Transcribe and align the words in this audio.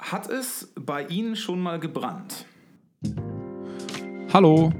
Hat 0.00 0.30
es 0.30 0.72
bei 0.80 1.04
Ihnen 1.06 1.34
schon 1.34 1.60
mal 1.60 1.80
gebrannt? 1.80 2.46
Hallo. 4.32 4.72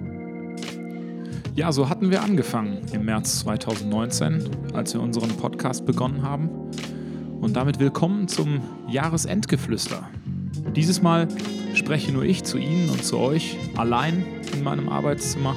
Ja, 1.56 1.72
so 1.72 1.88
hatten 1.88 2.10
wir 2.10 2.22
angefangen 2.22 2.86
im 2.92 3.04
März 3.04 3.40
2019, 3.40 4.48
als 4.74 4.94
wir 4.94 5.00
unseren 5.00 5.36
Podcast 5.36 5.84
begonnen 5.84 6.22
haben. 6.22 6.48
Und 7.40 7.56
damit 7.56 7.80
willkommen 7.80 8.28
zum 8.28 8.60
Jahresendgeflüster. 8.88 10.08
Dieses 10.76 11.02
Mal 11.02 11.26
spreche 11.74 12.12
nur 12.12 12.22
ich 12.22 12.44
zu 12.44 12.56
Ihnen 12.56 12.88
und 12.88 13.04
zu 13.04 13.18
euch 13.18 13.56
allein 13.76 14.24
in 14.54 14.62
meinem 14.62 14.88
Arbeitszimmer. 14.88 15.56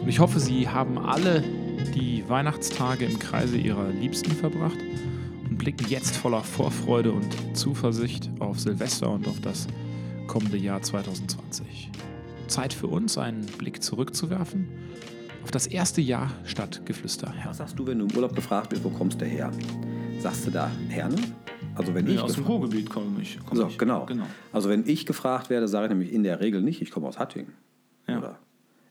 Und 0.00 0.08
ich 0.08 0.20
hoffe, 0.20 0.40
Sie 0.40 0.68
haben 0.68 0.98
alle 0.98 1.44
die 1.94 2.24
Weihnachtstage 2.28 3.04
im 3.04 3.18
Kreise 3.18 3.58
Ihrer 3.58 3.90
Liebsten 3.90 4.30
verbracht 4.32 4.78
blicken 5.60 5.88
jetzt 5.90 6.16
voller 6.16 6.42
Vorfreude 6.42 7.12
und 7.12 7.54
Zuversicht 7.54 8.30
auf 8.38 8.58
Silvester 8.58 9.10
und 9.10 9.28
auf 9.28 9.42
das 9.42 9.66
kommende 10.26 10.56
Jahr 10.56 10.80
2020. 10.80 11.90
Zeit 12.46 12.72
für 12.72 12.86
uns, 12.86 13.18
einen 13.18 13.44
Blick 13.44 13.82
zurückzuwerfen 13.82 14.66
auf 15.42 15.50
das 15.50 15.66
erste 15.66 16.00
Jahr 16.00 16.30
Stadtgeflüster. 16.44 17.34
Was 17.44 17.58
sagst 17.58 17.78
du, 17.78 17.86
wenn 17.86 17.98
du 17.98 18.06
im 18.06 18.16
Urlaub 18.16 18.34
gefragt 18.34 18.72
wirst, 18.72 18.84
wo 18.84 18.88
kommst 18.88 19.20
du 19.20 19.26
her? 19.26 19.50
Sagst 20.18 20.46
du 20.46 20.50
da 20.50 20.70
Herne? 20.88 21.16
Also 21.74 21.94
wenn 21.94 22.06
Nee, 22.06 22.14
ich 22.14 22.20
aus 22.20 22.34
dem 22.34 22.44
Ruhrgebiet 22.44 22.88
komme 22.88 23.20
ich. 23.20 23.38
Komm 23.44 23.58
so, 23.58 23.66
ich. 23.66 23.76
genau. 23.76 24.06
genau. 24.06 24.24
Also 24.54 24.70
wenn 24.70 24.88
ich 24.88 25.04
gefragt 25.04 25.50
werde, 25.50 25.68
sage 25.68 25.86
ich 25.86 25.90
nämlich 25.90 26.12
in 26.12 26.22
der 26.22 26.40
Regel 26.40 26.62
nicht, 26.62 26.80
ich 26.80 26.90
komme 26.90 27.06
aus 27.06 27.18
Hattingen. 27.18 27.52
Ja. 28.08 28.16
Oder 28.18 28.38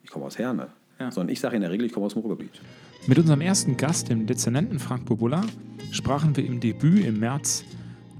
ich 0.03 0.11
komme 0.11 0.25
aus 0.25 0.37
Herne. 0.37 0.67
Ja. 0.99 1.09
Sondern 1.09 1.33
ich 1.33 1.39
sage 1.39 1.55
in 1.55 1.61
der 1.63 1.71
Regel, 1.71 1.87
ich 1.87 1.93
komme 1.93 2.05
aus 2.05 2.13
dem 2.13 2.21
Ruhrgebiet. 2.21 2.61
Mit 3.07 3.17
unserem 3.17 3.41
ersten 3.41 3.77
Gast, 3.77 4.09
dem 4.09 4.27
Dezernenten 4.27 4.77
Frank 4.77 5.05
Bobula, 5.05 5.43
sprachen 5.91 6.35
wir 6.35 6.45
im 6.45 6.59
Debüt 6.59 7.05
im 7.05 7.19
März 7.19 7.63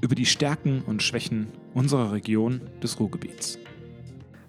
über 0.02 0.16
die 0.16 0.26
Stärken 0.26 0.82
und 0.82 1.04
Schwächen 1.04 1.48
unserer 1.74 2.12
Region 2.12 2.62
des 2.82 3.00
Ruhrgebiets. 3.00 3.60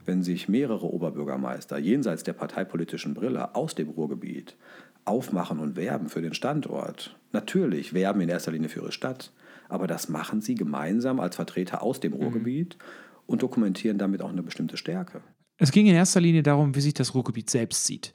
Wenn 0.06 0.22
sich 0.22 0.48
mehrere 0.48 0.86
Oberbürgermeister 0.86 1.78
jenseits 1.78 2.22
der 2.22 2.32
parteipolitischen 2.32 3.12
Brille 3.12 3.54
aus 3.54 3.74
dem 3.74 3.90
Ruhrgebiet 3.90 4.56
aufmachen 5.04 5.58
und 5.58 5.76
werben 5.76 6.08
für 6.08 6.22
den 6.22 6.34
Standort, 6.34 7.18
natürlich 7.32 7.92
werben 7.92 8.20
in 8.20 8.28
erster 8.28 8.52
Linie 8.52 8.68
für 8.68 8.80
ihre 8.80 8.92
Stadt, 8.92 9.32
aber 9.68 9.86
das 9.86 10.08
machen 10.08 10.40
sie 10.40 10.54
gemeinsam 10.54 11.20
als 11.20 11.36
Vertreter 11.36 11.82
aus 11.82 12.00
dem 12.00 12.12
Ruhrgebiet 12.12 12.78
und 13.26 13.42
dokumentieren 13.42 13.98
damit 13.98 14.22
auch 14.22 14.30
eine 14.30 14.42
bestimmte 14.42 14.76
Stärke. 14.76 15.22
Es 15.62 15.72
ging 15.72 15.86
in 15.86 15.94
erster 15.94 16.22
Linie 16.22 16.42
darum, 16.42 16.74
wie 16.74 16.80
sich 16.80 16.94
das 16.94 17.14
Ruhrgebiet 17.14 17.50
selbst 17.50 17.84
sieht. 17.84 18.14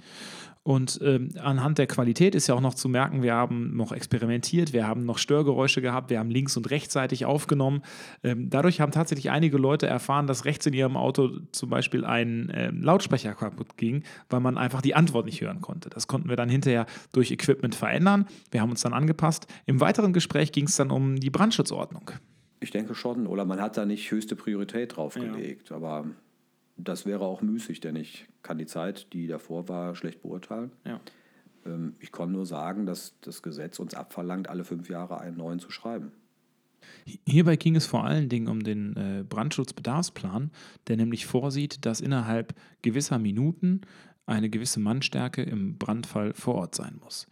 Und 0.68 1.00
ähm, 1.04 1.30
anhand 1.40 1.78
der 1.78 1.86
Qualität 1.86 2.34
ist 2.34 2.48
ja 2.48 2.56
auch 2.56 2.62
noch 2.62 2.74
zu 2.74 2.90
merken, 2.90 3.22
wir 3.22 3.36
haben 3.36 3.78
noch 3.78 3.92
experimentiert, 3.92 4.74
wir 4.74 4.88
haben 4.88 5.06
noch 5.06 5.20
Störgeräusche 5.20 5.80
gehabt, 5.80 6.10
wir 6.10 6.18
haben 6.18 6.32
links- 6.32 6.58
und 6.58 6.72
rechtsseitig 6.72 7.26
aufgenommen. 7.26 7.84
Ähm, 8.24 8.50
dadurch 8.50 8.82
haben 8.82 8.92
tatsächlich 8.92 9.30
einige 9.30 9.58
Leute 9.58 9.86
erfahren, 9.86 10.26
dass 10.26 10.44
rechts 10.44 10.66
in 10.66 10.74
ihrem 10.74 10.98
Auto 10.98 11.38
zum 11.52 11.70
Beispiel 11.70 12.04
ein 12.04 12.52
ähm, 12.56 12.82
Lautsprecher 12.82 13.36
kaputt 13.36 13.78
ging, 13.78 14.02
weil 14.32 14.40
man 14.40 14.58
einfach 14.58 14.82
die 14.82 14.96
Antwort 14.96 15.28
nicht 15.28 15.40
hören 15.40 15.62
konnte. 15.62 15.92
Das 15.92 16.08
konnten 16.08 16.30
wir 16.30 16.36
dann 16.36 16.50
hinterher 16.50 16.88
durch 17.12 17.30
Equipment 17.30 17.76
verändern. 17.76 18.26
Wir 18.50 18.62
haben 18.62 18.72
uns 18.72 18.82
dann 18.82 18.94
angepasst. 18.94 19.46
Im 19.68 19.82
weiteren 19.82 20.14
Gespräch 20.14 20.52
ging 20.52 20.66
es 20.66 20.78
dann 20.78 20.90
um 20.90 21.18
die 21.18 21.30
Brandschutzordnung. 21.30 22.10
Ich 22.60 22.72
denke 22.72 22.96
schon, 22.96 23.28
oder 23.28 23.46
man 23.46 23.62
hat 23.62 23.78
da 23.78 23.86
nicht 23.86 24.10
höchste 24.10 24.36
Priorität 24.36 24.96
drauf 24.96 25.14
gelegt, 25.14 25.72
aber 25.72 26.06
das 26.78 27.06
wäre 27.06 27.26
auch 27.26 27.42
müßig, 27.42 27.80
denn 27.80 27.96
ich 27.96 28.28
kann 28.44 28.58
die 28.58 28.66
Zeit, 28.66 29.14
die 29.14 29.28
davor 29.28 29.70
war, 29.70 29.96
schlecht 29.96 30.22
beurteilen. 30.22 30.72
Ja. 30.86 31.00
Ähm, 31.66 31.96
Ich 32.00 32.12
kann 32.12 32.32
nur 32.32 32.46
sagen, 32.46 32.86
dass 32.86 33.20
das 33.22 33.42
Gesetz 33.42 33.80
uns 33.80 33.94
abverlangt, 33.94 34.50
alle 34.50 34.64
fünf 34.64 34.90
Jahre 34.90 35.20
einen 35.20 35.38
neuen 35.38 35.60
zu 35.60 35.72
schreiben. 35.72 36.12
Hierbei 37.26 37.56
ging 37.56 37.76
es 37.76 37.88
vor 37.88 38.04
allen 38.04 38.30
Dingen 38.30 38.48
um 38.48 38.64
den 38.64 38.96
äh, 38.96 39.24
Brandschutzbedarfsplan, 39.28 40.52
der 40.88 40.98
nämlich 40.98 41.26
vorsieht, 41.26 41.86
dass 41.86 42.02
innerhalb 42.02 42.54
gewisser 42.84 43.18
Minuten 43.18 43.82
eine 44.28 44.50
gewisse 44.50 44.80
Mannstärke 44.80 45.44
im 45.44 45.78
Brandfall 45.78 46.34
vor 46.34 46.56
Ort 46.56 46.76
sein 46.76 47.00
muss. 47.04 47.28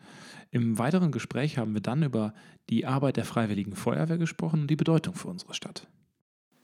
Im 0.52 0.78
weiteren 0.78 1.12
Gespräch 1.12 1.58
haben 1.58 1.74
wir 1.74 1.82
dann 1.82 2.04
über 2.04 2.34
die 2.70 2.86
Arbeit 2.86 3.18
der 3.18 3.26
Freiwilligen 3.26 3.76
Feuerwehr 3.76 4.18
gesprochen 4.18 4.62
und 4.62 4.68
die 4.70 4.76
Bedeutung 4.76 5.16
für 5.16 5.28
unsere 5.28 5.54
Stadt. 5.54 5.88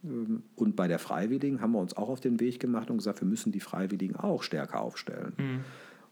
Ähm, 0.03 0.43
Und 0.55 0.75
bei 0.75 0.87
der 0.87 0.99
Freiwilligen 0.99 1.61
haben 1.61 1.71
wir 1.73 1.79
uns 1.79 1.95
auch 1.97 2.09
auf 2.09 2.19
den 2.21 2.39
Weg 2.39 2.59
gemacht 2.59 2.89
und 2.89 2.97
gesagt, 2.97 3.21
wir 3.21 3.27
müssen 3.27 3.51
die 3.51 3.59
Freiwilligen 3.59 4.15
auch 4.15 4.43
stärker 4.43 4.81
aufstellen. 4.81 5.33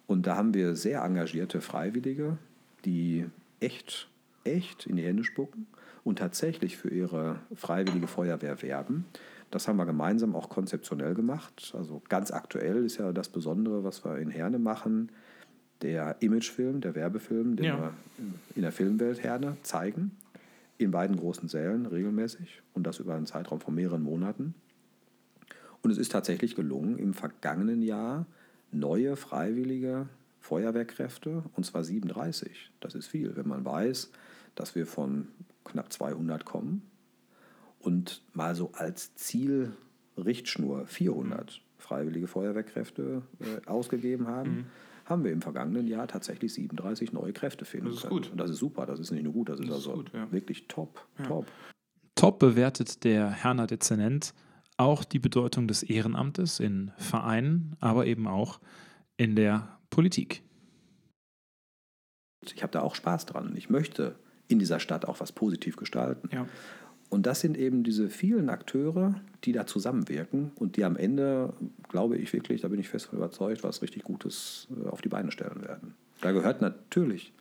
Und 0.07 0.25
da 0.27 0.35
haben 0.37 0.53
wir 0.53 0.75
sehr 0.75 1.01
engagierte 1.03 1.61
Freiwillige, 1.61 2.37
die 2.85 3.25
echt, 3.59 4.09
echt 4.43 4.85
in 4.87 4.95
die 4.95 5.03
Hände 5.03 5.23
spucken 5.23 5.67
und 6.03 6.19
tatsächlich 6.19 6.77
für 6.77 6.89
ihre 6.89 7.39
freiwillige 7.55 8.07
Feuerwehr 8.07 8.61
werben. 8.61 9.05
Das 9.51 9.67
haben 9.67 9.77
wir 9.77 9.85
gemeinsam 9.85 10.35
auch 10.35 10.49
konzeptionell 10.49 11.13
gemacht. 11.13 11.73
Also 11.77 12.01
ganz 12.09 12.31
aktuell 12.31 12.85
ist 12.85 12.97
ja 12.97 13.11
das 13.13 13.29
Besondere, 13.29 13.83
was 13.83 14.03
wir 14.05 14.17
in 14.17 14.29
Herne 14.29 14.59
machen, 14.59 15.09
der 15.81 16.17
Imagefilm, 16.21 16.81
der 16.81 16.95
Werbefilm, 16.95 17.55
den 17.55 17.65
Ja. 17.65 17.77
wir 17.79 17.93
in 18.55 18.61
der 18.63 18.71
Filmwelt 18.71 19.23
Herne 19.23 19.57
zeigen, 19.63 20.11
in 20.77 20.91
beiden 20.91 21.17
großen 21.17 21.47
Sälen 21.47 21.85
regelmäßig 21.85 22.61
und 22.73 22.85
das 22.85 22.99
über 22.99 23.15
einen 23.15 23.25
Zeitraum 23.25 23.59
von 23.59 23.75
mehreren 23.75 24.03
Monaten. 24.03 24.53
Und 25.81 25.91
es 25.91 25.97
ist 25.97 26.11
tatsächlich 26.11 26.55
gelungen, 26.55 26.97
im 26.97 27.13
vergangenen 27.13 27.81
Jahr 27.81 28.25
neue 28.71 29.15
freiwillige 29.15 30.07
Feuerwehrkräfte, 30.39 31.43
und 31.55 31.65
zwar 31.65 31.83
37. 31.83 32.71
Das 32.79 32.95
ist 32.95 33.07
viel, 33.07 33.35
wenn 33.35 33.47
man 33.47 33.65
weiß, 33.65 34.11
dass 34.55 34.75
wir 34.75 34.85
von 34.85 35.27
knapp 35.65 35.91
200 35.91 36.45
kommen 36.45 36.83
und 37.79 38.21
mal 38.33 38.55
so 38.55 38.71
als 38.73 39.15
Zielrichtschnur 39.15 40.85
400 40.87 41.61
freiwillige 41.77 42.27
Feuerwehrkräfte 42.27 43.21
äh, 43.39 43.67
ausgegeben 43.67 44.27
haben. 44.27 44.67
Haben 45.07 45.23
wir 45.23 45.31
im 45.31 45.41
vergangenen 45.41 45.87
Jahr 45.87 46.07
tatsächlich 46.07 46.53
37 46.53 47.13
neue 47.13 47.31
Kräfte 47.33 47.63
finden 47.65 47.87
Das 47.87 47.95
ist 47.95 48.01
können. 48.03 48.13
gut. 48.13 48.31
Und 48.31 48.37
das 48.37 48.49
ist 48.49 48.57
super, 48.57 48.85
das 48.85 48.99
ist 48.99 49.11
nicht 49.11 49.23
nur 49.23 49.33
gut, 49.33 49.49
das 49.49 49.59
ist 49.59 49.69
Das 49.69 49.79
ist 49.79 49.87
also 49.87 49.97
gut, 49.97 50.11
ja. 50.13 50.31
wirklich 50.31 50.67
top, 50.67 51.07
top. 51.25 51.45
Top 52.15 52.39
bewertet 52.39 53.03
der 53.03 53.29
Herner 53.29 53.67
Dezernent 53.67 54.33
auch 54.75 55.03
die 55.03 55.19
Bedeutung 55.19 55.67
des 55.67 55.81
Ehrenamtes 55.83 56.59
in 56.59 56.91
Vereinen, 56.97 57.75
aber 57.79 58.05
eben 58.05 58.27
auch 58.27 58.59
in 59.17 59.35
der 59.35 59.79
Politik. 59.89 60.43
Ich 62.45 62.61
habe 62.61 62.71
da 62.71 62.81
auch 62.81 62.95
Spaß 62.95 63.25
dran. 63.25 63.55
Ich 63.55 63.69
möchte 63.69 64.15
in 64.47 64.59
dieser 64.59 64.79
Stadt 64.79 65.05
auch 65.05 65.19
was 65.19 65.31
positiv 65.31 65.75
gestalten. 65.77 66.29
Ja. 66.31 66.47
Und 67.09 67.25
das 67.25 67.39
sind 67.39 67.57
eben 67.57 67.83
diese 67.83 68.09
vielen 68.09 68.49
Akteure, 68.49 69.15
die 69.43 69.53
da 69.53 69.65
zusammenwirken 69.65 70.51
und 70.55 70.75
die 70.75 70.83
am 70.83 70.97
Ende, 70.97 71.53
glaube 71.87 72.17
ich 72.17 72.33
wirklich, 72.33 72.61
da 72.61 72.67
bin 72.67 72.79
ich 72.79 72.89
fest 72.89 73.05
von 73.07 73.17
überzeugt, 73.17 73.63
was 73.63 73.81
richtig 73.81 74.03
Gutes 74.03 74.67
äh, 74.83 74.89
auf 74.89 75.01
die 75.01 75.09
Beine 75.09 75.31
stellen 75.31 75.61
werden. 75.61 75.93
Da 76.21 76.31
gehört 76.31 76.61
natürlich 76.61 77.33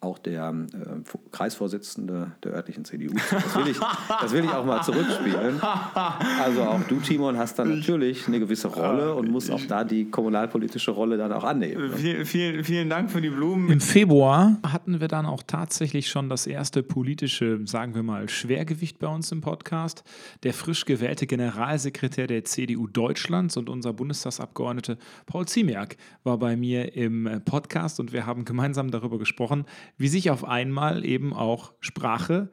auch 0.00 0.18
der 0.18 0.54
äh, 0.72 1.28
Kreisvorsitzende 1.32 2.32
der 2.44 2.52
örtlichen 2.52 2.84
CDU. 2.84 3.14
Das 3.30 3.56
will, 3.56 3.68
ich, 3.68 3.78
das 4.20 4.32
will 4.32 4.44
ich 4.44 4.50
auch 4.50 4.64
mal 4.64 4.82
zurückspielen. 4.82 5.60
Also 5.60 6.62
auch 6.62 6.82
du, 6.84 7.00
Timon, 7.00 7.36
hast 7.36 7.58
dann 7.58 7.76
natürlich 7.76 8.26
eine 8.28 8.38
gewisse 8.38 8.68
Rolle 8.68 9.14
und 9.14 9.30
musst 9.30 9.50
auch 9.50 9.60
da 9.68 9.84
die 9.84 10.10
kommunalpolitische 10.10 10.90
Rolle 10.90 11.16
dann 11.16 11.32
auch 11.32 11.44
annehmen. 11.44 11.92
Vielen, 11.94 12.24
vielen, 12.24 12.64
vielen 12.64 12.90
Dank 12.90 13.10
für 13.10 13.20
die 13.20 13.30
Blumen. 13.30 13.70
Im 13.70 13.80
Februar 13.80 14.56
hatten 14.62 15.00
wir 15.00 15.08
dann 15.08 15.26
auch 15.26 15.42
tatsächlich 15.46 16.08
schon 16.08 16.28
das 16.28 16.46
erste 16.46 16.82
politische, 16.82 17.60
sagen 17.66 17.94
wir 17.94 18.02
mal, 18.02 18.28
Schwergewicht 18.28 18.98
bei 18.98 19.08
uns 19.08 19.32
im 19.32 19.40
Podcast. 19.40 20.04
Der 20.42 20.54
frisch 20.54 20.84
gewählte 20.84 21.26
Generalsekretär 21.26 22.26
der 22.26 22.44
CDU 22.44 22.86
Deutschlands 22.86 23.56
und 23.56 23.68
unser 23.68 23.92
Bundestagsabgeordnete 23.92 24.98
Paul 25.26 25.46
Ziemiak 25.46 25.96
war 26.22 26.38
bei 26.38 26.56
mir 26.56 26.94
im 26.94 27.26
äh, 27.26 27.40
Podcast 27.40 28.00
und 28.00 28.12
wir 28.12 28.26
haben 28.26 28.44
gemeinsam 28.44 28.90
darüber 28.90 29.18
gesprochen, 29.18 29.64
wie 29.96 30.08
sich 30.08 30.30
auf 30.30 30.44
einmal 30.44 31.04
eben 31.04 31.32
auch 31.32 31.72
Sprache 31.80 32.50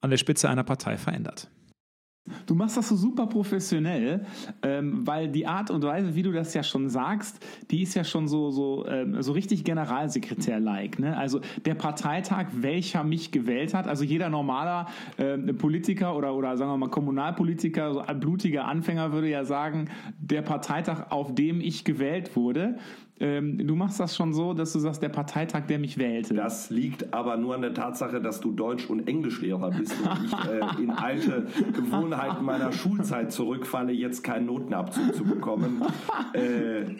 an 0.00 0.10
der 0.10 0.16
Spitze 0.16 0.48
einer 0.48 0.64
Partei 0.64 0.96
verändert. 0.96 1.50
Du 2.46 2.54
machst 2.54 2.76
das 2.76 2.88
so 2.88 2.96
super 2.96 3.26
professionell, 3.26 4.24
ähm, 4.62 5.06
weil 5.06 5.28
die 5.28 5.46
Art 5.46 5.70
und 5.70 5.82
Weise, 5.82 6.14
wie 6.14 6.22
du 6.22 6.32
das 6.32 6.54
ja 6.54 6.62
schon 6.62 6.88
sagst, 6.88 7.44
die 7.70 7.82
ist 7.82 7.94
ja 7.94 8.04
schon 8.04 8.28
so, 8.28 8.50
so, 8.50 8.86
ähm, 8.86 9.20
so 9.22 9.32
richtig 9.32 9.64
Generalsekretär-like. 9.64 10.98
Ne? 10.98 11.16
Also 11.16 11.40
der 11.64 11.74
Parteitag, 11.74 12.46
welcher 12.52 13.04
mich 13.04 13.32
gewählt 13.32 13.74
hat, 13.74 13.88
also 13.88 14.04
jeder 14.04 14.28
normaler 14.28 14.86
ähm, 15.18 15.56
Politiker 15.56 16.16
oder, 16.16 16.34
oder 16.34 16.56
sagen 16.56 16.70
wir 16.70 16.76
mal 16.76 16.90
Kommunalpolitiker, 16.90 17.94
so 17.94 18.00
ein 18.00 18.20
blutiger 18.20 18.66
Anfänger 18.66 19.12
würde 19.12 19.28
ja 19.28 19.44
sagen, 19.44 19.88
der 20.18 20.42
Parteitag, 20.42 21.10
auf 21.10 21.34
dem 21.34 21.60
ich 21.60 21.84
gewählt 21.84 22.36
wurde. 22.36 22.76
Ähm, 23.20 23.58
du 23.58 23.76
machst 23.76 24.00
das 24.00 24.16
schon 24.16 24.32
so, 24.32 24.54
dass 24.54 24.72
du 24.72 24.78
sagst, 24.78 25.02
der 25.02 25.10
Parteitag, 25.10 25.66
der 25.66 25.78
mich 25.78 25.98
wählte. 25.98 26.32
Das 26.32 26.70
liegt 26.70 27.12
aber 27.12 27.36
nur 27.36 27.54
an 27.54 27.60
der 27.60 27.74
Tatsache, 27.74 28.20
dass 28.20 28.40
du 28.40 28.52
Deutsch- 28.52 28.86
und 28.86 29.06
Englischlehrer 29.06 29.70
bist 29.72 29.92
und 30.00 30.24
ich 30.24 30.32
äh, 30.32 30.82
in 30.82 30.90
alte 30.90 31.46
Gewohnheiten 31.74 32.44
meiner 32.44 32.72
Schulzeit 32.72 33.30
zurückfalle, 33.30 33.92
jetzt 33.92 34.24
keinen 34.24 34.46
Notenabzug 34.46 35.14
zu 35.14 35.24
bekommen. 35.24 35.82
Äh, 36.32 36.96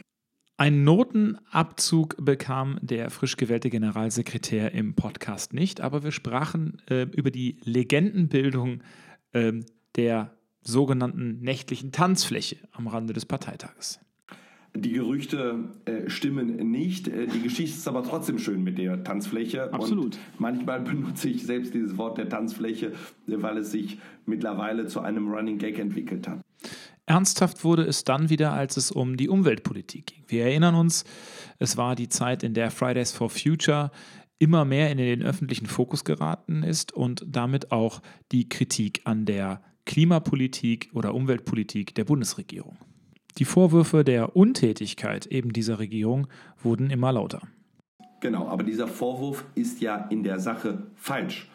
Einen 0.58 0.84
Notenabzug 0.84 2.16
bekam 2.22 2.78
der 2.82 3.08
frisch 3.08 3.38
gewählte 3.38 3.70
Generalsekretär 3.70 4.72
im 4.72 4.94
Podcast 4.94 5.54
nicht, 5.54 5.80
aber 5.80 6.04
wir 6.04 6.12
sprachen 6.12 6.82
äh, 6.90 7.04
über 7.04 7.30
die 7.30 7.58
Legendenbildung 7.64 8.82
ähm, 9.32 9.64
der 9.96 10.36
sogenannten 10.62 11.40
nächtlichen 11.40 11.92
Tanzfläche 11.92 12.56
am 12.72 12.88
Rande 12.88 13.14
des 13.14 13.24
Parteitages. 13.24 14.00
Die 14.74 14.92
Gerüchte 14.92 15.70
äh, 15.84 16.08
stimmen 16.08 16.70
nicht. 16.70 17.08
Äh, 17.08 17.26
die 17.26 17.42
Geschichte 17.42 17.76
ist 17.76 17.88
aber 17.88 18.04
trotzdem 18.04 18.38
schön 18.38 18.62
mit 18.62 18.78
der 18.78 19.02
Tanzfläche. 19.02 19.72
Absolut. 19.72 20.04
Und 20.04 20.18
manchmal 20.38 20.80
benutze 20.82 21.28
ich 21.28 21.44
selbst 21.44 21.74
dieses 21.74 21.96
Wort 21.96 22.18
der 22.18 22.28
Tanzfläche, 22.28 22.92
weil 23.26 23.58
es 23.58 23.72
sich 23.72 23.98
mittlerweile 24.26 24.86
zu 24.86 25.00
einem 25.00 25.28
Running 25.28 25.58
Gag 25.58 25.78
entwickelt 25.78 26.28
hat. 26.28 26.40
Ernsthaft 27.06 27.64
wurde 27.64 27.82
es 27.82 28.04
dann 28.04 28.30
wieder, 28.30 28.52
als 28.52 28.76
es 28.76 28.92
um 28.92 29.16
die 29.16 29.28
Umweltpolitik 29.28 30.06
ging. 30.06 30.22
Wir 30.28 30.44
erinnern 30.44 30.76
uns, 30.76 31.04
es 31.58 31.76
war 31.76 31.96
die 31.96 32.08
Zeit, 32.08 32.44
in 32.44 32.54
der 32.54 32.70
Fridays 32.70 33.10
for 33.10 33.28
Future 33.28 33.90
immer 34.38 34.64
mehr 34.64 34.92
in 34.92 34.98
den 34.98 35.22
öffentlichen 35.22 35.66
Fokus 35.66 36.04
geraten 36.04 36.62
ist 36.62 36.92
und 36.92 37.24
damit 37.26 37.72
auch 37.72 38.00
die 38.30 38.48
Kritik 38.48 39.00
an 39.04 39.26
der 39.26 39.60
Klimapolitik 39.86 40.90
oder 40.94 41.14
Umweltpolitik 41.14 41.96
der 41.96 42.04
Bundesregierung. 42.04 42.78
Die 43.38 43.44
Vorwürfe 43.44 44.04
der 44.04 44.36
Untätigkeit 44.36 45.26
eben 45.26 45.52
dieser 45.52 45.78
Regierung 45.78 46.26
wurden 46.62 46.90
immer 46.90 47.12
lauter. 47.12 47.42
Genau, 48.20 48.48
aber 48.48 48.64
dieser 48.64 48.86
Vorwurf 48.86 49.44
ist 49.54 49.80
ja 49.80 49.96
in 50.10 50.22
der 50.22 50.40
Sache 50.40 50.82
falsch. 50.94 51.48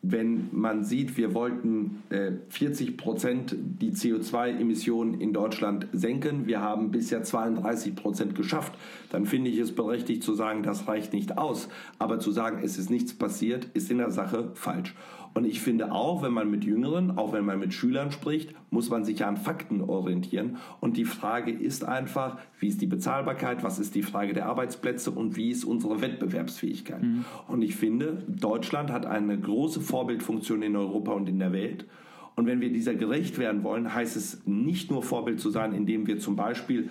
Wenn 0.00 0.48
man 0.52 0.84
sieht, 0.84 1.16
wir 1.16 1.34
wollten 1.34 2.04
äh, 2.10 2.30
40 2.50 2.96
Prozent 2.96 3.56
die 3.58 3.90
CO2-Emissionen 3.90 5.20
in 5.20 5.32
Deutschland 5.32 5.88
senken, 5.92 6.46
wir 6.46 6.60
haben 6.60 6.92
bisher 6.92 7.24
32 7.24 7.96
Prozent 7.96 8.36
geschafft, 8.36 8.74
dann 9.10 9.26
finde 9.26 9.50
ich 9.50 9.58
es 9.58 9.74
berechtigt 9.74 10.22
zu 10.22 10.34
sagen, 10.34 10.62
das 10.62 10.86
reicht 10.86 11.12
nicht 11.12 11.36
aus. 11.36 11.68
Aber 11.98 12.20
zu 12.20 12.30
sagen, 12.30 12.60
es 12.62 12.78
ist 12.78 12.90
nichts 12.90 13.12
passiert, 13.12 13.66
ist 13.74 13.90
in 13.90 13.98
der 13.98 14.12
Sache 14.12 14.52
falsch. 14.54 14.94
Und 15.38 15.44
ich 15.44 15.60
finde 15.60 15.92
auch, 15.92 16.24
wenn 16.24 16.32
man 16.32 16.50
mit 16.50 16.64
Jüngeren, 16.64 17.16
auch 17.16 17.32
wenn 17.32 17.44
man 17.44 17.60
mit 17.60 17.72
Schülern 17.72 18.10
spricht, 18.10 18.52
muss 18.70 18.90
man 18.90 19.04
sich 19.04 19.20
ja 19.20 19.28
an 19.28 19.36
Fakten 19.36 19.82
orientieren. 19.82 20.56
Und 20.80 20.96
die 20.96 21.04
Frage 21.04 21.52
ist 21.52 21.84
einfach, 21.84 22.38
wie 22.58 22.66
ist 22.66 22.80
die 22.80 22.88
Bezahlbarkeit, 22.88 23.62
was 23.62 23.78
ist 23.78 23.94
die 23.94 24.02
Frage 24.02 24.32
der 24.32 24.46
Arbeitsplätze 24.46 25.12
und 25.12 25.36
wie 25.36 25.50
ist 25.52 25.62
unsere 25.62 26.00
Wettbewerbsfähigkeit. 26.00 27.04
Mhm. 27.04 27.24
Und 27.46 27.62
ich 27.62 27.76
finde, 27.76 28.24
Deutschland 28.26 28.90
hat 28.90 29.06
eine 29.06 29.38
große 29.38 29.80
Vorbildfunktion 29.80 30.60
in 30.62 30.74
Europa 30.74 31.12
und 31.12 31.28
in 31.28 31.38
der 31.38 31.52
Welt. 31.52 31.86
Und 32.34 32.46
wenn 32.46 32.60
wir 32.60 32.72
dieser 32.72 32.96
gerecht 32.96 33.38
werden 33.38 33.62
wollen, 33.62 33.94
heißt 33.94 34.16
es 34.16 34.44
nicht 34.44 34.90
nur 34.90 35.04
Vorbild 35.04 35.38
zu 35.38 35.50
sein, 35.50 35.72
indem 35.72 36.08
wir 36.08 36.18
zum 36.18 36.34
Beispiel 36.34 36.90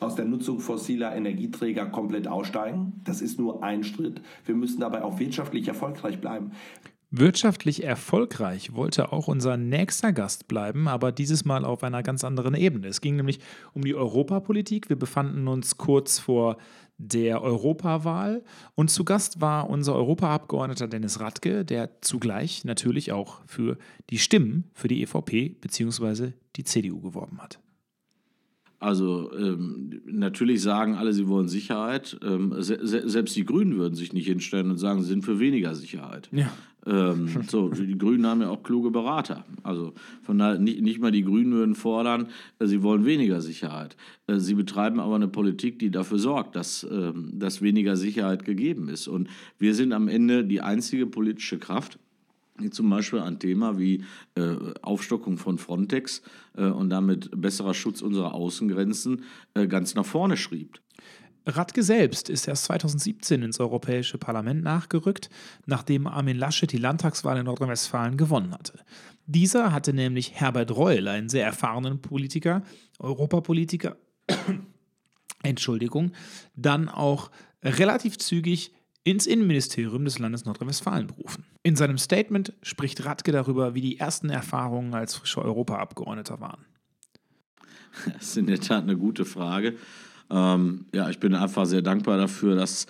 aus 0.00 0.16
der 0.16 0.26
Nutzung 0.26 0.60
fossiler 0.60 1.16
Energieträger 1.16 1.86
komplett 1.86 2.28
aussteigen. 2.28 3.00
Das 3.04 3.22
ist 3.22 3.40
nur 3.40 3.64
ein 3.64 3.84
Schritt. 3.84 4.20
Wir 4.44 4.54
müssen 4.54 4.80
dabei 4.80 5.02
auch 5.02 5.18
wirtschaftlich 5.18 5.66
erfolgreich 5.66 6.20
bleiben. 6.20 6.50
Wirtschaftlich 7.10 7.84
erfolgreich 7.84 8.74
wollte 8.74 9.12
auch 9.12 9.28
unser 9.28 9.56
nächster 9.56 10.12
Gast 10.12 10.48
bleiben, 10.48 10.88
aber 10.88 11.12
dieses 11.12 11.44
Mal 11.44 11.64
auf 11.64 11.84
einer 11.84 12.02
ganz 12.02 12.24
anderen 12.24 12.54
Ebene. 12.54 12.88
Es 12.88 13.00
ging 13.00 13.14
nämlich 13.14 13.38
um 13.74 13.84
die 13.84 13.94
Europapolitik. 13.94 14.88
Wir 14.88 14.96
befanden 14.96 15.46
uns 15.46 15.76
kurz 15.76 16.18
vor 16.18 16.56
der 16.98 17.42
Europawahl 17.42 18.42
und 18.74 18.90
zu 18.90 19.04
Gast 19.04 19.40
war 19.40 19.70
unser 19.70 19.94
Europaabgeordneter 19.94 20.88
Dennis 20.88 21.20
Radke, 21.20 21.64
der 21.64 22.00
zugleich 22.00 22.64
natürlich 22.64 23.12
auch 23.12 23.40
für 23.46 23.76
die 24.10 24.18
Stimmen 24.18 24.64
für 24.72 24.88
die 24.88 25.02
EVP 25.02 25.50
bzw. 25.60 26.32
die 26.56 26.64
CDU 26.64 27.00
geworben 27.00 27.38
hat. 27.40 27.60
Also 28.78 29.32
ähm, 29.32 30.02
natürlich 30.06 30.60
sagen 30.60 30.96
alle, 30.96 31.12
sie 31.12 31.28
wollen 31.28 31.48
Sicherheit. 31.48 32.18
Ähm, 32.22 32.54
se 32.58 32.78
selbst 33.08 33.34
die 33.36 33.44
Grünen 33.44 33.76
würden 33.76 33.94
sich 33.94 34.12
nicht 34.12 34.26
hinstellen 34.26 34.70
und 34.70 34.78
sagen, 34.78 35.02
sie 35.02 35.08
sind 35.08 35.24
für 35.24 35.38
weniger 35.38 35.74
Sicherheit. 35.74 36.28
Ja. 36.32 36.52
Ähm, 36.86 37.28
so, 37.48 37.68
die 37.68 37.98
Grünen 37.98 38.26
haben 38.26 38.42
ja 38.42 38.50
auch 38.50 38.62
kluge 38.62 38.90
Berater. 38.90 39.44
Also 39.62 39.92
von 40.22 40.38
daher 40.38 40.58
nicht, 40.58 40.80
nicht 40.80 41.00
mal 41.00 41.10
die 41.10 41.24
Grünen 41.24 41.52
würden 41.52 41.74
fordern, 41.74 42.28
äh, 42.58 42.66
sie 42.66 42.82
wollen 42.82 43.04
weniger 43.04 43.40
Sicherheit. 43.40 43.96
Äh, 44.26 44.38
sie 44.38 44.54
betreiben 44.54 45.00
aber 45.00 45.16
eine 45.16 45.28
Politik, 45.28 45.78
die 45.78 45.90
dafür 45.90 46.18
sorgt, 46.18 46.56
dass, 46.56 46.84
äh, 46.84 47.12
dass 47.32 47.62
weniger 47.62 47.96
Sicherheit 47.96 48.44
gegeben 48.44 48.88
ist. 48.88 49.08
Und 49.08 49.28
wir 49.58 49.74
sind 49.74 49.92
am 49.92 50.08
Ende 50.08 50.44
die 50.44 50.60
einzige 50.60 51.06
politische 51.06 51.58
Kraft, 51.58 51.98
die 52.60 52.70
zum 52.70 52.88
Beispiel 52.88 53.20
ein 53.20 53.38
Thema 53.38 53.78
wie 53.78 54.04
äh, 54.34 54.54
Aufstockung 54.82 55.36
von 55.36 55.58
Frontex 55.58 56.22
äh, 56.56 56.64
und 56.64 56.90
damit 56.90 57.30
besserer 57.38 57.74
Schutz 57.74 58.00
unserer 58.00 58.34
Außengrenzen 58.34 59.24
äh, 59.54 59.66
ganz 59.66 59.94
nach 59.94 60.06
vorne 60.06 60.36
schrieb. 60.36 60.80
Radke 61.46 61.82
selbst 61.84 62.28
ist 62.28 62.48
erst 62.48 62.64
2017 62.64 63.42
ins 63.42 63.60
Europäische 63.60 64.18
Parlament 64.18 64.64
nachgerückt, 64.64 65.30
nachdem 65.64 66.06
Armin 66.08 66.36
Laschet 66.36 66.70
die 66.70 66.78
Landtagswahl 66.78 67.38
in 67.38 67.44
Nordrhein-Westfalen 67.44 68.16
gewonnen 68.16 68.52
hatte. 68.52 68.80
Dieser 69.26 69.72
hatte 69.72 69.92
nämlich 69.92 70.32
Herbert 70.34 70.76
Reul, 70.76 71.06
einen 71.06 71.28
sehr 71.28 71.44
erfahrenen 71.44 72.02
Politiker, 72.02 72.62
Europapolitiker, 72.98 73.96
Entschuldigung, 75.42 76.12
dann 76.56 76.88
auch 76.88 77.30
relativ 77.62 78.18
zügig 78.18 78.72
ins 79.04 79.26
Innenministerium 79.26 80.04
des 80.04 80.18
Landes 80.18 80.44
Nordrhein-Westfalen 80.46 81.06
berufen. 81.06 81.44
In 81.62 81.76
seinem 81.76 81.98
Statement 81.98 82.54
spricht 82.62 83.04
Radke 83.04 83.30
darüber, 83.30 83.74
wie 83.74 83.80
die 83.80 83.98
ersten 83.98 84.30
Erfahrungen 84.30 84.94
als 84.94 85.14
frischer 85.14 85.42
Europaabgeordneter 85.42 86.40
waren. 86.40 86.64
Das 88.12 88.22
ist 88.22 88.36
in 88.36 88.46
der 88.46 88.60
Tat 88.60 88.82
eine 88.82 88.96
gute 88.96 89.24
Frage. 89.24 89.76
Ähm, 90.30 90.86
ja, 90.92 91.08
ich 91.10 91.18
bin 91.18 91.34
einfach 91.34 91.66
sehr 91.66 91.82
dankbar 91.82 92.16
dafür, 92.16 92.56
dass, 92.56 92.86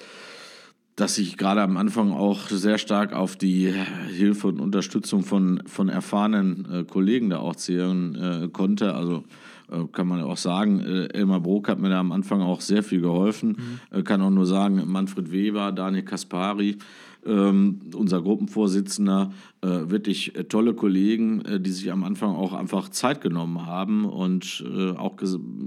dass 0.97 1.19
ich 1.19 1.37
gerade 1.37 1.62
am 1.62 1.77
Anfang 1.77 2.12
auch 2.12 2.49
sehr 2.49 2.79
stark 2.79 3.12
auf 3.12 3.37
die 3.37 3.73
Hilfe 4.09 4.49
und 4.49 4.61
Unterstützung 4.61 5.23
von, 5.23 5.62
von 5.67 5.88
erfahrenen 5.88 6.67
äh, 6.73 6.85
Kollegen 6.85 7.31
da 7.31 7.38
auch 7.38 7.56
zählen 7.56 8.15
äh, 8.15 8.49
konnte. 8.49 8.94
Also 8.94 9.25
äh, 9.71 9.85
kann 9.93 10.06
man 10.06 10.23
auch 10.23 10.37
sagen, 10.37 10.81
äh, 10.81 11.06
Elmar 11.06 11.41
Brok 11.41 11.69
hat 11.69 11.79
mir 11.79 11.91
da 11.91 12.00
am 12.00 12.12
Anfang 12.12 12.41
auch 12.41 12.61
sehr 12.61 12.83
viel 12.83 13.00
geholfen. 13.00 13.81
Mhm. 13.91 13.99
Äh, 13.99 14.03
kann 14.03 14.23
auch 14.23 14.31
nur 14.31 14.47
sagen, 14.47 14.83
Manfred 14.87 15.33
Weber, 15.33 15.73
Daniel 15.73 16.05
Kaspari, 16.05 16.79
ähm, 17.27 17.81
unser 17.94 18.23
Gruppenvorsitzender, 18.23 19.33
äh, 19.62 19.91
wirklich 19.91 20.37
äh, 20.37 20.44
tolle 20.44 20.75
Kollegen, 20.75 21.43
äh, 21.47 21.58
die 21.58 21.70
sich 21.70 21.91
am 21.91 22.05
Anfang 22.05 22.35
auch 22.37 22.53
einfach 22.53 22.91
Zeit 22.91 23.23
genommen 23.23 23.67
haben 23.67 24.05
und 24.05 24.62
äh, 24.67 24.91
auch 24.91 25.17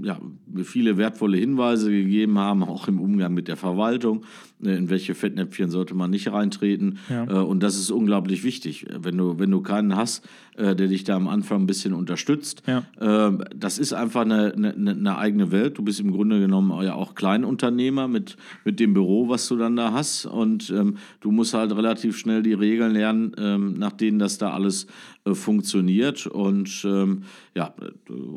ja, 0.02 0.18
viele 0.62 0.96
wertvolle 0.96 1.36
Hinweise 1.36 1.90
gegeben 1.90 2.38
haben, 2.38 2.62
auch 2.62 2.86
im 2.86 3.00
Umgang 3.00 3.34
mit 3.34 3.48
der 3.48 3.56
Verwaltung. 3.56 4.24
Äh, 4.62 4.76
in 4.76 4.90
welche 4.90 5.14
Fettnäpfchen 5.16 5.70
sollte 5.70 5.94
man 5.94 6.10
nicht 6.10 6.32
reintreten? 6.32 6.98
Ja. 7.08 7.24
Äh, 7.24 7.44
und 7.44 7.62
das 7.64 7.76
ist 7.76 7.90
unglaublich 7.90 8.44
wichtig. 8.44 8.86
Wenn 8.96 9.16
du, 9.16 9.38
wenn 9.40 9.50
du 9.50 9.60
keinen 9.60 9.96
hast, 9.96 10.26
der 10.56 10.74
dich 10.74 11.04
da 11.04 11.16
am 11.16 11.26
Anfang 11.26 11.62
ein 11.62 11.66
bisschen 11.66 11.94
unterstützt, 11.94 12.62
ja. 12.66 12.82
Ähm, 13.00 13.42
das 13.56 13.78
ist 13.78 13.92
einfach 13.92 14.22
eine, 14.22 14.52
eine, 14.52 14.72
eine, 14.72 15.18
eigene 15.18 15.50
Welt. 15.52 15.78
Du 15.78 15.82
bist 15.82 16.00
im 16.00 16.12
Grunde 16.12 16.38
genommen 16.38 16.70
ja 16.82 16.94
auch 16.94 17.14
Kleinunternehmer 17.14 18.08
mit, 18.08 18.36
mit 18.64 18.78
dem 18.78 18.92
Büro, 18.92 19.28
was 19.28 19.48
du 19.48 19.56
dann 19.56 19.76
da 19.76 19.92
hast. 19.92 20.26
Und 20.26 20.70
ähm, 20.70 20.98
du 21.20 21.30
musst 21.30 21.54
halt 21.54 21.74
relativ 21.74 22.18
schnell 22.18 22.42
die 22.42 22.52
Regeln 22.52 22.92
lernen, 22.92 23.32
ähm, 23.38 23.79
nach 23.80 23.92
denen 23.92 24.20
das 24.20 24.38
da 24.38 24.52
alles 24.52 24.86
äh, 25.24 25.34
funktioniert. 25.34 26.26
Und 26.26 26.84
ähm, 26.84 27.24
ja, 27.54 27.74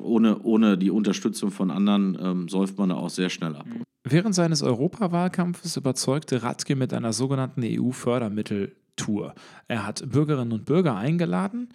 ohne, 0.01 0.39
ohne 0.39 0.77
die 0.77 0.89
Unterstützung 0.89 1.51
von 1.51 1.69
anderen 1.69 2.17
ähm, 2.19 2.49
säuft 2.49 2.77
man 2.79 2.89
da 2.89 2.95
auch 2.95 3.11
sehr 3.11 3.29
schnell 3.29 3.55
ab. 3.55 3.67
Während 4.03 4.35
seines 4.35 4.63
Europawahlkampfes 4.63 5.77
überzeugte 5.77 6.43
Radke 6.43 6.75
mit 6.75 6.93
einer 6.93 7.13
sogenannten 7.13 7.61
EU-Fördermitteltour. 7.63 9.33
Er 9.67 9.87
hat 9.87 10.03
Bürgerinnen 10.09 10.51
und 10.51 10.65
Bürger 10.65 10.95
eingeladen, 10.95 11.69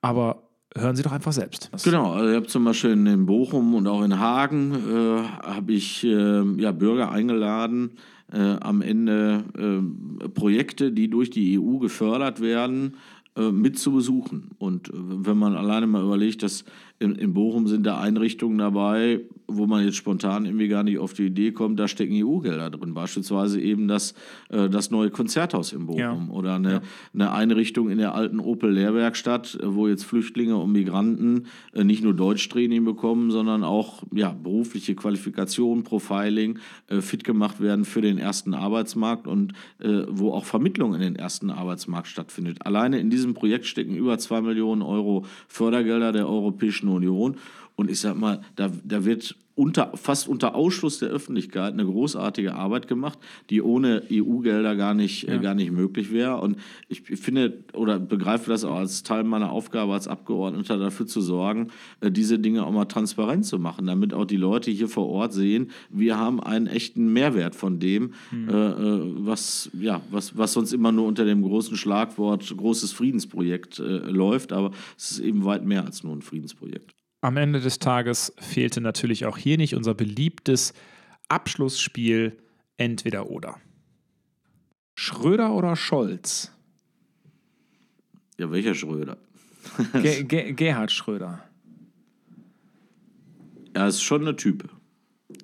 aber 0.00 0.44
hören 0.76 0.96
Sie 0.96 1.02
doch 1.02 1.12
einfach 1.12 1.32
selbst. 1.32 1.70
Genau, 1.82 2.12
also 2.12 2.30
ich 2.30 2.36
habe 2.36 2.46
zum 2.46 2.64
Beispiel 2.64 2.90
in 2.90 3.26
Bochum 3.26 3.74
und 3.74 3.86
auch 3.86 4.02
in 4.02 4.18
Hagen 4.18 4.74
äh, 4.74 5.22
habe 5.42 5.72
ich 5.72 6.04
äh, 6.04 6.42
ja, 6.60 6.72
Bürger 6.72 7.10
eingeladen, 7.10 7.92
am 8.38 8.82
Ende 8.82 9.44
äh, 9.56 10.28
Projekte, 10.28 10.92
die 10.92 11.08
durch 11.08 11.30
die 11.30 11.58
EU 11.58 11.78
gefördert 11.78 12.40
werden, 12.40 12.94
äh, 13.36 13.50
mit 13.50 13.78
zu 13.80 13.90
besuchen. 13.90 14.50
Und 14.58 14.90
äh, 14.90 14.92
wenn 14.94 15.36
man 15.36 15.56
alleine 15.56 15.88
mal 15.88 16.04
überlegt, 16.04 16.44
dass 16.44 16.64
in, 17.04 17.14
in 17.16 17.34
Bochum 17.34 17.66
sind 17.66 17.84
da 17.84 18.00
Einrichtungen 18.00 18.58
dabei, 18.58 19.20
wo 19.46 19.66
man 19.66 19.84
jetzt 19.84 19.96
spontan 19.96 20.46
irgendwie 20.46 20.68
gar 20.68 20.82
nicht 20.82 20.98
auf 20.98 21.12
die 21.12 21.26
Idee 21.26 21.52
kommt, 21.52 21.78
da 21.78 21.86
stecken 21.86 22.14
EU-Gelder 22.14 22.70
drin. 22.70 22.94
Beispielsweise 22.94 23.60
eben 23.60 23.88
das, 23.88 24.14
äh, 24.48 24.68
das 24.68 24.90
neue 24.90 25.10
Konzerthaus 25.10 25.72
in 25.72 25.86
Bochum 25.86 26.00
ja. 26.00 26.28
oder 26.30 26.54
eine, 26.54 26.72
ja. 26.72 26.80
eine 27.12 27.32
Einrichtung 27.32 27.90
in 27.90 27.98
der 27.98 28.14
alten 28.14 28.40
Opel-Lehrwerkstatt, 28.40 29.58
äh, 29.60 29.74
wo 29.74 29.86
jetzt 29.86 30.04
Flüchtlinge 30.04 30.56
und 30.56 30.72
Migranten 30.72 31.46
äh, 31.74 31.84
nicht 31.84 32.02
nur 32.02 32.14
Deutschtraining 32.14 32.84
bekommen, 32.84 33.30
sondern 33.30 33.64
auch 33.64 34.02
ja, 34.12 34.30
berufliche 34.30 34.94
Qualifikation, 34.94 35.84
Profiling, 35.84 36.58
äh, 36.88 37.00
fit 37.00 37.24
gemacht 37.24 37.60
werden 37.60 37.84
für 37.84 38.00
den 38.00 38.18
ersten 38.18 38.54
Arbeitsmarkt 38.54 39.26
und 39.26 39.52
äh, 39.78 40.04
wo 40.08 40.32
auch 40.32 40.46
Vermittlung 40.46 40.94
in 40.94 41.00
den 41.00 41.16
ersten 41.16 41.50
Arbeitsmarkt 41.50 42.08
stattfindet. 42.08 42.64
Alleine 42.64 42.98
in 42.98 43.10
diesem 43.10 43.34
Projekt 43.34 43.66
stecken 43.66 43.94
über 43.94 44.18
zwei 44.18 44.40
Millionen 44.40 44.82
Euro 44.82 45.26
Fördergelder 45.48 46.12
der 46.12 46.28
Europäischen 46.28 46.88
Union. 47.02 47.40
Und 47.76 47.90
ich 47.90 48.00
sag 48.00 48.16
mal, 48.16 48.40
da, 48.56 48.70
da 48.84 49.04
wird 49.04 49.36
unter, 49.56 49.92
fast 49.94 50.28
unter 50.28 50.54
Ausschluss 50.54 50.98
der 50.98 51.10
Öffentlichkeit 51.10 51.72
eine 51.72 51.84
großartige 51.84 52.54
Arbeit 52.54 52.88
gemacht, 52.88 53.18
die 53.50 53.62
ohne 53.62 54.02
EU-Gelder 54.10 54.74
gar 54.74 54.94
nicht, 54.94 55.28
äh, 55.28 55.38
gar 55.38 55.54
nicht 55.54 55.70
möglich 55.70 56.12
wäre. 56.12 56.40
Und 56.40 56.56
ich 56.88 57.02
finde 57.02 57.64
oder 57.72 57.98
begreife 58.00 58.50
das 58.50 58.64
auch 58.64 58.74
als 58.74 59.04
Teil 59.04 59.22
meiner 59.22 59.52
Aufgabe 59.52 59.92
als 59.92 60.08
Abgeordneter, 60.08 60.78
dafür 60.78 61.06
zu 61.06 61.20
sorgen, 61.20 61.68
äh, 62.00 62.10
diese 62.10 62.38
Dinge 62.38 62.66
auch 62.66 62.72
mal 62.72 62.86
transparent 62.86 63.46
zu 63.46 63.58
machen, 63.58 63.86
damit 63.86 64.12
auch 64.12 64.24
die 64.24 64.36
Leute 64.36 64.70
hier 64.70 64.88
vor 64.88 65.08
Ort 65.08 65.32
sehen, 65.32 65.70
wir 65.88 66.18
haben 66.18 66.40
einen 66.40 66.66
echten 66.66 67.12
Mehrwert 67.12 67.54
von 67.54 67.78
dem, 67.78 68.12
äh, 68.32 68.52
äh, 68.52 69.12
was, 69.18 69.70
ja, 69.78 70.00
was, 70.10 70.36
was 70.36 70.52
sonst 70.52 70.72
immer 70.72 70.90
nur 70.90 71.06
unter 71.06 71.24
dem 71.24 71.42
großen 71.42 71.76
Schlagwort 71.76 72.54
großes 72.56 72.92
Friedensprojekt 72.92 73.78
äh, 73.78 73.82
läuft. 73.82 74.52
Aber 74.52 74.72
es 74.96 75.12
ist 75.12 75.18
eben 75.20 75.44
weit 75.44 75.64
mehr 75.64 75.84
als 75.84 76.02
nur 76.02 76.14
ein 76.14 76.22
Friedensprojekt. 76.22 76.94
Am 77.24 77.38
Ende 77.38 77.58
des 77.58 77.78
Tages 77.78 78.34
fehlte 78.36 78.82
natürlich 78.82 79.24
auch 79.24 79.38
hier 79.38 79.56
nicht 79.56 79.74
unser 79.74 79.94
beliebtes 79.94 80.74
Abschlussspiel 81.28 82.36
entweder 82.76 83.30
oder. 83.30 83.56
Schröder 84.94 85.54
oder 85.54 85.74
Scholz? 85.74 86.52
Ja, 88.36 88.50
welcher 88.50 88.74
Schröder? 88.74 89.16
Ge 89.94 90.24
Ge 90.24 90.52
Gerhard 90.56 90.92
Schröder. 90.92 91.42
Er 93.72 93.88
ist 93.88 94.02
schon 94.02 94.20
eine 94.20 94.36
Type. 94.36 94.68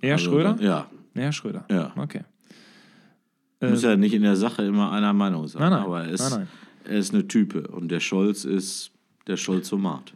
Er 0.03 0.17
Also, 0.17 0.33
Schröder? 0.33 0.59
Ja. 0.61 0.91
Ja, 1.15 1.33
Schröder. 1.33 1.65
Ja. 1.71 1.95
Okay. 1.97 2.25
Muss 3.63 3.83
ja 3.83 3.97
nicht 3.97 4.13
in 4.13 4.23
der 4.23 4.37
Sache 4.37 4.65
immer 4.65 4.93
einer 4.93 5.15
Meinung 5.15 5.49
sein. 5.49 5.63
Nein, 5.63 5.71
nein. 5.73 5.83
Aber 5.83 6.05
er 6.05 6.11
ist, 6.11 6.21
Nein, 6.29 6.41
nein. 6.41 6.49
er 6.93 6.99
ist 6.99 7.15
eine 7.15 7.27
Type. 7.27 7.69
Und 7.69 7.89
der 7.89 8.01
Scholz 8.01 8.45
ist 8.45 8.91
der 9.27 9.39
Scholzomat. 9.39 10.13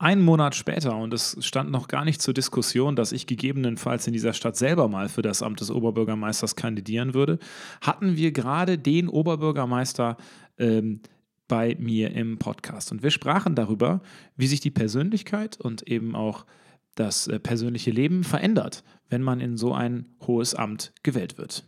Einen 0.00 0.22
Monat 0.22 0.54
später, 0.54 0.96
und 0.96 1.12
es 1.12 1.36
stand 1.42 1.70
noch 1.70 1.86
gar 1.86 2.06
nicht 2.06 2.22
zur 2.22 2.32
Diskussion, 2.32 2.96
dass 2.96 3.12
ich 3.12 3.26
gegebenenfalls 3.26 4.06
in 4.06 4.14
dieser 4.14 4.32
Stadt 4.32 4.56
selber 4.56 4.88
mal 4.88 5.10
für 5.10 5.20
das 5.20 5.42
Amt 5.42 5.60
des 5.60 5.70
Oberbürgermeisters 5.70 6.56
kandidieren 6.56 7.12
würde, 7.12 7.38
hatten 7.82 8.16
wir 8.16 8.32
gerade 8.32 8.78
den 8.78 9.10
Oberbürgermeister 9.10 10.16
ähm, 10.56 11.00
bei 11.48 11.76
mir 11.78 12.12
im 12.12 12.38
Podcast. 12.38 12.92
Und 12.92 13.02
wir 13.02 13.10
sprachen 13.10 13.54
darüber, 13.54 14.00
wie 14.38 14.46
sich 14.46 14.60
die 14.60 14.70
Persönlichkeit 14.70 15.60
und 15.60 15.86
eben 15.86 16.16
auch 16.16 16.46
das 16.94 17.26
äh, 17.26 17.38
persönliche 17.38 17.90
Leben 17.90 18.24
verändert, 18.24 18.82
wenn 19.10 19.20
man 19.20 19.38
in 19.38 19.58
so 19.58 19.74
ein 19.74 20.06
hohes 20.26 20.54
Amt 20.54 20.94
gewählt 21.02 21.36
wird. 21.36 21.64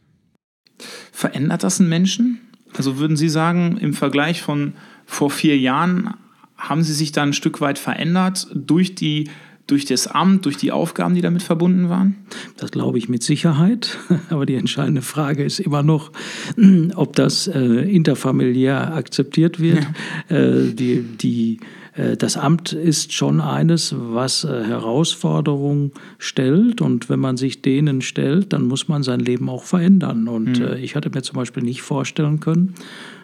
Verändert 1.13 1.65
das 1.65 1.81
einen 1.81 1.91
Menschen? 1.91 2.41
Also 2.75 2.97
würden 2.97 3.19
Sie 3.19 3.29
sagen, 3.29 3.77
im 3.77 3.93
Vergleich 3.93 4.41
von 4.41 4.73
vor 5.05 5.29
vier 5.29 5.59
Jahren 5.59 6.15
haben 6.63 6.83
Sie 6.83 6.93
sich 6.93 7.13
da 7.13 7.23
ein 7.23 7.33
Stück 7.33 7.61
weit 7.61 7.79
verändert 7.79 8.47
durch, 8.55 8.95
die, 8.95 9.29
durch 9.67 9.85
das 9.85 10.07
Amt, 10.07 10.45
durch 10.47 10.57
die 10.57 10.71
Aufgaben, 10.71 11.15
die 11.15 11.21
damit 11.21 11.43
verbunden 11.43 11.89
waren? 11.89 12.17
Das 12.57 12.71
glaube 12.71 12.99
ich 12.99 13.09
mit 13.09 13.23
Sicherheit. 13.23 13.99
Aber 14.31 14.47
die 14.47 14.55
entscheidende 14.55 15.03
Frage 15.03 15.45
ist 15.45 15.59
immer 15.59 15.83
noch, 15.83 16.13
ob 16.95 17.17
das 17.17 17.49
äh, 17.49 17.59
interfamiliär 17.59 18.95
akzeptiert 18.95 19.61
wird. 19.61 19.85
Äh, 20.29 20.73
die, 20.73 21.03
die, 21.03 21.59
äh, 21.95 22.17
das 22.17 22.37
Amt 22.37 22.73
ist 22.73 23.13
schon 23.13 23.41
eines, 23.41 23.95
was 23.99 24.45
äh, 24.45 24.65
Herausforderungen 24.65 25.91
stellt. 26.19 26.81
Und 26.81 27.09
wenn 27.09 27.21
man 27.21 27.37
sich 27.37 27.61
denen 27.61 28.03
stellt, 28.03 28.53
dann 28.53 28.69
muss 28.69 28.87
man 28.87 29.03
sein 29.03 29.21
Leben 29.21 29.49
auch 29.49 29.65
verändern. 29.65 30.29
Und 30.29 30.61
äh, 30.61 30.79
ich 30.79 30.95
hatte 30.95 31.11
mir 31.11 31.23
zum 31.23 31.35
Beispiel 31.35 31.65
nicht 31.65 31.83
vorstellen 31.83 32.39
können, 32.39 32.75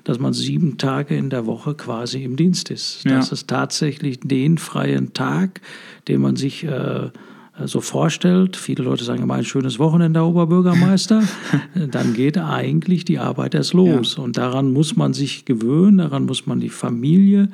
dass 0.08 0.18
man 0.18 0.32
sieben 0.32 0.78
Tage 0.78 1.14
in 1.14 1.28
der 1.28 1.44
Woche 1.44 1.74
quasi 1.74 2.24
im 2.24 2.36
Dienst 2.36 2.70
ist. 2.70 3.04
Ja. 3.04 3.16
Das 3.16 3.30
ist 3.30 3.46
tatsächlich 3.46 4.18
den 4.20 4.56
freien 4.56 5.12
Tag, 5.12 5.60
den 6.08 6.22
man 6.22 6.34
sich 6.34 6.64
äh, 6.64 7.10
so 7.62 7.82
vorstellt. 7.82 8.56
Viele 8.56 8.84
Leute 8.84 9.04
sagen 9.04 9.22
immer 9.22 9.34
ein 9.34 9.44
schönes 9.44 9.78
Wochenende, 9.78 10.20
Herr 10.20 10.26
Oberbürgermeister. 10.28 11.24
Dann 11.90 12.14
geht 12.14 12.38
eigentlich 12.38 13.04
die 13.04 13.18
Arbeit 13.18 13.54
erst 13.54 13.74
los. 13.74 14.16
Und 14.16 14.38
daran 14.38 14.72
muss 14.72 14.96
man 14.96 15.12
sich 15.12 15.44
gewöhnen, 15.44 15.98
daran 15.98 16.24
muss 16.24 16.46
man 16.46 16.58
die 16.58 16.70
Familie 16.70 17.50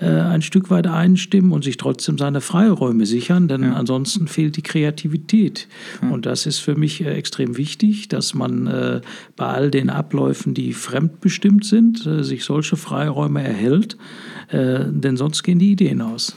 äh, 0.00 0.06
ein 0.06 0.42
Stück 0.42 0.70
weit 0.70 0.86
einstimmen 0.86 1.52
und 1.52 1.64
sich 1.64 1.76
trotzdem 1.76 2.18
seine 2.18 2.40
Freiräume 2.40 3.06
sichern, 3.06 3.48
denn 3.48 3.64
ansonsten 3.64 4.28
fehlt 4.28 4.56
die 4.56 4.62
Kreativität. 4.62 5.68
Und 6.10 6.26
das 6.26 6.46
ist 6.46 6.58
für 6.58 6.74
mich 6.74 7.00
äh, 7.02 7.14
extrem 7.14 7.56
wichtig, 7.56 8.08
dass 8.08 8.34
man 8.34 8.66
äh, 8.66 9.00
bei 9.36 9.46
all 9.46 9.70
den 9.70 9.90
Abläufen, 9.90 10.54
die 10.54 10.72
fremdbestimmt 10.72 11.64
sind, 11.64 12.06
äh, 12.06 12.22
sich 12.24 12.44
solche 12.44 12.76
Freiräume 12.76 13.42
erhält, 13.42 13.96
äh, 14.48 14.84
denn 14.88 15.16
sonst 15.16 15.42
gehen 15.42 15.58
die 15.58 15.72
Ideen 15.72 16.02
aus. 16.02 16.36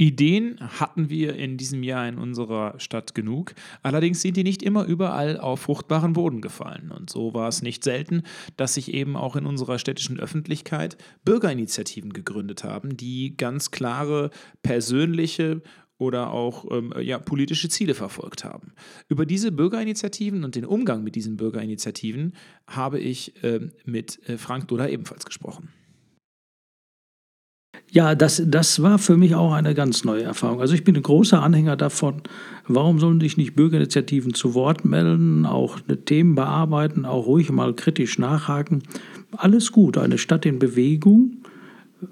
Ideen 0.00 0.58
hatten 0.60 1.10
wir 1.10 1.34
in 1.34 1.56
diesem 1.56 1.82
Jahr 1.82 2.08
in 2.08 2.18
unserer 2.18 2.78
Stadt 2.78 3.16
genug. 3.16 3.54
Allerdings 3.82 4.22
sind 4.22 4.36
die 4.36 4.44
nicht 4.44 4.62
immer 4.62 4.84
überall 4.84 5.40
auf 5.40 5.60
fruchtbaren 5.62 6.12
Boden 6.12 6.40
gefallen. 6.40 6.92
Und 6.96 7.10
so 7.10 7.34
war 7.34 7.48
es 7.48 7.62
nicht 7.62 7.82
selten, 7.82 8.22
dass 8.56 8.74
sich 8.74 8.94
eben 8.94 9.16
auch 9.16 9.34
in 9.34 9.44
unserer 9.44 9.80
städtischen 9.80 10.20
Öffentlichkeit 10.20 10.96
Bürgerinitiativen 11.24 12.12
gegründet 12.12 12.62
haben, 12.62 12.96
die 12.96 13.36
ganz 13.36 13.72
klare 13.72 14.30
persönliche 14.62 15.62
oder 15.98 16.30
auch 16.30 16.64
ähm, 16.70 16.94
ja, 17.00 17.18
politische 17.18 17.68
Ziele 17.68 17.94
verfolgt 17.94 18.44
haben. 18.44 18.74
Über 19.08 19.26
diese 19.26 19.50
Bürgerinitiativen 19.50 20.44
und 20.44 20.54
den 20.54 20.64
Umgang 20.64 21.02
mit 21.02 21.16
diesen 21.16 21.36
Bürgerinitiativen 21.36 22.34
habe 22.68 23.00
ich 23.00 23.34
ähm, 23.42 23.72
mit 23.84 24.20
äh, 24.28 24.38
Frank 24.38 24.68
Doder 24.68 24.88
ebenfalls 24.90 25.24
gesprochen. 25.26 25.70
Ja, 27.98 28.14
das, 28.14 28.40
das 28.46 28.80
war 28.80 29.00
für 29.00 29.16
mich 29.16 29.34
auch 29.34 29.52
eine 29.52 29.74
ganz 29.74 30.04
neue 30.04 30.22
Erfahrung. 30.22 30.60
Also 30.60 30.72
ich 30.72 30.84
bin 30.84 30.94
ein 30.94 31.02
großer 31.02 31.42
Anhänger 31.42 31.74
davon, 31.74 32.22
warum 32.68 33.00
sollen 33.00 33.18
sich 33.18 33.36
nicht 33.36 33.56
Bürgerinitiativen 33.56 34.34
zu 34.34 34.54
Wort 34.54 34.84
melden, 34.84 35.44
auch 35.44 35.80
Themen 36.04 36.36
bearbeiten, 36.36 37.04
auch 37.04 37.26
ruhig 37.26 37.50
mal 37.50 37.74
kritisch 37.74 38.20
nachhaken. 38.20 38.84
Alles 39.32 39.72
gut, 39.72 39.98
eine 39.98 40.16
Stadt 40.16 40.46
in 40.46 40.60
Bewegung 40.60 41.38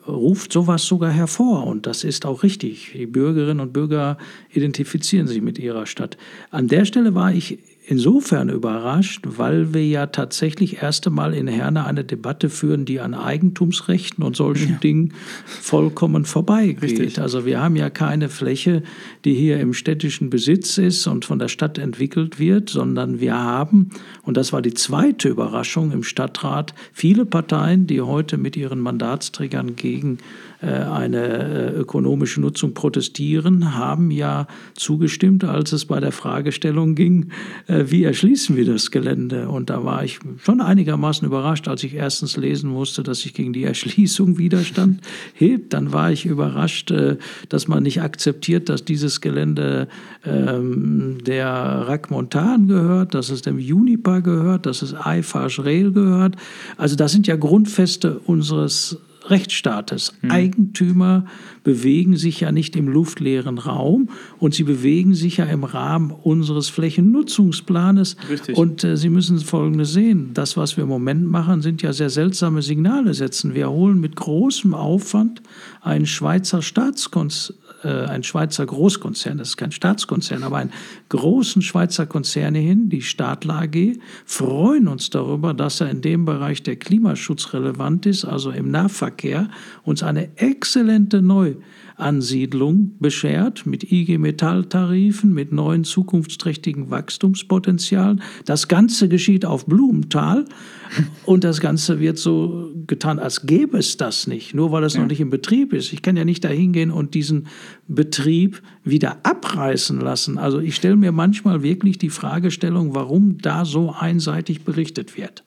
ruft 0.09 0.53
sowas 0.53 0.85
sogar 0.85 1.13
hervor 1.13 1.69
und 1.69 1.87
das 1.87 2.03
ist 2.03 2.27
auch 2.27 2.43
richtig. 2.43 2.91
Die 2.93 3.07
Bürgerinnen 3.07 3.61
und 3.61 3.73
Bürger 3.73 4.19
identifizieren 4.53 5.29
sich 5.29 5.41
mit 5.41 5.57
ihrer 5.57 5.87
Stadt. 5.87 6.17
An 6.51 6.67
der 6.67 6.85
Stelle 6.85 7.15
war 7.15 7.33
ich 7.33 7.61
insofern 7.89 8.49
überrascht, 8.49 9.25
weil 9.27 9.73
wir 9.73 9.87
ja 9.87 10.07
tatsächlich 10.07 10.83
erst 10.83 11.07
einmal 11.07 11.35
in 11.35 11.47
Herne 11.47 11.87
eine 11.87 12.05
Debatte 12.05 12.51
führen, 12.51 12.85
die 12.85 13.01
an 13.01 13.15
Eigentumsrechten 13.15 14.25
und 14.25 14.35
solchen 14.35 14.81
Dingen 14.81 15.15
vollkommen 15.47 16.25
vorbeigeht. 16.25 16.83
Richtig. 16.83 17.21
Also 17.21 17.47
wir 17.47 17.61
haben 17.61 17.77
ja 17.77 17.89
keine 17.89 18.29
Fläche, 18.29 18.83
die 19.25 19.35
hier 19.35 19.61
im 19.61 19.73
städtischen 19.73 20.31
Besitz 20.31 20.79
ist 20.79 21.07
und 21.07 21.25
von 21.25 21.39
der 21.39 21.49
Stadt 21.49 21.79
entwickelt 21.79 22.41
wird, 22.41 22.71
sondern 22.71 23.21
wir 23.21 23.37
haben, 23.37 23.91
und 24.25 24.37
das 24.37 24.53
war 24.53 24.63
die 24.63 24.75
zweite 24.75 25.29
Überraschung 25.29 25.93
im 25.93 26.03
Stadtrat, 26.03 26.75
viele 26.93 27.25
Parteien, 27.25 27.87
die 27.87 28.01
heute 28.01 28.37
mit 28.37 28.57
ihren 28.57 28.81
Mandatsträgern 28.81 29.77
gegen 29.77 30.19
eine 30.65 31.73
äh, 31.73 31.73
ökonomische 31.73 32.41
Nutzung 32.41 32.75
protestieren, 32.75 33.75
haben 33.75 34.11
ja 34.11 34.47
zugestimmt, 34.75 35.45
als 35.45 35.73
es 35.73 35.85
bei 35.85 36.01
der 36.01 36.13
Fragestellung 36.13 36.95
ging, 36.95 37.31
äh, 37.67 37.85
wie 37.89 38.05
erschließen 38.05 38.57
wir 38.57 38.65
das 38.65 38.91
Gelände. 38.91 39.49
Und 39.49 39.71
da 39.71 39.85
war 39.85 40.05
ich 40.05 40.19
schon 40.43 40.61
einigermaßen 40.61 41.27
überrascht, 41.27 41.69
als 41.69 41.85
ich 41.85 41.95
erstens 41.95 42.37
lesen 42.37 42.71
musste, 42.71 43.03
dass 43.03 43.21
sich 43.21 43.35
gegen 43.35 43.53
die 43.53 43.65
Erschließung 43.65 44.39
Widerstand 44.39 45.01
hebt. 45.35 45.73
Dann 45.73 45.93
war 45.93 46.11
ich 46.11 46.25
überrascht, 46.25 46.91
äh, 46.91 47.19
dass 47.49 47.69
man 47.69 47.83
nicht 47.83 48.01
akzeptiert, 48.01 48.69
dass 48.69 48.85
dieses 48.85 49.21
Gelände 49.21 49.89
ähm, 50.25 51.19
der 51.25 51.47
Rac 51.47 52.11
Montan 52.11 52.67
gehört, 52.69 53.15
dass 53.15 53.31
es 53.31 53.43
dem 53.43 53.59
Juniper 53.59 54.23
gehört, 54.23 54.67
dass 54.67 54.83
es 54.83 54.95
Eiffage 54.95 55.65
Rail 55.65 55.93
gehört. 55.93 56.37
Also 56.77 56.97
das 56.97 57.13
sind 57.13 57.27
ja 57.27 57.37
Grundfeste 57.37 58.19
unseres 58.21 58.99
Rechtsstaates. 59.31 60.15
Eigentümer 60.29 61.25
bewegen 61.65 62.17
sich 62.17 62.41
ja 62.41 62.53
nicht 62.53 62.77
im 62.77 62.89
luftleeren 62.89 63.59
Raum 63.59 64.09
und 64.39 64.55
sie 64.55 64.63
bewegen 64.63 65.15
sich 65.15 65.39
ja 65.39 65.45
im 65.47 65.65
Rahmen 65.65 66.11
unseres 66.11 66.69
Flächennutzungsplanes. 66.69 68.17
Richtig. 68.29 68.57
Und 68.57 68.85
äh, 68.85 68.97
Sie 68.97 69.11
müssen 69.11 69.39
Folgendes 69.39 69.93
sehen. 69.93 70.31
Das, 70.35 70.57
was 70.57 70.77
wir 70.77 70.85
im 70.85 70.89
Moment 70.89 71.27
machen, 71.27 71.61
sind 71.63 71.83
ja 71.83 71.93
sehr 71.93 72.11
seltsame 72.11 72.63
Signale 72.63 73.15
setzen. 73.15 73.55
Wir 73.55 73.71
holen 73.71 74.01
mit 74.01 74.17
großem 74.17 74.75
Aufwand 74.75 75.43
einen 75.83 76.07
Schweizer 76.07 76.63
Staatskonzern 76.63 77.57
äh, 77.87 78.07
ein 78.07 78.23
Schweizer 78.23 78.67
Großkonzern, 78.67 79.39
das 79.39 79.51
ist 79.51 79.57
kein 79.57 79.73
Staatskonzern, 79.73 80.43
aber 80.43 80.57
einen 80.59 80.73
großen 81.09 81.63
Schweizer 81.63 82.07
Konzern 82.07 82.55
hin, 82.55 82.89
die 82.89 83.03
Stadler 83.03 83.63
AG, 83.63 83.99
freuen 84.25 84.89
uns 84.89 85.11
darüber, 85.11 85.55
dass 85.55 85.81
er 85.81 85.91
in 85.91 86.01
dem 86.01 86.25
Bereich, 86.25 86.63
der 86.63 86.77
Klimaschutz 86.77 87.53
relevant 87.53 88.07
ist, 88.07 88.25
also 88.25 88.51
im 88.51 88.71
Nahverkehr, 88.71 89.16
Güterverkehr 89.17 89.49
uns 89.83 90.03
eine 90.03 90.37
exzellente 90.37 91.23
Neuansiedlung 91.23 92.97
beschert 92.99 93.67
mit 93.67 93.91
IG 93.91 94.19
Metall-Tarifen, 94.19 95.33
mit 95.33 95.53
neuen 95.53 95.85
zukunftsträchtigen 95.85 96.91
Wachstumspotenzialen. 96.91 98.23
Das 98.45 98.69
Ganze 98.69 99.09
geschieht 99.09 99.45
auf 99.45 99.67
Blumenthal 99.67 100.45
und 101.25 101.45
das 101.45 101.61
Ganze 101.61 102.01
wird 102.01 102.19
so 102.19 102.71
getan, 102.87 103.19
als 103.19 103.47
gäbe 103.47 103.79
es 103.79 103.97
das 103.97 104.27
nicht, 104.27 104.55
nur 104.55 104.73
weil 104.73 104.85
es 104.85 104.97
noch 104.97 105.07
nicht 105.07 105.21
in 105.21 105.31
Betrieb 105.31 105.73
ist. 105.73 105.93
Ich 105.93 106.03
kann 106.03 106.17
ja 106.17 106.25
nicht 106.25 106.45
dahin 106.45 106.73
gehen 106.73 106.91
und 106.91 107.15
diesen 107.15 107.47
Betrieb 107.89 108.63
wieder 108.85 109.19
abreißen 109.25 110.01
lassen. 110.01 110.39
Also 110.39 110.61
ich 110.61 110.77
stelle 110.77 110.97
mir 110.97 111.13
manchmal 111.13 111.63
wirklich 111.63 111.99
die 111.99 112.11
Fragestellung, 112.11 112.95
warum 112.95 113.39
da 113.39 113.65
so 113.65 113.93
einseitig 113.93 114.63
berichtet 114.63 115.17
wird. 115.17 115.45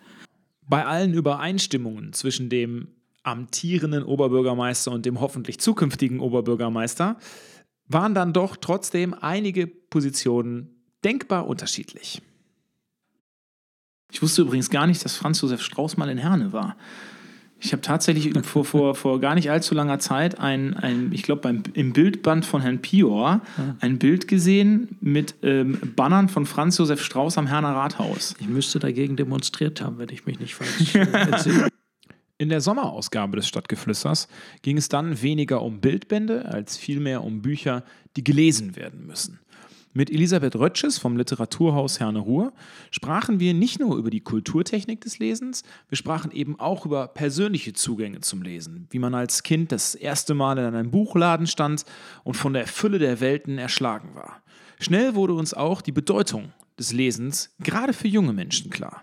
Bei 0.67 0.85
allen 0.85 1.15
Übereinstimmungen 1.15 2.13
zwischen 2.13 2.49
dem 2.49 2.89
amtierenden 3.29 4.03
Oberbürgermeister 4.03 4.91
und 4.91 5.05
dem 5.05 5.19
hoffentlich 5.21 5.59
zukünftigen 5.59 6.19
Oberbürgermeister 6.19 7.17
waren 7.87 8.13
dann 8.13 8.33
doch 8.33 8.55
trotzdem 8.55 9.13
einige 9.13 9.67
Positionen 9.67 10.69
denkbar 11.03 11.47
unterschiedlich. 11.47 12.21
Ich 14.11 14.21
wusste 14.21 14.41
übrigens 14.41 14.69
gar 14.69 14.87
nicht, 14.87 15.03
dass 15.05 15.15
Franz 15.15 15.41
Josef 15.41 15.61
Strauß 15.61 15.97
mal 15.97 16.09
in 16.09 16.17
Herne 16.17 16.51
war. 16.51 16.75
Ich 17.61 17.73
habe 17.73 17.81
tatsächlich 17.81 18.33
vor, 18.43 18.65
vor, 18.65 18.95
vor 18.95 19.19
gar 19.19 19.35
nicht 19.35 19.51
allzu 19.51 19.75
langer 19.75 19.99
Zeit 19.99 20.39
ein, 20.39 20.75
ein 20.75 21.11
ich 21.11 21.23
glaube, 21.23 21.61
im 21.73 21.93
Bildband 21.93 22.45
von 22.45 22.61
Herrn 22.61 22.79
Pior 22.79 23.41
ein 23.79 23.99
Bild 23.99 24.27
gesehen 24.27 24.97
mit 25.01 25.35
ähm, 25.43 25.79
Bannern 25.95 26.29
von 26.29 26.45
Franz 26.45 26.77
Josef 26.77 27.03
Strauß 27.03 27.37
am 27.37 27.47
Herner 27.47 27.75
Rathaus. 27.75 28.35
Ich 28.39 28.47
müsste 28.47 28.79
dagegen 28.79 29.15
demonstriert 29.15 29.81
haben, 29.81 29.97
wenn 29.99 30.09
ich 30.09 30.25
mich 30.25 30.39
nicht 30.39 30.55
falsch 30.55 30.95
erzähle. 31.13 31.69
In 32.41 32.47
der 32.47 32.61
Sommerausgabe 32.61 33.35
des 33.35 33.49
Stadtgeflüsters 33.49 34.29
ging 34.61 34.77
es 34.77 34.87
dann 34.87 35.21
weniger 35.21 35.61
um 35.61 35.81
Bildbände 35.81 36.45
als 36.45 36.77
vielmehr 36.77 37.21
um 37.21 37.41
Bücher, 37.41 37.83
die 38.15 38.23
gelesen 38.23 38.77
werden 38.77 39.05
müssen. 39.05 39.39
Mit 39.91 40.09
Elisabeth 40.09 40.55
Rötsches 40.55 40.97
vom 40.99 41.17
Literaturhaus 41.17 41.99
Herne 41.99 42.19
Ruhr 42.19 42.53
sprachen 42.91 43.41
wir 43.41 43.53
nicht 43.53 43.81
nur 43.81 43.97
über 43.97 44.09
die 44.09 44.21
Kulturtechnik 44.21 45.01
des 45.01 45.19
Lesens, 45.19 45.63
wir 45.89 45.97
sprachen 45.97 46.31
eben 46.31 46.57
auch 46.61 46.85
über 46.85 47.09
persönliche 47.09 47.73
Zugänge 47.73 48.21
zum 48.21 48.41
Lesen, 48.41 48.87
wie 48.89 48.99
man 48.99 49.15
als 49.15 49.43
Kind 49.43 49.73
das 49.73 49.93
erste 49.93 50.33
Mal 50.33 50.57
in 50.59 50.63
einem 50.63 50.91
Buchladen 50.91 51.45
stand 51.45 51.83
und 52.23 52.37
von 52.37 52.53
der 52.53 52.67
Fülle 52.67 52.99
der 52.99 53.19
Welten 53.19 53.57
erschlagen 53.57 54.15
war. 54.15 54.41
Schnell 54.79 55.13
wurde 55.13 55.33
uns 55.33 55.53
auch 55.53 55.81
die 55.81 55.91
Bedeutung 55.91 56.53
des 56.79 56.93
Lesens 56.93 57.53
gerade 57.59 57.91
für 57.91 58.07
junge 58.07 58.31
Menschen 58.31 58.69
klar. 58.69 59.01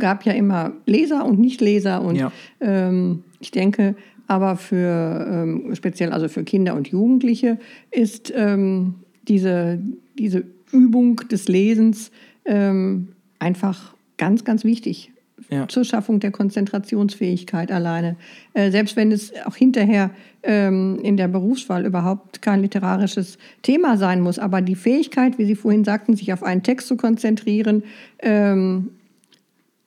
Gab 0.00 0.24
ja 0.24 0.32
immer 0.32 0.72
Leser 0.86 1.24
und 1.24 1.38
Nichtleser 1.38 2.02
und 2.02 2.16
Ja. 2.16 2.32
ähm, 2.60 3.22
ich 3.38 3.52
denke, 3.52 3.94
aber 4.26 4.56
für 4.56 5.26
ähm, 5.30 5.74
speziell 5.74 6.12
also 6.12 6.28
für 6.28 6.42
Kinder 6.44 6.74
und 6.74 6.88
Jugendliche 6.88 7.58
ist 7.92 8.32
ähm, 8.36 8.94
diese, 9.28 9.78
diese 10.18 10.44
Übung 10.72 11.16
des 11.30 11.46
Lesens 11.48 12.10
ähm, 12.44 13.08
einfach 13.38 13.94
ganz, 14.18 14.44
ganz 14.44 14.64
wichtig 14.64 15.10
Ja. 15.50 15.66
zur 15.66 15.84
Schaffung 15.84 16.20
der 16.20 16.30
Konzentrationsfähigkeit 16.30 17.72
alleine. 17.72 18.16
Äh, 18.54 18.70
selbst 18.70 18.94
wenn 18.96 19.10
es 19.10 19.32
auch 19.46 19.56
hinterher 19.56 20.10
ähm, 20.42 20.98
in 21.02 21.16
der 21.16 21.28
Berufswahl 21.28 21.84
überhaupt 21.84 22.40
kein 22.40 22.60
literarisches 22.62 23.36
Thema 23.62 23.96
sein 23.96 24.20
muss, 24.20 24.38
aber 24.38 24.60
die 24.62 24.76
Fähigkeit, 24.76 25.38
wie 25.38 25.44
Sie 25.44 25.56
vorhin 25.56 25.84
sagten, 25.84 26.14
sich 26.14 26.32
auf 26.32 26.42
einen 26.42 26.62
Text 26.62 26.86
zu 26.88 26.96
konzentrieren, 26.96 27.82
ähm, 28.20 28.90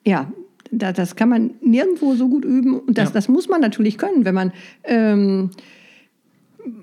ja, 0.06 0.32
da, 0.72 0.92
das 0.92 1.16
kann 1.16 1.30
man 1.30 1.52
nirgendwo 1.62 2.16
so 2.16 2.28
gut 2.30 2.46
üben. 2.46 2.80
Und 2.80 2.98
das, 2.98 3.10
Ja. 3.10 3.14
das 3.14 3.30
muss 3.30 3.48
man 3.48 3.62
natürlich 3.62 3.98
können, 3.98 4.26
wenn 4.26 4.36
man 4.36 4.52
ähm, 4.84 5.52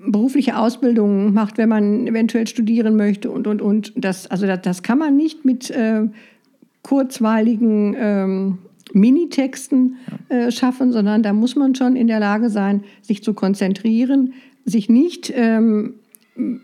berufliche 0.07 0.57
Ausbildung 0.57 1.33
macht, 1.33 1.57
wenn 1.57 1.69
man 1.69 2.07
eventuell 2.07 2.47
studieren 2.47 2.95
möchte 2.95 3.31
und, 3.31 3.47
und, 3.47 3.61
und. 3.61 3.93
Das, 3.95 4.27
also 4.27 4.45
das, 4.45 4.61
das 4.61 4.83
kann 4.83 4.97
man 4.97 5.17
nicht 5.17 5.43
mit 5.45 5.69
äh, 5.71 6.07
kurzweiligen 6.83 7.95
ähm, 7.97 8.57
Minitexten 8.93 9.97
äh, 10.29 10.51
schaffen, 10.51 10.91
sondern 10.91 11.23
da 11.23 11.33
muss 11.33 11.55
man 11.55 11.75
schon 11.75 11.95
in 11.95 12.07
der 12.07 12.19
Lage 12.19 12.49
sein, 12.49 12.83
sich 13.01 13.23
zu 13.23 13.33
konzentrieren, 13.33 14.33
sich 14.65 14.89
nicht, 14.89 15.31
ähm, 15.35 15.95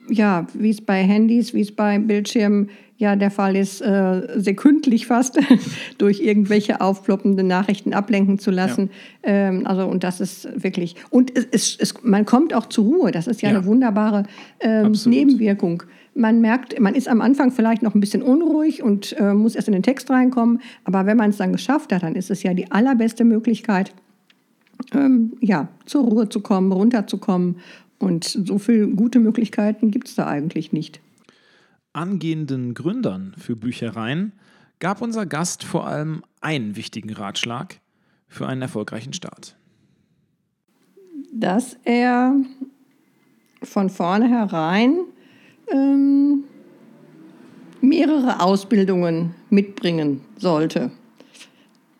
ja, 0.10 0.48
wie 0.54 0.70
es 0.70 0.82
bei 0.82 1.04
Handys, 1.04 1.54
wie 1.54 1.62
es 1.62 1.72
bei 1.72 2.00
Bildschirmen 2.00 2.70
ja 2.98 3.16
der 3.16 3.32
Fall 3.32 3.56
ist, 3.56 3.82
äh, 3.82 4.40
sekündlich 4.40 5.08
fast 5.08 5.40
durch 5.98 6.20
irgendwelche 6.20 6.82
aufploppende 6.82 7.44
Nachrichten 7.44 7.94
ablenken 7.94 8.40
zu 8.40 8.52
lassen. 8.52 8.90
Ähm, 9.24 9.66
also 9.66 9.86
und 9.86 10.04
das 10.04 10.20
ist 10.20 10.50
wirklich 10.62 10.96
und 11.10 11.36
es, 11.38 11.48
es, 11.52 11.78
es, 11.80 12.04
man 12.04 12.26
kommt 12.26 12.54
auch 12.54 12.66
zur 12.66 12.86
Ruhe. 12.86 13.12
Das 13.12 13.28
ist 13.28 13.42
ja, 13.42 13.50
Ja. 13.50 13.58
eine 13.58 13.66
wunderbare 13.66 14.24
ähm. 14.60 14.94
Nebenwirkung. 15.06 15.84
Man 16.16 16.42
merkt, 16.42 16.80
man 16.80 16.96
ist 16.96 17.08
am 17.08 17.22
Anfang 17.22 17.52
vielleicht 17.52 17.84
noch 17.84 17.94
ein 17.94 18.00
bisschen 18.00 18.24
unruhig 18.24 18.82
und 18.82 19.16
äh, 19.20 19.36
muss 19.36 19.54
erst 19.56 19.68
in 19.68 19.74
den 19.74 19.84
Text 19.84 20.10
reinkommen. 20.10 20.62
Aber 20.84 21.06
wenn 21.06 21.16
man 21.16 21.30
es 21.30 21.38
dann 21.38 21.52
geschafft 21.52 21.94
hat, 21.94 22.02
dann 22.02 22.16
ist 22.16 22.32
es 22.32 22.42
ja 22.42 22.56
die 22.56 22.72
allerbeste 22.72 23.24
Möglichkeit, 23.24 23.94
ähm, 24.96 25.34
ja, 25.42 25.68
zur 25.86 26.06
Ruhe 26.06 26.28
zu 26.28 26.42
kommen, 26.42 26.72
runterzukommen. 26.72 27.58
Und 28.00 28.24
so 28.24 28.58
viele 28.58 28.88
gute 28.88 29.20
Möglichkeiten 29.20 29.92
gibt 29.92 30.08
es 30.08 30.16
da 30.16 30.26
eigentlich 30.26 30.74
nicht. 30.74 31.02
Angehenden 31.94 32.74
Gründern 32.74 33.34
für 33.38 33.56
Büchereien 33.56 34.34
gab 34.80 35.02
unser 35.02 35.26
Gast 35.26 35.64
vor 35.64 35.88
allem 35.88 36.22
einen 36.42 36.76
wichtigen 36.76 37.12
Ratschlag 37.14 37.80
für 38.28 38.48
einen 38.48 38.62
erfolgreichen 38.62 39.14
Start. 39.14 39.56
dass 41.32 41.78
er 41.84 42.36
von 43.64 43.90
vornherein 43.90 45.00
ähm, 45.72 46.44
mehrere 47.82 48.40
Ausbildungen 48.42 49.36
mitbringen 49.50 50.22
sollte. 50.38 50.92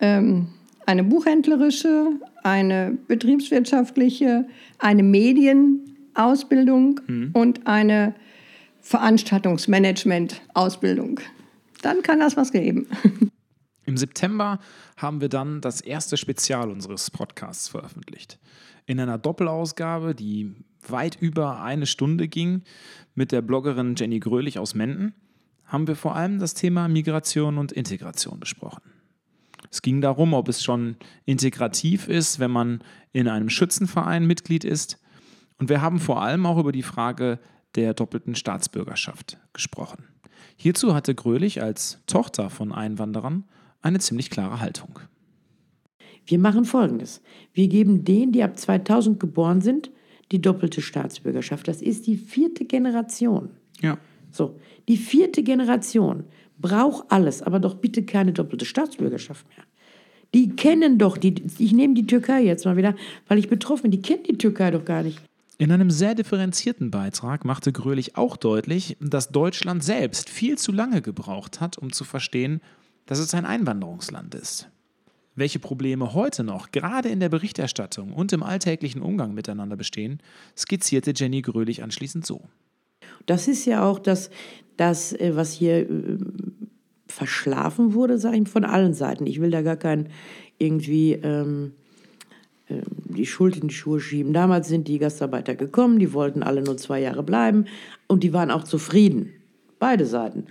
Ähm, 0.00 0.48
eine 0.86 1.04
buchhändlerische, 1.04 2.12
eine 2.42 2.96
betriebswirtschaftliche, 3.08 4.46
eine 4.78 5.02
Medienausbildung 5.02 7.00
und 7.34 7.66
eine 7.66 8.14
Veranstaltungsmanagement-Ausbildung. 8.88 11.20
Dann 11.82 12.02
kann 12.02 12.20
das 12.20 12.38
was 12.38 12.52
geben. 12.52 12.86
Im 13.84 13.98
September 13.98 14.60
haben 14.96 15.20
wir 15.20 15.28
dann 15.28 15.60
das 15.60 15.82
erste 15.82 16.16
Spezial 16.16 16.70
unseres 16.70 17.10
Podcasts 17.10 17.68
veröffentlicht. 17.68 18.38
In 18.86 18.98
einer 18.98 19.18
Doppelausgabe, 19.18 20.14
die 20.14 20.54
weit 20.86 21.18
über 21.20 21.60
eine 21.60 21.84
Stunde 21.84 22.28
ging, 22.28 22.62
mit 23.14 23.30
der 23.30 23.42
Bloggerin 23.42 23.94
Jenny 23.94 24.20
Grölich 24.20 24.58
aus 24.58 24.74
Menden, 24.74 25.12
haben 25.66 25.86
wir 25.86 25.96
vor 25.96 26.16
allem 26.16 26.38
das 26.38 26.54
Thema 26.54 26.88
Migration 26.88 27.58
und 27.58 27.72
Integration 27.72 28.40
besprochen. 28.40 28.80
Es 29.70 29.82
ging 29.82 30.00
darum, 30.00 30.32
ob 30.32 30.48
es 30.48 30.64
schon 30.64 30.96
integrativ 31.26 32.08
ist, 32.08 32.40
wenn 32.40 32.50
man 32.50 32.82
in 33.12 33.28
einem 33.28 33.50
Schützenverein 33.50 34.26
Mitglied 34.26 34.64
ist. 34.64 34.98
Und 35.58 35.68
wir 35.68 35.82
haben 35.82 35.98
vor 35.98 36.22
allem 36.22 36.46
auch 36.46 36.56
über 36.56 36.72
die 36.72 36.82
Frage 36.82 37.38
der 37.74 37.94
doppelten 37.94 38.34
Staatsbürgerschaft 38.34 39.38
gesprochen. 39.52 40.04
Hierzu 40.56 40.94
hatte 40.94 41.14
Grölich 41.14 41.62
als 41.62 42.00
Tochter 42.06 42.50
von 42.50 42.72
Einwanderern 42.72 43.44
eine 43.80 44.00
ziemlich 44.00 44.30
klare 44.30 44.60
Haltung. 44.60 44.98
Wir 46.26 46.38
machen 46.38 46.64
Folgendes. 46.64 47.22
Wir 47.52 47.68
geben 47.68 48.04
denen, 48.04 48.32
die 48.32 48.42
ab 48.42 48.58
2000 48.58 49.18
geboren 49.18 49.60
sind, 49.60 49.90
die 50.30 50.42
doppelte 50.42 50.82
Staatsbürgerschaft. 50.82 51.66
Das 51.68 51.80
ist 51.80 52.06
die 52.06 52.16
vierte 52.16 52.64
Generation. 52.64 53.50
Ja. 53.80 53.98
So, 54.30 54.58
die 54.88 54.96
vierte 54.96 55.42
Generation 55.42 56.24
braucht 56.58 57.10
alles, 57.10 57.40
aber 57.42 57.60
doch 57.60 57.74
bitte 57.74 58.04
keine 58.04 58.32
doppelte 58.32 58.64
Staatsbürgerschaft 58.64 59.46
mehr. 59.48 59.64
Die 60.34 60.50
kennen 60.50 60.98
doch, 60.98 61.16
die, 61.16 61.34
ich 61.58 61.72
nehme 61.72 61.94
die 61.94 62.06
Türkei 62.06 62.42
jetzt 62.42 62.66
mal 62.66 62.76
wieder, 62.76 62.94
weil 63.28 63.38
ich 63.38 63.48
betroffen 63.48 63.82
bin, 63.82 63.92
die 63.92 64.02
kennen 64.02 64.24
die 64.24 64.36
Türkei 64.36 64.70
doch 64.70 64.84
gar 64.84 65.02
nicht. 65.02 65.22
In 65.60 65.72
einem 65.72 65.90
sehr 65.90 66.14
differenzierten 66.14 66.92
Beitrag 66.92 67.44
machte 67.44 67.72
Grölich 67.72 68.16
auch 68.16 68.36
deutlich, 68.36 68.96
dass 69.00 69.30
Deutschland 69.30 69.82
selbst 69.82 70.30
viel 70.30 70.56
zu 70.56 70.70
lange 70.70 71.02
gebraucht 71.02 71.60
hat, 71.60 71.76
um 71.76 71.92
zu 71.92 72.04
verstehen, 72.04 72.60
dass 73.06 73.18
es 73.18 73.34
ein 73.34 73.44
Einwanderungsland 73.44 74.36
ist. 74.36 74.68
Welche 75.34 75.58
Probleme 75.58 76.14
heute 76.14 76.44
noch, 76.44 76.70
gerade 76.70 77.08
in 77.08 77.18
der 77.18 77.28
Berichterstattung 77.28 78.12
und 78.12 78.32
im 78.32 78.44
alltäglichen 78.44 79.02
Umgang 79.02 79.34
miteinander 79.34 79.74
bestehen, 79.74 80.20
skizzierte 80.56 81.12
Jenny 81.14 81.42
Grölich 81.42 81.82
anschließend 81.82 82.24
so. 82.24 82.42
Das 83.26 83.48
ist 83.48 83.64
ja 83.64 83.84
auch 83.84 83.98
das, 83.98 84.30
das 84.76 85.12
äh, 85.12 85.34
was 85.34 85.52
hier 85.52 85.90
äh, 85.90 86.18
verschlafen 87.08 87.94
wurde, 87.94 88.18
sage 88.18 88.36
ich, 88.36 88.48
von 88.48 88.64
allen 88.64 88.94
Seiten. 88.94 89.26
Ich 89.26 89.40
will 89.40 89.50
da 89.50 89.62
gar 89.62 89.76
keinen 89.76 90.10
irgendwie 90.58 91.14
ähm, 91.14 91.72
äh, 91.72 91.87
die 92.68 93.26
Schuld 93.26 93.56
in 93.56 93.68
die 93.68 93.74
Schuhe 93.74 94.00
schieben. 94.00 94.32
Damals 94.32 94.68
sind 94.68 94.88
die 94.88 94.98
Gastarbeiter 94.98 95.54
gekommen, 95.54 95.98
die 95.98 96.12
wollten 96.12 96.42
alle 96.42 96.62
nur 96.62 96.76
zwei 96.76 97.00
Jahre 97.00 97.22
bleiben 97.22 97.64
und 98.06 98.22
die 98.22 98.32
waren 98.32 98.50
auch 98.50 98.64
zufrieden. 98.64 99.32
Beide 99.78 100.06
Seiten. 100.06 100.46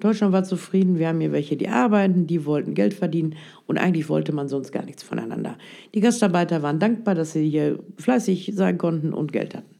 Deutschland 0.00 0.32
war 0.32 0.42
zufrieden, 0.42 0.98
wir 0.98 1.06
haben 1.06 1.20
hier 1.20 1.30
welche, 1.30 1.56
die 1.56 1.68
arbeiten, 1.68 2.26
die 2.26 2.44
wollten 2.44 2.74
Geld 2.74 2.92
verdienen 2.92 3.36
und 3.66 3.78
eigentlich 3.78 4.08
wollte 4.08 4.32
man 4.32 4.48
sonst 4.48 4.72
gar 4.72 4.84
nichts 4.84 5.04
voneinander. 5.04 5.56
Die 5.94 6.00
Gastarbeiter 6.00 6.60
waren 6.62 6.80
dankbar, 6.80 7.14
dass 7.14 7.32
sie 7.32 7.48
hier 7.48 7.78
fleißig 7.98 8.52
sein 8.56 8.78
konnten 8.78 9.12
und 9.12 9.32
Geld 9.32 9.54
hatten. 9.54 9.70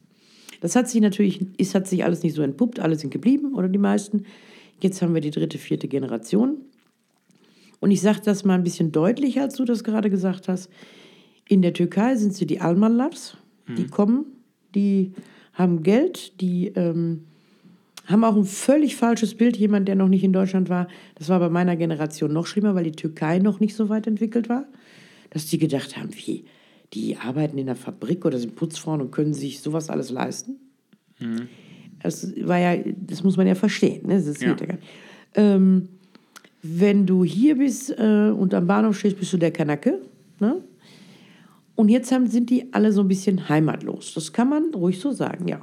Das 0.61 0.77
hat 0.77 0.87
sich 0.87 1.01
natürlich, 1.01 1.45
es 1.57 1.75
hat 1.75 1.87
sich 1.87 2.05
alles 2.05 2.23
nicht 2.23 2.35
so 2.35 2.41
entpuppt, 2.41 2.79
alle 2.79 2.95
sind 2.95 3.09
geblieben 3.09 3.53
oder 3.53 3.67
die 3.67 3.77
meisten. 3.77 4.23
Jetzt 4.79 5.01
haben 5.01 5.13
wir 5.13 5.19
die 5.19 5.31
dritte, 5.31 5.57
vierte 5.57 5.89
Generation. 5.89 6.61
Und 7.81 7.91
ich 7.91 7.99
sage 7.99 8.21
das 8.23 8.45
mal 8.45 8.53
ein 8.53 8.63
bisschen 8.63 8.93
deutlicher, 8.93 9.41
als 9.41 9.55
du 9.55 9.65
das 9.65 9.83
gerade 9.83 10.09
gesagt 10.09 10.47
hast. 10.47 10.69
In 11.53 11.61
der 11.61 11.73
Türkei 11.73 12.15
sind 12.15 12.33
sie 12.33 12.47
die 12.47 12.61
Almanlars, 12.61 13.37
die 13.77 13.85
kommen, 13.85 14.25
die 14.73 15.11
haben 15.53 15.83
Geld, 15.83 16.41
die 16.41 16.69
ähm, 16.69 17.25
haben 18.07 18.23
auch 18.23 18.35
ein 18.35 18.45
völlig 18.45 18.95
falsches 18.95 19.35
Bild. 19.35 19.55
Jemand, 19.55 19.87
der 19.87 19.93
noch 19.93 20.07
nicht 20.07 20.23
in 20.23 20.33
Deutschland 20.33 20.67
war, 20.67 20.87
das 21.13 21.29
war 21.29 21.39
bei 21.39 21.49
meiner 21.49 21.75
Generation 21.75 22.33
noch 22.33 22.47
schlimmer, 22.47 22.73
weil 22.73 22.85
die 22.85 22.91
Türkei 22.93 23.37
noch 23.37 23.59
nicht 23.59 23.75
so 23.75 23.87
weit 23.87 24.07
entwickelt 24.07 24.49
war, 24.49 24.65
dass 25.29 25.45
die 25.45 25.59
gedacht 25.59 25.95
haben, 25.95 26.09
wie, 26.15 26.45
die 26.95 27.17
arbeiten 27.17 27.59
in 27.59 27.67
der 27.67 27.75
Fabrik 27.75 28.25
oder 28.25 28.39
sind 28.39 28.55
Putzfrauen 28.55 28.99
und 29.01 29.11
können 29.11 29.35
sich 29.35 29.61
sowas 29.61 29.91
alles 29.91 30.09
leisten. 30.09 30.55
Das 32.01 32.33
war 32.41 32.57
ja, 32.57 32.81
das 32.97 33.23
muss 33.23 33.37
man 33.37 33.45
ja 33.45 33.53
verstehen. 33.53 34.07
Ne? 34.07 34.15
Das 34.15 34.41
Ja. 34.41 34.49
geht 34.49 34.61
ja 34.61 34.65
gar 34.65 34.75
nicht. 34.77 34.87
Ähm, 35.35 35.87
wenn 36.63 37.05
du 37.05 37.23
hier 37.23 37.59
bist 37.59 37.91
äh, 37.95 38.31
und 38.31 38.55
am 38.55 38.65
Bahnhof 38.65 38.97
stehst, 38.97 39.19
bist 39.19 39.31
du 39.33 39.37
der 39.37 39.51
Kanake. 39.51 39.99
Ne? 40.39 40.63
Und 41.75 41.89
jetzt 41.89 42.11
haben, 42.11 42.27
sind 42.27 42.49
die 42.49 42.73
alle 42.73 42.91
so 42.91 43.01
ein 43.01 43.07
bisschen 43.07 43.49
heimatlos. 43.49 44.13
Das 44.13 44.31
kann 44.31 44.49
man 44.49 44.73
ruhig 44.73 44.99
so 44.99 45.11
sagen, 45.11 45.47
ja. 45.47 45.61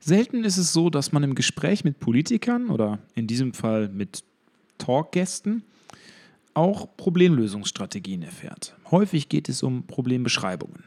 Selten 0.00 0.44
ist 0.44 0.58
es 0.58 0.72
so, 0.72 0.90
dass 0.90 1.12
man 1.12 1.22
im 1.22 1.34
Gespräch 1.34 1.82
mit 1.82 1.98
Politikern 1.98 2.68
oder 2.68 2.98
in 3.14 3.26
diesem 3.26 3.54
Fall 3.54 3.88
mit 3.88 4.22
Talkgästen 4.78 5.64
auch 6.52 6.96
Problemlösungsstrategien 6.96 8.22
erfährt. 8.22 8.76
Häufig 8.90 9.28
geht 9.28 9.48
es 9.48 9.62
um 9.62 9.86
Problembeschreibungen. 9.86 10.84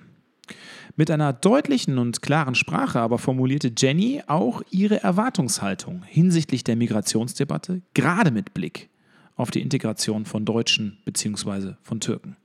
Mit 0.95 1.11
einer 1.11 1.33
deutlichen 1.33 1.97
und 1.97 2.21
klaren 2.21 2.55
Sprache 2.55 2.99
aber 2.99 3.17
formulierte 3.17 3.71
Jenny 3.77 4.21
auch 4.27 4.61
ihre 4.71 5.03
Erwartungshaltung 5.03 6.03
hinsichtlich 6.03 6.63
der 6.63 6.75
Migrationsdebatte, 6.75 7.81
gerade 7.93 8.31
mit 8.31 8.53
Blick 8.53 8.89
auf 9.35 9.51
die 9.51 9.61
Integration 9.61 10.25
von 10.25 10.45
Deutschen 10.45 10.97
bzw. 11.05 11.73
von 11.81 11.99
Türken. 11.99 12.37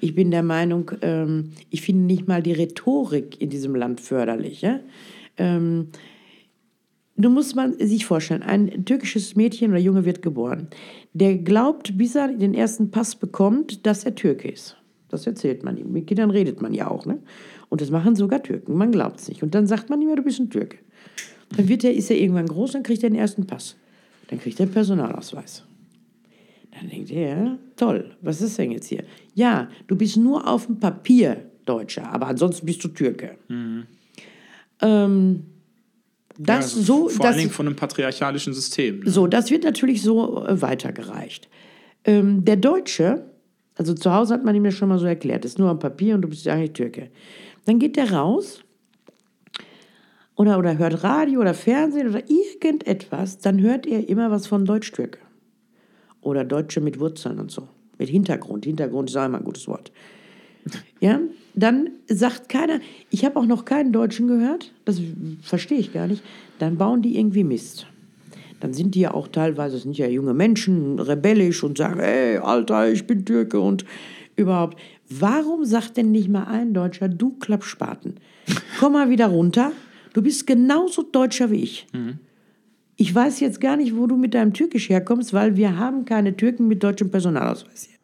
Ich 0.00 0.14
bin 0.14 0.30
der 0.30 0.42
Meinung, 0.42 0.90
ähm, 1.02 1.52
ich 1.70 1.82
finde 1.82 2.04
nicht 2.04 2.28
mal 2.28 2.42
die 2.42 2.52
Rhetorik 2.52 3.40
in 3.40 3.50
diesem 3.50 3.74
Land 3.74 4.00
förderlich. 4.00 4.62
Ja? 4.62 4.80
Ähm, 5.36 5.88
du 7.16 7.30
musst 7.30 7.56
man 7.56 7.78
sich 7.78 8.06
vorstellen, 8.06 8.42
ein 8.42 8.84
türkisches 8.84 9.36
Mädchen 9.36 9.70
oder 9.70 9.80
Junge 9.80 10.04
wird 10.04 10.22
geboren. 10.22 10.68
Der 11.12 11.36
glaubt, 11.38 11.96
bis 11.98 12.14
er 12.14 12.28
den 12.28 12.54
ersten 12.54 12.90
Pass 12.90 13.16
bekommt, 13.16 13.86
dass 13.86 14.04
er 14.04 14.14
Türke 14.14 14.48
ist. 14.48 14.76
Das 15.08 15.26
erzählt 15.26 15.64
man 15.64 15.76
ihm. 15.76 15.92
Mit 15.92 16.06
Kindern 16.06 16.30
redet 16.30 16.62
man 16.62 16.72
ja 16.72 16.88
auch. 16.88 17.04
Ne? 17.04 17.18
Und 17.68 17.80
das 17.80 17.90
machen 17.90 18.14
sogar 18.14 18.42
Türken. 18.42 18.76
Man 18.76 18.92
glaubt 18.92 19.20
es 19.20 19.28
nicht. 19.28 19.42
Und 19.42 19.54
dann 19.54 19.66
sagt 19.66 19.90
man 19.90 20.00
ihm, 20.00 20.08
ja, 20.08 20.16
du 20.16 20.22
bist 20.22 20.38
ein 20.38 20.50
Türke. 20.50 20.78
Dann 21.56 21.68
wird 21.68 21.82
er, 21.82 21.92
ist 21.92 22.10
er 22.10 22.16
irgendwann 22.16 22.46
groß, 22.46 22.72
dann 22.72 22.84
kriegt 22.84 23.02
er 23.02 23.10
den 23.10 23.18
ersten 23.18 23.46
Pass. 23.46 23.76
Dann 24.28 24.38
kriegt 24.38 24.60
er 24.60 24.66
einen 24.66 24.72
Personalausweis. 24.72 25.64
Dann 26.80 26.90
denkt 26.90 27.10
er, 27.10 27.36
ja, 27.36 27.58
toll, 27.76 28.16
was 28.22 28.40
ist 28.40 28.58
denn 28.58 28.72
jetzt 28.72 28.86
hier? 28.86 29.04
Ja, 29.34 29.68
du 29.86 29.96
bist 29.96 30.16
nur 30.16 30.46
auf 30.48 30.66
dem 30.66 30.80
Papier 30.80 31.44
Deutscher, 31.66 32.10
aber 32.10 32.26
ansonsten 32.26 32.64
bist 32.66 32.82
du 32.82 32.88
Türke. 32.88 33.36
Ähm, 34.80 35.44
das 36.38 36.74
Ja, 36.74 36.82
so, 36.82 37.08
vor 37.08 37.18
das, 37.18 37.26
allen 37.26 37.38
Dingen 37.38 37.50
von 37.50 37.66
einem 37.66 37.76
patriarchalischen 37.76 38.54
System. 38.54 39.00
Ne? 39.00 39.10
so, 39.10 39.26
das 39.26 39.50
wird 39.50 39.64
natürlich 39.64 40.02
so 40.02 40.46
äh, 40.46 40.60
weitergereicht. 40.60 41.48
Ähm, 42.04 42.44
der 42.44 42.56
Deutsche, 42.56 43.26
also 43.76 43.92
zu 43.92 44.12
Hause 44.12 44.34
hat 44.34 44.44
man 44.44 44.54
ihm 44.54 44.64
ja 44.64 44.70
schon 44.70 44.88
mal 44.88 44.98
so 44.98 45.06
erklärt, 45.06 45.44
ist 45.44 45.58
nur 45.58 45.68
am 45.68 45.78
Papier 45.78 46.14
und 46.14 46.22
du 46.22 46.28
bist 46.28 46.46
ja 46.46 46.54
eigentlich 46.54 46.72
Türke. 46.72 47.10
Dann 47.66 47.78
geht 47.78 47.96
der 47.96 48.10
raus 48.10 48.64
oder, 50.34 50.58
oder 50.58 50.78
hört 50.78 51.04
Radio 51.04 51.40
oder 51.40 51.52
Fernsehen 51.52 52.08
oder 52.08 52.22
irgendetwas, 52.30 53.38
dann 53.38 53.60
hört 53.60 53.86
er 53.86 54.08
immer 54.08 54.30
was 54.30 54.46
von 54.46 54.64
Deutsch-Türke. 54.64 55.18
Oder 56.22 56.44
Deutsche 56.44 56.80
mit 56.80 57.00
Wurzeln 57.00 57.38
und 57.38 57.50
so. 57.50 57.68
Mit 57.98 58.08
Hintergrund. 58.08 58.64
Hintergrund 58.64 59.10
ist 59.10 59.16
auch 59.16 59.26
immer 59.26 59.38
ein 59.38 59.44
gutes 59.44 59.68
Wort. 59.68 59.92
Ja, 61.00 61.20
dann 61.54 61.90
sagt 62.06 62.48
keiner, 62.48 62.80
ich 63.10 63.24
habe 63.24 63.38
auch 63.38 63.46
noch 63.46 63.64
keinen 63.64 63.92
Deutschen 63.92 64.28
gehört, 64.28 64.72
das 64.84 65.00
verstehe 65.42 65.78
ich 65.78 65.92
gar 65.92 66.06
nicht, 66.06 66.22
dann 66.58 66.76
bauen 66.76 67.02
die 67.02 67.18
irgendwie 67.18 67.44
Mist. 67.44 67.86
Dann 68.60 68.74
sind 68.74 68.94
die 68.94 69.00
ja 69.00 69.14
auch 69.14 69.28
teilweise, 69.28 69.78
sind 69.78 69.96
ja 69.96 70.06
junge 70.06 70.34
Menschen, 70.34 70.98
rebellisch 70.98 71.64
und 71.64 71.78
sagen, 71.78 71.98
ey, 72.00 72.36
Alter, 72.36 72.90
ich 72.92 73.06
bin 73.06 73.24
Türke 73.24 73.58
und 73.58 73.86
überhaupt. 74.36 74.78
Warum 75.08 75.64
sagt 75.64 75.96
denn 75.96 76.12
nicht 76.12 76.28
mal 76.28 76.44
ein 76.44 76.74
Deutscher, 76.74 77.08
du 77.08 77.30
Klappspaten, 77.38 78.16
komm 78.78 78.92
mal 78.92 79.08
wieder 79.08 79.28
runter, 79.28 79.72
du 80.12 80.22
bist 80.22 80.46
genauso 80.46 81.02
Deutscher 81.02 81.50
wie 81.50 81.62
ich. 81.62 81.86
Ich 83.00 83.14
weiß 83.14 83.40
jetzt 83.40 83.62
gar 83.62 83.78
nicht, 83.78 83.96
wo 83.96 84.06
du 84.06 84.18
mit 84.18 84.34
deinem 84.34 84.52
Türkisch 84.52 84.90
herkommst, 84.90 85.32
weil 85.32 85.56
wir 85.56 85.78
haben 85.78 86.04
keine 86.04 86.36
Türken 86.36 86.68
mit 86.68 86.82
deutschem 86.82 87.10
Personalausweis 87.10 87.84
hier. 87.84 87.96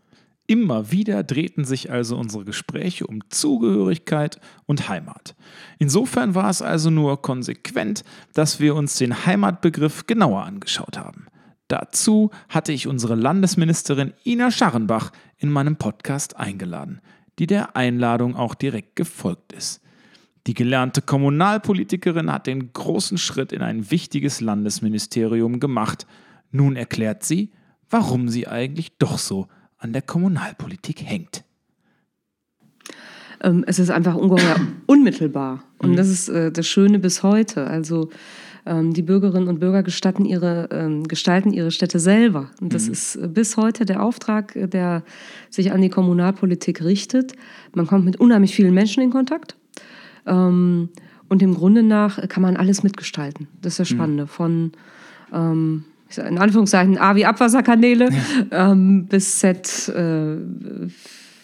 Immer 0.47 0.91
wieder 0.91 1.23
drehten 1.23 1.67
sich 1.67 1.91
also 1.91 2.17
unsere 2.17 2.47
Gespräche 2.47 3.07
um 3.07 3.21
Zugehörigkeit 3.29 4.41
und 4.65 4.89
Heimat. 4.89 5.37
Insofern 5.79 6.35
war 6.35 6.49
es 6.49 6.63
also 6.63 6.89
nur 6.89 7.21
konsequent, 7.21 8.05
dass 8.33 8.59
wir 8.59 8.75
uns 8.75 8.97
den 8.97 9.27
Heimatbegriff 9.27 10.07
genauer 10.07 10.45
angeschaut 10.45 10.97
haben. 10.97 11.27
Dazu 11.69 12.31
hatte 12.49 12.73
ich 12.73 12.87
unsere 12.87 13.17
Landesministerin 13.17 14.15
Ina 14.25 14.51
Scharrenbach 14.51 15.13
in 15.37 15.51
meinem 15.51 15.77
Podcast 15.77 16.39
eingeladen, 16.39 17.03
die 17.39 17.47
der 17.47 17.77
Einladung 17.77 18.35
auch 18.35 18.55
direkt 18.55 18.97
gefolgt 18.97 19.53
ist. 19.53 19.83
Die 20.47 20.55
gelernte 20.55 21.03
Kommunalpolitikerin 21.03 22.33
hat 22.33 22.47
den 22.47 22.73
großen 22.73 23.19
Schritt 23.19 23.53
in 23.53 23.63
ein 23.63 23.91
wichtiges 23.91 24.41
Landesministerium 24.41 25.59
gemacht. 25.59 26.07
Nun 26.53 26.77
erklärt 26.77 27.25
sie, 27.25 27.51
warum 27.91 28.29
sie 28.29 28.47
eigentlich 28.47 28.97
doch 28.99 29.19
so 29.19 29.49
an 29.79 29.93
der 29.93 30.03
Kommunalpolitik 30.03 31.03
hängt. 31.03 31.45
Ähm, 33.43 33.65
es 33.67 33.79
ist 33.79 33.91
einfach 33.91 34.15
ungeheuer 34.15 34.61
unmittelbar. 34.87 35.65
Und 35.79 35.97
das 35.97 36.09
ist 36.09 36.29
äh, 36.29 36.53
das 36.53 36.67
Schöne 36.67 37.01
bis 37.01 37.25
heute. 37.25 37.67
Also 37.67 38.11
ähm, 38.65 38.93
die 38.93 39.03
Bürgerinnen 39.03 39.49
und 39.49 39.59
Bürger 39.59 39.83
gestatten 39.83 40.25
ihre, 40.25 40.69
ähm, 40.71 41.09
gestalten 41.09 41.53
ihre 41.53 41.73
Städte 41.73 41.99
selber. 41.99 42.51
Und 42.61 42.73
das 42.73 42.89
ist 42.89 43.17
äh, 43.17 43.29
bis 43.29 43.57
heute 43.57 43.85
der 43.85 44.03
Auftrag, 44.03 44.55
äh, 44.57 44.69
der 44.69 45.03
sich 45.51 45.73
an 45.73 45.83
die 45.83 45.91
Kommunalpolitik 45.91 46.83
richtet. 46.83 47.33
Man 47.75 47.87
kommt 47.87 48.05
mit 48.05 48.19
unheimlich 48.21 48.55
vielen 48.55 48.75
Menschen 48.75 49.03
in 49.03 49.11
Kontakt. 49.11 49.57
Ähm, 50.27 50.89
und 51.29 51.43
im 51.43 51.55
Grunde 51.55 51.83
nach 51.83 52.29
kann 52.29 52.43
man 52.43 52.57
alles 52.57 52.83
mitgestalten. 52.83 53.49
Das 53.63 53.75
ist 53.75 53.79
das 53.81 53.89
Spannende. 53.89 54.27
Von 54.27 54.73
ähm, 55.33 55.85
in 56.17 56.39
Anführungszeichen 56.39 56.99
A 56.99 57.17
wie 57.17 57.27
Abwasserkanäle 57.27 58.11
ähm, 58.51 59.07
bis 59.07 59.39
Z 59.39 59.89
äh, 59.89 60.37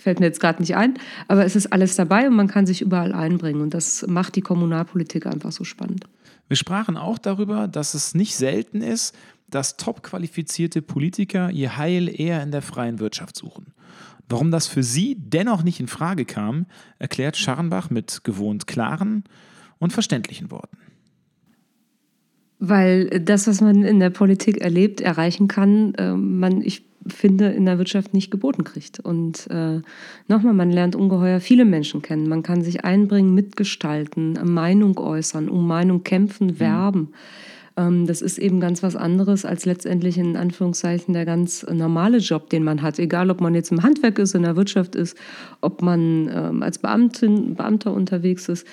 fällt 0.02 0.20
mir 0.20 0.26
jetzt 0.26 0.40
gerade 0.40 0.60
nicht 0.60 0.76
ein. 0.76 0.94
Aber 1.28 1.44
es 1.44 1.56
ist 1.56 1.72
alles 1.72 1.96
dabei 1.96 2.28
und 2.28 2.36
man 2.36 2.48
kann 2.48 2.66
sich 2.66 2.82
überall 2.82 3.12
einbringen. 3.12 3.60
Und 3.60 3.74
das 3.74 4.06
macht 4.06 4.36
die 4.36 4.40
Kommunalpolitik 4.40 5.26
einfach 5.26 5.52
so 5.52 5.64
spannend. 5.64 6.04
Wir 6.48 6.56
sprachen 6.56 6.96
auch 6.96 7.18
darüber, 7.18 7.66
dass 7.66 7.94
es 7.94 8.14
nicht 8.14 8.36
selten 8.36 8.82
ist, 8.82 9.16
dass 9.48 9.76
top 9.76 10.02
qualifizierte 10.02 10.82
Politiker 10.82 11.50
ihr 11.50 11.76
Heil 11.76 12.08
eher 12.08 12.42
in 12.42 12.50
der 12.50 12.62
freien 12.62 12.98
Wirtschaft 12.98 13.36
suchen. 13.36 13.72
Warum 14.32 14.50
das 14.50 14.66
für 14.66 14.82
sie 14.82 15.14
dennoch 15.18 15.62
nicht 15.62 15.78
in 15.78 15.88
Frage 15.88 16.24
kam, 16.24 16.64
erklärt 16.98 17.36
Scharrenbach 17.36 17.90
mit 17.90 18.24
gewohnt 18.24 18.66
klaren 18.66 19.24
und 19.78 19.92
verständlichen 19.92 20.50
Worten. 20.50 20.78
Weil 22.58 23.10
das, 23.20 23.46
was 23.46 23.60
man 23.60 23.82
in 23.82 24.00
der 24.00 24.08
Politik 24.08 24.62
erlebt, 24.62 25.02
erreichen 25.02 25.48
kann, 25.48 25.94
äh, 25.96 26.14
man, 26.14 26.62
ich 26.62 26.82
finde, 27.06 27.48
in 27.48 27.66
der 27.66 27.76
Wirtschaft 27.76 28.14
nicht 28.14 28.30
geboten 28.30 28.64
kriegt. 28.64 29.00
Und 29.00 29.50
äh, 29.50 29.82
nochmal, 30.28 30.54
man 30.54 30.70
lernt 30.70 30.96
ungeheuer 30.96 31.40
viele 31.40 31.66
Menschen 31.66 32.00
kennen. 32.00 32.26
Man 32.26 32.42
kann 32.42 32.62
sich 32.62 32.86
einbringen, 32.86 33.34
mitgestalten, 33.34 34.38
Meinung 34.44 34.98
äußern, 34.98 35.50
um 35.50 35.66
Meinung 35.66 36.04
kämpfen, 36.04 36.58
werben. 36.58 37.12
Ähm, 37.76 38.06
das 38.06 38.22
ist 38.22 38.38
eben 38.38 38.60
ganz 38.60 38.82
was 38.82 38.96
anderes 38.96 39.44
als 39.44 39.64
letztendlich 39.64 40.18
in 40.18 40.36
Anführungszeichen 40.36 41.14
der 41.14 41.24
ganz 41.24 41.64
normale 41.70 42.18
Job, 42.18 42.50
den 42.50 42.64
man 42.64 42.82
hat. 42.82 42.98
Egal, 42.98 43.30
ob 43.30 43.40
man 43.40 43.54
jetzt 43.54 43.72
im 43.72 43.82
Handwerk 43.82 44.18
ist, 44.18 44.34
in 44.34 44.42
der 44.42 44.56
Wirtschaft 44.56 44.94
ist, 44.94 45.16
ob 45.60 45.82
man 45.82 46.30
ähm, 46.32 46.62
als 46.62 46.78
Beamtin, 46.78 47.54
Beamter 47.54 47.92
unterwegs 47.92 48.48
ist. 48.48 48.66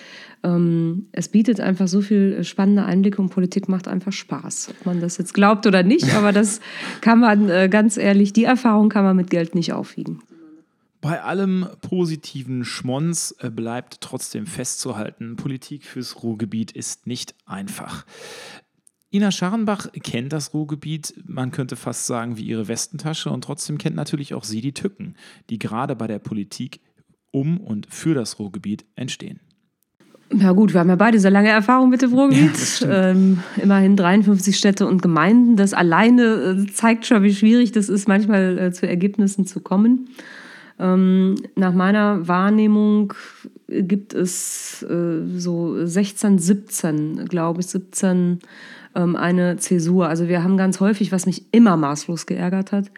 Ähm, 0.44 1.08
es 1.12 1.30
bietet 1.30 1.60
einfach 1.60 1.88
so 1.88 2.02
viel 2.02 2.44
spannende 2.44 2.86
Einblicke 2.86 3.22
und 3.22 3.30
Politik 3.30 3.70
macht 3.70 3.88
einfach 3.88 4.14
Spaß. 4.14 4.70
Ob 4.72 4.86
man 4.86 5.02
das 5.02 5.18
jetzt 5.18 5.34
glaubt 5.34 5.66
oder 5.68 5.84
nicht, 5.84 6.14
aber 6.16 6.32
das 6.32 6.60
kann 7.02 7.20
man 7.20 7.50
äh, 7.50 7.70
ganz 7.70 7.98
ehrlich, 7.98 8.34
die 8.34 8.44
Erfahrung 8.46 8.90
kann 8.90 9.04
man 9.04 9.16
mit 9.16 9.30
Geld 9.30 9.56
nicht 9.56 9.74
aufwiegen. 9.74 10.22
Bei 11.02 11.22
allem 11.22 11.66
positiven 11.82 12.66
Schmons 12.66 13.34
äh, 13.40 13.50
bleibt 13.50 14.02
trotzdem 14.02 14.46
festzuhalten, 14.46 15.38
Politik 15.38 15.86
fürs 15.86 16.24
Ruhrgebiet 16.24 16.74
ist 16.74 17.08
nicht 17.08 17.36
einfach. 17.46 18.06
Ina 19.12 19.32
Scharrenbach 19.32 19.88
kennt 20.04 20.34
das 20.34 20.54
Ruhrgebiet, 20.54 21.16
man 21.26 21.50
könnte 21.52 21.76
fast 21.76 22.06
sagen, 22.06 22.38
wie 22.38 22.44
ihre 22.44 22.68
Westentasche 22.68 23.32
und 23.32 23.44
trotzdem 23.44 23.80
kennt 23.80 23.96
natürlich 23.96 24.36
auch 24.36 24.44
sie 24.44 24.62
die 24.62 24.74
Tücken, 24.74 25.16
die 25.50 25.58
gerade 25.58 25.96
bei 25.96 26.06
der 26.06 26.20
Politik 26.20 26.80
um 27.32 27.60
und 27.60 27.88
für 27.90 28.14
das 28.14 28.38
Ruhrgebiet 28.38 28.86
entstehen. 28.96 29.40
Ja 30.32 30.52
gut, 30.52 30.74
wir 30.74 30.80
haben 30.80 30.90
ja 30.90 30.96
beide 30.96 31.20
sehr 31.20 31.32
lange 31.32 31.50
Erfahrung 31.50 31.90
mit 31.90 32.04
dem 32.04 32.14
Ruhrgebiet. 32.14 32.86
ähm, 32.88 33.40
immerhin 33.62 33.96
53 33.96 34.56
Städte 34.56 34.86
und 34.86 35.02
Gemeinden. 35.02 35.56
Das 35.56 35.74
alleine 35.74 36.68
äh, 36.68 36.72
zeigt 36.72 37.08
schon, 37.08 37.24
wie 37.24 37.34
schwierig 37.34 37.72
das 37.72 37.90
ist, 37.90 38.08
manchmal 38.08 38.60
äh, 38.60 38.72
zu 38.72 38.88
Ergebnissen 38.88 39.48
zu 39.48 39.60
kommen. 39.60 40.10
Ähm, 40.78 41.36
nach 41.56 41.74
meiner 41.74 42.28
Wahrnehmung 42.28 43.14
gibt 43.68 44.14
es 44.14 44.84
äh, 44.84 45.26
so 45.36 45.84
16, 45.84 46.38
17, 46.38 47.26
glaube 47.26 47.62
ich, 47.62 47.68
17 47.68 48.40
ähm, 48.96 49.16
eine 49.16 49.58
Zäsur. 49.58 50.08
Also 50.08 50.28
wir 50.28 50.44
haben 50.44 50.58
ganz 50.58 50.80
häufig, 50.80 51.12
was 51.12 51.26
mich 51.26 51.46
immer 51.52 51.78
maßlos 51.78 52.26
geärgert 52.26 52.72
hat, 52.72 52.92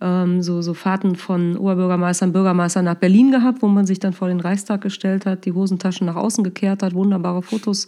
ähm, 0.00 0.42
so, 0.42 0.62
so 0.62 0.74
Fahrten 0.74 1.16
von 1.16 1.56
Oberbürgermeistern, 1.56 2.32
Bürgermeistern 2.32 2.84
nach 2.84 2.96
Berlin 2.96 3.30
gehabt, 3.30 3.62
wo 3.62 3.68
man 3.68 3.86
sich 3.86 4.00
dann 4.00 4.12
vor 4.12 4.28
den 4.28 4.40
Reichstag 4.40 4.80
gestellt 4.80 5.26
hat, 5.26 5.44
die 5.44 5.52
Hosentaschen 5.52 6.06
nach 6.06 6.16
außen 6.16 6.42
gekehrt 6.42 6.82
hat, 6.82 6.94
wunderbare 6.94 7.42
Fotos 7.42 7.86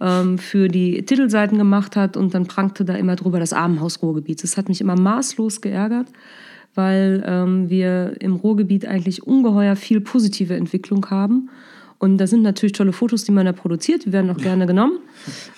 ähm, 0.00 0.38
für 0.38 0.68
die 0.68 1.04
Titelseiten 1.04 1.56
gemacht 1.58 1.96
hat 1.96 2.16
und 2.16 2.34
dann 2.34 2.46
prangte 2.46 2.84
da 2.84 2.94
immer 2.94 3.16
drüber 3.16 3.40
das 3.40 3.52
Armenhaus 3.52 4.02
Ruhrgebiet. 4.02 4.42
Das 4.42 4.56
hat 4.56 4.68
mich 4.68 4.80
immer 4.80 4.98
maßlos 4.98 5.60
geärgert, 5.60 6.08
weil 6.74 7.24
ähm, 7.26 7.70
wir 7.70 8.14
im 8.20 8.36
Ruhrgebiet 8.36 8.86
eigentlich 8.86 9.26
ungeheuer 9.26 9.76
viel 9.76 10.00
positive 10.00 10.54
Entwicklung 10.54 11.08
haben. 11.10 11.48
Und 11.98 12.18
da 12.18 12.26
sind 12.26 12.42
natürlich 12.42 12.72
tolle 12.72 12.92
Fotos, 12.92 13.24
die 13.24 13.32
man 13.32 13.46
da 13.46 13.52
produziert, 13.52 14.04
die 14.04 14.12
werden 14.12 14.30
auch 14.30 14.36
gerne 14.36 14.66
genommen, 14.66 14.98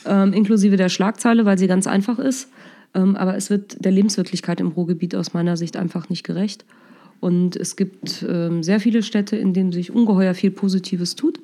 ähm, 0.06 0.32
inklusive 0.32 0.76
der 0.76 0.88
Schlagzeile, 0.88 1.44
weil 1.44 1.58
sie 1.58 1.66
ganz 1.66 1.86
einfach 1.86 2.18
ist. 2.18 2.48
Ähm, 2.94 3.14
aber 3.16 3.36
es 3.36 3.50
wird 3.50 3.84
der 3.84 3.92
Lebenswirklichkeit 3.92 4.60
im 4.60 4.68
Ruhrgebiet 4.68 5.14
aus 5.14 5.34
meiner 5.34 5.56
Sicht 5.56 5.76
einfach 5.76 6.08
nicht 6.08 6.24
gerecht. 6.24 6.64
Und 7.20 7.56
es 7.56 7.76
gibt 7.76 8.24
ähm, 8.26 8.62
sehr 8.62 8.80
viele 8.80 9.02
Städte, 9.02 9.36
in 9.36 9.52
denen 9.52 9.72
sich 9.72 9.92
ungeheuer 9.92 10.34
viel 10.34 10.50
Positives 10.50 11.14
tut. 11.14 11.38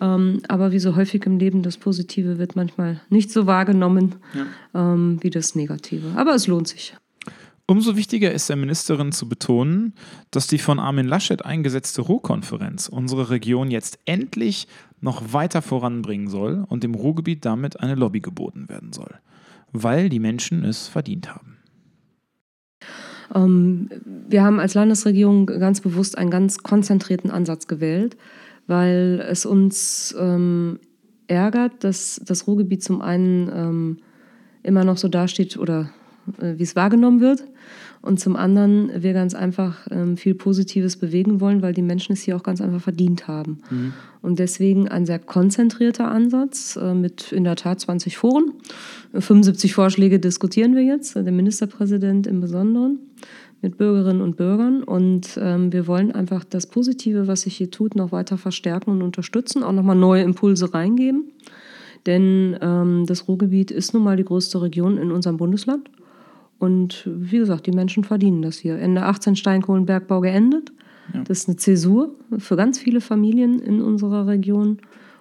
Ähm, 0.00 0.40
aber 0.48 0.72
wie 0.72 0.78
so 0.78 0.96
häufig 0.96 1.26
im 1.26 1.38
Leben, 1.38 1.62
das 1.62 1.76
Positive 1.76 2.38
wird 2.38 2.56
manchmal 2.56 3.00
nicht 3.10 3.30
so 3.30 3.46
wahrgenommen 3.46 4.14
ähm, 4.74 5.18
wie 5.20 5.30
das 5.30 5.56
Negative. 5.56 6.06
Aber 6.14 6.34
es 6.34 6.46
lohnt 6.46 6.68
sich. 6.68 6.94
Umso 7.70 7.94
wichtiger 7.94 8.32
ist 8.32 8.48
der 8.48 8.56
Ministerin 8.56 9.12
zu 9.12 9.28
betonen, 9.28 9.92
dass 10.32 10.48
die 10.48 10.58
von 10.58 10.80
Armin 10.80 11.06
Laschet 11.06 11.44
eingesetzte 11.44 12.02
Ruhrkonferenz 12.02 12.88
unsere 12.88 13.30
Region 13.30 13.70
jetzt 13.70 14.00
endlich 14.06 14.66
noch 15.00 15.32
weiter 15.32 15.62
voranbringen 15.62 16.26
soll 16.26 16.64
und 16.68 16.82
dem 16.82 16.96
Ruhrgebiet 16.96 17.44
damit 17.44 17.78
eine 17.78 17.94
Lobby 17.94 18.18
geboten 18.18 18.68
werden 18.68 18.92
soll, 18.92 19.14
weil 19.70 20.08
die 20.08 20.18
Menschen 20.18 20.64
es 20.64 20.88
verdient 20.88 21.32
haben. 21.32 21.58
Ähm, 23.36 23.88
wir 24.28 24.42
haben 24.42 24.58
als 24.58 24.74
Landesregierung 24.74 25.46
ganz 25.46 25.80
bewusst 25.80 26.18
einen 26.18 26.32
ganz 26.32 26.64
konzentrierten 26.64 27.30
Ansatz 27.30 27.68
gewählt, 27.68 28.16
weil 28.66 29.24
es 29.30 29.46
uns 29.46 30.12
ähm, 30.18 30.80
ärgert, 31.28 31.84
dass 31.84 32.20
das 32.26 32.48
Ruhrgebiet 32.48 32.82
zum 32.82 33.00
einen 33.00 33.48
ähm, 33.48 33.96
immer 34.64 34.82
noch 34.82 34.96
so 34.96 35.06
dasteht 35.06 35.56
oder 35.56 35.90
wie 36.38 36.62
es 36.62 36.76
wahrgenommen 36.76 37.20
wird. 37.20 37.44
Und 38.02 38.18
zum 38.18 38.34
anderen 38.34 38.90
wir 39.02 39.12
ganz 39.12 39.34
einfach 39.34 39.86
ähm, 39.90 40.16
viel 40.16 40.34
Positives 40.34 40.96
bewegen 40.96 41.40
wollen, 41.40 41.60
weil 41.60 41.74
die 41.74 41.82
Menschen 41.82 42.14
es 42.14 42.22
hier 42.22 42.34
auch 42.34 42.42
ganz 42.42 42.62
einfach 42.62 42.80
verdient 42.80 43.28
haben. 43.28 43.58
Mhm. 43.68 43.92
Und 44.22 44.38
deswegen 44.38 44.88
ein 44.88 45.04
sehr 45.04 45.18
konzentrierter 45.18 46.10
Ansatz 46.10 46.76
äh, 46.76 46.94
mit 46.94 47.30
in 47.30 47.44
der 47.44 47.56
Tat 47.56 47.80
20 47.80 48.16
Foren. 48.16 48.54
75 49.12 49.74
Vorschläge 49.74 50.18
diskutieren 50.18 50.74
wir 50.74 50.82
jetzt, 50.82 51.14
der 51.14 51.30
Ministerpräsident 51.30 52.26
im 52.26 52.40
Besonderen 52.40 53.00
mit 53.60 53.76
Bürgerinnen 53.76 54.22
und 54.22 54.36
Bürgern. 54.36 54.82
Und 54.82 55.38
ähm, 55.40 55.70
wir 55.70 55.86
wollen 55.86 56.10
einfach 56.10 56.44
das 56.44 56.66
Positive, 56.66 57.26
was 57.26 57.42
sich 57.42 57.56
hier 57.56 57.70
tut, 57.70 57.96
noch 57.96 58.12
weiter 58.12 58.38
verstärken 58.38 58.90
und 58.92 59.02
unterstützen, 59.02 59.62
auch 59.62 59.72
nochmal 59.72 59.96
neue 59.96 60.22
Impulse 60.22 60.72
reingeben. 60.72 61.32
Denn 62.06 62.56
ähm, 62.62 63.04
das 63.06 63.28
Ruhrgebiet 63.28 63.70
ist 63.70 63.92
nun 63.92 64.04
mal 64.04 64.16
die 64.16 64.24
größte 64.24 64.62
Region 64.62 64.96
in 64.96 65.10
unserem 65.10 65.36
Bundesland. 65.36 65.90
Und 66.60 67.08
wie 67.10 67.38
gesagt, 67.38 67.66
die 67.66 67.72
Menschen 67.72 68.04
verdienen 68.04 68.42
das 68.42 68.58
hier. 68.58 68.78
Ende 68.78 69.02
18 69.02 69.34
Steinkohlenbergbau 69.34 70.20
geendet. 70.20 70.70
Das 71.24 71.40
ist 71.40 71.48
eine 71.48 71.56
Zäsur 71.56 72.14
für 72.38 72.54
ganz 72.54 72.78
viele 72.78 73.00
Familien 73.00 73.58
in 73.58 73.82
unserer 73.82 74.28
Region. 74.28 74.78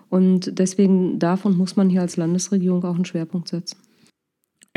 Und 0.10 0.60
deswegen 0.60 1.18
darf 1.18 1.46
und 1.46 1.58
muss 1.58 1.76
man 1.76 1.90
hier 1.90 2.02
als 2.02 2.18
Landesregierung 2.18 2.84
auch 2.84 2.96
einen 2.96 3.06
Schwerpunkt 3.06 3.48
setzen. 3.48 3.78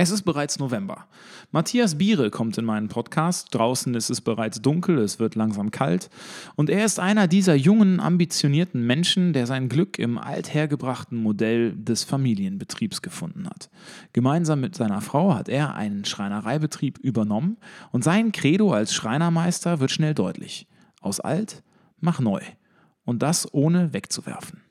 Es 0.03 0.11
ist 0.11 0.23
bereits 0.23 0.59
November. 0.59 1.07
Matthias 1.53 1.97
Biere 1.97 2.31
kommt 2.31 2.59
in 2.59 2.65
meinen 2.65 2.89
Podcast. 2.89 3.55
Draußen 3.55 3.95
ist 3.95 4.11
es 4.11 4.21
bereits 4.21 4.61
dunkel, 4.61 4.99
es 4.99 5.21
wird 5.21 5.37
langsam 5.37 5.71
kalt. 5.71 6.11
Und 6.57 6.71
er 6.71 6.85
ist 6.85 6.99
einer 6.99 7.29
dieser 7.29 7.55
jungen, 7.55 8.01
ambitionierten 8.01 8.85
Menschen, 8.85 9.33
der 9.33 9.47
sein 9.47 9.69
Glück 9.69 10.01
im 10.01 10.19
althergebrachten 10.19 11.17
Modell 11.17 11.77
des 11.77 12.03
Familienbetriebs 12.03 13.01
gefunden 13.01 13.47
hat. 13.47 13.71
Gemeinsam 14.13 14.61
mit 14.61 14.75
seiner 14.75 15.03
Frau 15.03 15.37
hat 15.37 15.49
er 15.49 15.77
einen 15.77 16.05
Schreinereibetrieb 16.05 16.99
übernommen 16.99 17.57
und 17.93 18.03
sein 18.03 18.33
Credo 18.33 18.73
als 18.73 18.93
Schreinermeister 18.93 19.79
wird 19.79 19.93
schnell 19.93 20.15
deutlich. 20.15 20.67
Aus 21.01 21.21
alt, 21.21 21.63
mach 22.01 22.19
neu. 22.19 22.41
Und 23.05 23.23
das 23.23 23.55
ohne 23.55 23.93
wegzuwerfen. 23.93 24.63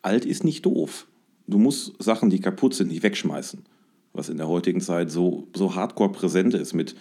Alt 0.00 0.24
ist 0.24 0.44
nicht 0.44 0.64
doof. 0.64 1.08
Du 1.48 1.58
musst 1.58 2.00
Sachen, 2.00 2.30
die 2.30 2.38
kaputt 2.38 2.74
sind, 2.74 2.86
nicht 2.86 3.02
wegschmeißen 3.02 3.64
was 4.12 4.28
in 4.28 4.36
der 4.36 4.48
heutigen 4.48 4.80
Zeit 4.80 5.10
so, 5.10 5.48
so 5.54 5.74
hardcore 5.74 6.12
präsent 6.12 6.54
ist 6.54 6.74
mit 6.74 6.94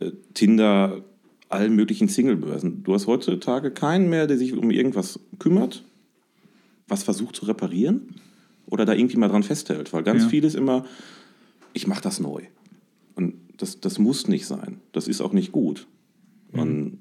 äh, 0.00 0.10
Tinder, 0.34 1.02
allen 1.48 1.74
möglichen 1.76 2.08
Singlebörsen. 2.08 2.82
Du 2.82 2.94
hast 2.94 3.06
heutzutage 3.06 3.70
keinen 3.70 4.08
mehr, 4.08 4.26
der 4.26 4.38
sich 4.38 4.52
um 4.54 4.70
irgendwas 4.70 5.20
kümmert, 5.38 5.84
was 6.88 7.02
versucht 7.02 7.36
zu 7.36 7.46
reparieren 7.46 8.14
oder 8.66 8.84
da 8.84 8.92
irgendwie 8.94 9.16
mal 9.18 9.28
dran 9.28 9.42
festhält, 9.42 9.92
weil 9.92 10.02
ganz 10.02 10.22
Ja. 10.24 10.28
vieles 10.28 10.54
immer, 10.54 10.84
ich 11.72 11.86
mache 11.86 12.02
das 12.02 12.18
neu. 12.20 12.42
Und 13.14 13.34
das, 13.58 13.80
das 13.80 13.98
muss 13.98 14.26
nicht 14.26 14.46
sein. 14.46 14.80
Das 14.92 15.06
ist 15.06 15.20
auch 15.20 15.32
nicht 15.32 15.52
gut. 15.52 15.86
Und 16.52 16.98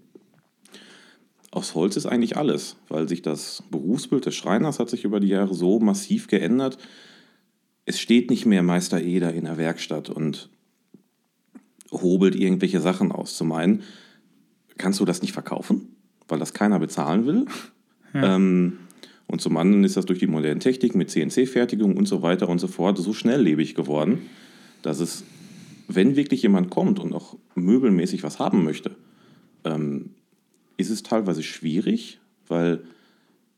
aus 1.52 1.76
Holz 1.76 1.96
ist 1.96 2.06
eigentlich 2.08 2.38
alles, 2.38 2.76
weil 2.90 3.08
sich 3.08 3.22
das 3.22 3.64
Berufsbild 3.70 4.26
des 4.26 4.34
Schreiners 4.36 4.80
hat 4.80 4.90
sich 4.90 5.04
über 5.04 5.20
die 5.20 5.28
Jahre 5.28 5.54
so 5.54 5.80
massiv 5.80 6.28
geändert. 6.28 6.78
Es 7.86 8.00
steht 8.00 8.30
nicht 8.30 8.46
mehr 8.46 8.64
Meister 8.64 9.02
Eder 9.02 9.34
in 9.34 9.46
der 9.46 9.58
Werkstatt 9.58 10.10
und 10.10 10.50
hobelt 11.92 12.36
irgendwelche 12.36 12.80
Sachen 12.80 13.12
aus. 13.12 13.36
Zum 13.36 13.52
einen 13.52 13.84
kannst 14.78 15.00
du 15.00 15.06
das 15.06 15.22
nicht 15.22 15.34
verkaufen, 15.34 15.96
weil 16.28 16.40
das 16.40 16.54
keiner 16.54 16.80
bezahlen 16.80 17.26
will. 17.26 17.46
Ähm, 18.16 18.78
und 19.26 19.42
zum 19.42 19.58
anderen 19.58 19.84
ist 19.84 19.98
das 19.98 20.06
durch 20.06 20.20
die 20.20 20.28
moderne 20.28 20.60
Technik 20.60 20.94
mit 20.94 21.10
CNC-Fertigung 21.10 21.98
und 21.98 22.08
so 22.08 22.22
weiter 22.22 22.48
und 22.50 22.60
so 22.60 22.68
fort 22.68 22.98
so 23.00 23.14
schnelllebig 23.14 23.74
geworden, 23.74 24.30
dass 24.84 25.00
es, 25.00 25.24
wenn 25.88 26.16
wirklich 26.16 26.44
jemand 26.44 26.70
kommt 26.70 27.00
und 27.00 27.14
auch 27.14 27.38
möbelmäßig 27.56 28.22
was 28.22 28.38
haben 28.38 28.64
möchte, 28.64 28.96
ähm, 29.64 30.12
ist 30.78 30.92
es 30.92 31.02
teilweise 31.02 31.42
schwierig, 31.42 32.20
weil 32.48 32.84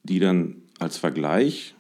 die 0.04 0.20
dann 0.20 0.58
als 0.80 0.98
Vergleich 0.98 1.75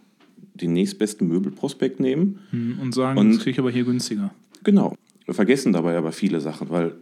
den 0.55 0.73
nächstbesten 0.73 1.27
Möbelprospekt 1.27 1.99
nehmen. 1.99 2.39
Hm, 2.51 2.79
Und 2.81 2.93
sagen, 2.95 3.19
Und- 3.19 3.29
das 3.31 3.39
kriege 3.39 3.51
ich 3.51 3.59
aber 3.59 3.71
hier 3.71 3.83
günstiger. 3.83 4.33
Genau. 4.63 4.95
Wir 5.25 5.33
vergessen 5.33 5.73
dabei 5.73 5.97
aber 5.97 6.11
viele 6.11 6.39
Sachen, 6.41 6.69
weil 6.69 6.93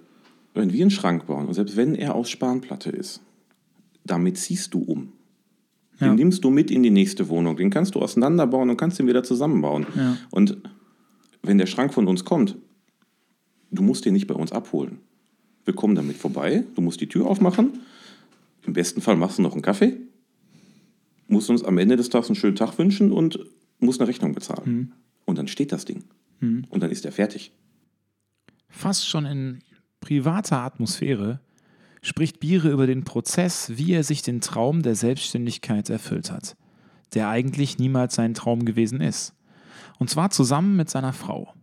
wenn 0.53 0.71
wir 0.73 0.81
einen 0.81 0.91
Schrank 0.91 1.25
bauen, 1.27 1.47
und 1.47 1.53
selbst 1.53 1.75
wenn 1.77 1.95
er 1.95 2.15
aus 2.15 2.29
Spanplatte 2.29 2.89
ist, 2.89 3.21
damit 4.05 4.37
ziehst 4.37 4.73
du 4.73 4.79
um. 4.79 5.13
Den 5.99 6.07
Ja. 6.07 6.13
nimmst 6.15 6.43
du 6.43 6.49
mit 6.49 6.71
in 6.71 6.83
die 6.83 6.89
nächste 6.89 7.29
Wohnung. 7.29 7.55
Den 7.55 7.69
kannst 7.69 7.95
du 7.95 7.99
auseinanderbauen 8.01 8.69
und 8.69 8.77
kannst 8.77 8.99
ihn 8.99 9.07
wieder 9.07 9.23
zusammenbauen. 9.23 9.85
Ja. 9.95 10.17
Und 10.31 10.57
wenn 11.41 11.57
der 11.57 11.65
Schrank 11.67 11.93
von 11.93 12.07
uns 12.07 12.25
kommt, 12.25 12.57
du 13.71 13.81
musst 13.83 14.05
den 14.05 14.13
nicht 14.13 14.27
bei 14.27 14.35
uns 14.35 14.51
abholen. 14.51 14.99
Wir 15.65 15.73
kommen 15.73 15.95
damit 15.95 16.17
vorbei, 16.17 16.63
du 16.75 16.81
musst 16.81 16.99
die 17.01 17.07
Tür 17.07 17.27
aufmachen. 17.27 17.79
Im 18.65 18.73
besten 18.73 19.01
Fall 19.01 19.15
machst 19.15 19.37
du 19.37 19.41
noch 19.41 19.53
einen 19.53 19.61
Kaffee, 19.61 19.97
musst 21.33 21.49
uns 21.49 21.63
am 21.63 21.77
Ende 21.77 21.97
des 21.97 22.09
Tages 22.09 22.29
einen 22.29 22.35
schönen 22.35 22.55
Tag 22.55 22.77
wünschen 22.77 23.11
und 23.11 23.39
musst 23.79 23.99
eine 23.99 24.07
Rechnung 24.07 24.33
bezahlen. 24.33 24.93
Und 25.25 25.37
dann 25.37 25.47
steht 25.47 25.71
das 25.73 25.83
Ding. 25.83 26.05
Und 26.69 26.83
dann 26.83 26.91
ist 26.91 27.05
er 27.05 27.11
fertig. 27.11 27.51
Fast 28.69 29.07
schon 29.07 29.25
in 29.25 29.59
privater 29.99 30.59
Atmosphäre 30.59 31.39
spricht 32.01 32.39
Biere 32.39 32.69
über 32.69 32.85
den 32.85 33.05
Prozess, 33.05 33.77
wie 33.77 33.93
er 33.93 34.03
sich 34.03 34.21
den 34.21 34.41
Traum 34.41 34.81
der 34.81 34.95
Selbstständigkeit 34.95 35.89
erfüllt 35.89 36.31
hat, 36.31 36.57
der 37.13 37.29
eigentlich 37.29 37.77
niemals 37.77 38.15
sein 38.15 38.33
Traum 38.33 38.65
gewesen 38.65 38.99
ist. 38.99 39.33
Und 39.99 40.09
zwar 40.09 40.29
zusammen 40.31 40.75
mit 40.75 40.89
seiner 40.89 41.13
Frau. 41.13 41.53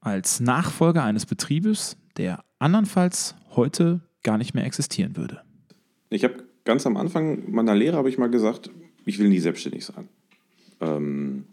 Als 0.00 0.38
Nachfolger 0.38 1.02
eines 1.02 1.26
Betriebes, 1.26 1.96
der 2.16 2.44
andernfalls 2.60 3.34
heute 3.56 4.00
gar 4.22 4.38
nicht 4.38 4.54
mehr 4.54 4.64
existieren 4.64 5.16
würde. 5.16 5.40
Ich 6.10 6.22
habe 6.22 6.44
ganz 6.64 6.86
am 6.86 6.96
Anfang 6.96 7.50
meiner 7.50 7.74
Lehre 7.74 7.96
habe 7.96 8.08
ich 8.08 8.18
mal 8.18 8.30
gesagt, 8.30 8.70
ich 9.04 9.18
will 9.18 9.28
nie 9.28 9.40
selbstständig 9.40 9.84
sein. 9.84 10.08
Ähm, 10.80 11.44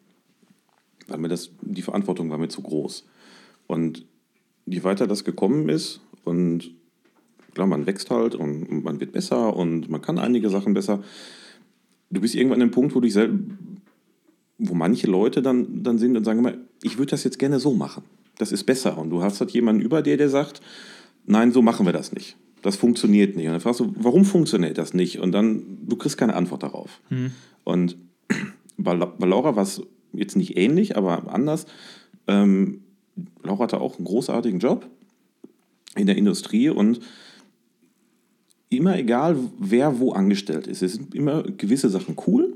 Weil 1.08 1.20
mir 1.20 1.28
das, 1.28 1.52
die 1.62 1.82
Verantwortung 1.82 2.30
war 2.30 2.38
mir 2.38 2.50
zu 2.50 2.62
groß. 2.62 3.06
Und 3.68 4.06
je 4.66 4.84
weiter 4.84 5.08
das 5.08 5.24
gekommen 5.24 5.70
ist 5.70 6.02
und 6.24 6.72
klar, 7.54 7.68
man 7.68 7.86
wächst 7.86 8.10
halt 8.10 8.36
und 8.36 8.84
man 8.84 9.00
wird 9.00 9.12
besser 9.12 9.56
und 9.56 9.90
man 9.90 10.02
kann 10.02 10.20
einige 10.20 10.50
Sachen 10.50 10.74
besser. 10.74 11.04
Du 12.10 12.22
bist 12.22 12.36
irgendwann 12.36 12.62
an 12.62 12.68
dem 12.68 12.72
Punkt, 12.72 12.96
wo 12.96 13.08
selber, 13.08 13.40
wo 14.58 14.74
manche 14.74 15.08
Leute 15.08 15.42
dann, 15.42 15.84
dann 15.84 15.98
sind 15.98 16.16
und 16.16 16.24
sagen 16.24 16.40
immer, 16.40 16.54
ich 16.84 16.98
würde 16.98 17.12
das 17.12 17.24
jetzt 17.24 17.40
gerne 17.40 17.60
so 17.60 17.74
machen. 17.74 18.04
Das 18.38 18.52
ist 18.52 18.64
besser. 18.66 18.98
Und 18.98 19.10
du 19.10 19.24
hast 19.24 19.40
halt 19.40 19.52
jemanden 19.52 19.82
über 19.82 20.02
dir, 20.02 20.18
der 20.18 20.30
sagt, 20.30 20.62
nein, 21.26 21.52
so 21.52 21.62
machen 21.62 21.86
wir 21.86 21.94
das 21.94 22.12
nicht. 22.12 22.38
Das 22.62 22.76
funktioniert 22.76 23.36
nicht. 23.36 23.48
Und 23.48 23.54
dann 23.54 23.62
fragst 23.62 23.80
du, 23.80 23.94
warum 23.98 24.24
funktioniert 24.26 24.78
das 24.78 24.94
nicht? 24.94 25.20
Und 25.20 25.32
dann, 25.32 25.80
du 25.88 25.96
kriegst 25.96 26.18
keine 26.18 26.36
Antwort 26.36 26.64
darauf. 26.64 27.00
Und 27.64 27.98
bei, 28.78 28.94
La- 28.94 29.06
bei 29.06 29.26
Laura 29.28 29.56
war 29.56 29.64
es 29.64 29.82
jetzt 30.14 30.36
nicht 30.36 30.58
ähnlich, 30.58 30.96
aber 30.98 31.34
anders. 31.34 31.66
Ähm, 32.28 32.82
Laura 33.44 33.64
hatte 33.64 33.82
auch 33.82 33.98
einen 33.98 34.06
großartigen 34.06 34.60
Job 34.60 34.88
in 35.96 36.06
der 36.06 36.18
Industrie 36.18 36.70
und 36.70 37.00
immer 38.70 38.98
egal, 38.98 39.38
wer 39.60 40.00
wo 40.00 40.14
angestellt 40.14 40.68
ist, 40.68 40.82
es 40.82 40.94
sind 40.94 41.14
immer 41.14 41.44
gewisse 41.44 41.90
Sachen 41.90 42.16
cool 42.28 42.56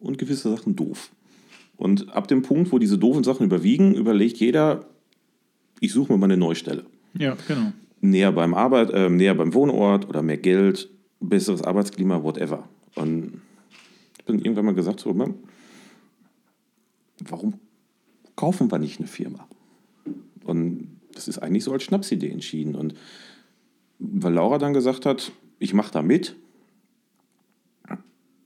und 0.00 0.18
gewisse 0.18 0.50
Sachen 0.50 0.74
doof. 0.74 1.10
Und 1.76 2.12
ab 2.14 2.26
dem 2.28 2.42
Punkt, 2.42 2.72
wo 2.72 2.78
diese 2.78 2.98
doofen 2.98 3.22
Sachen 3.24 3.46
überwiegen, 3.46 3.94
überlegt 3.94 4.38
jeder, 4.38 4.86
ich 5.80 5.92
suche 5.92 6.12
mir 6.12 6.18
mal 6.18 6.26
eine 6.26 6.36
neue 6.36 6.54
Stelle. 6.56 6.84
Ja, 7.14 7.36
genau. 7.46 7.72
Näher 8.02 8.32
beim 8.32 8.52
Arbeit, 8.52 8.90
äh, 8.90 9.08
näher 9.08 9.34
beim 9.34 9.54
Wohnort 9.54 10.08
oder 10.08 10.22
mehr 10.22 10.36
Geld, 10.36 10.90
besseres 11.20 11.62
Arbeitsklima, 11.62 12.22
whatever. 12.22 12.68
Und 12.96 13.40
ich 14.18 14.24
bin 14.24 14.40
irgendwann 14.40 14.66
mal 14.66 14.74
gesagt, 14.74 15.00
so, 15.00 15.16
warum 17.24 17.54
kaufen 18.36 18.70
wir 18.70 18.78
nicht 18.78 18.98
eine 18.98 19.06
Firma? 19.08 19.46
Und 20.44 20.88
das 21.14 21.28
ist 21.28 21.38
eigentlich 21.38 21.62
so 21.64 21.72
als 21.72 21.84
Schnapsidee 21.84 22.30
entschieden. 22.30 22.74
Und 22.74 22.94
weil 24.00 24.32
Laura 24.34 24.58
dann 24.58 24.72
gesagt 24.74 25.06
hat, 25.06 25.30
ich 25.60 25.72
mache 25.72 25.92
da 25.92 26.02
mit, 26.02 26.34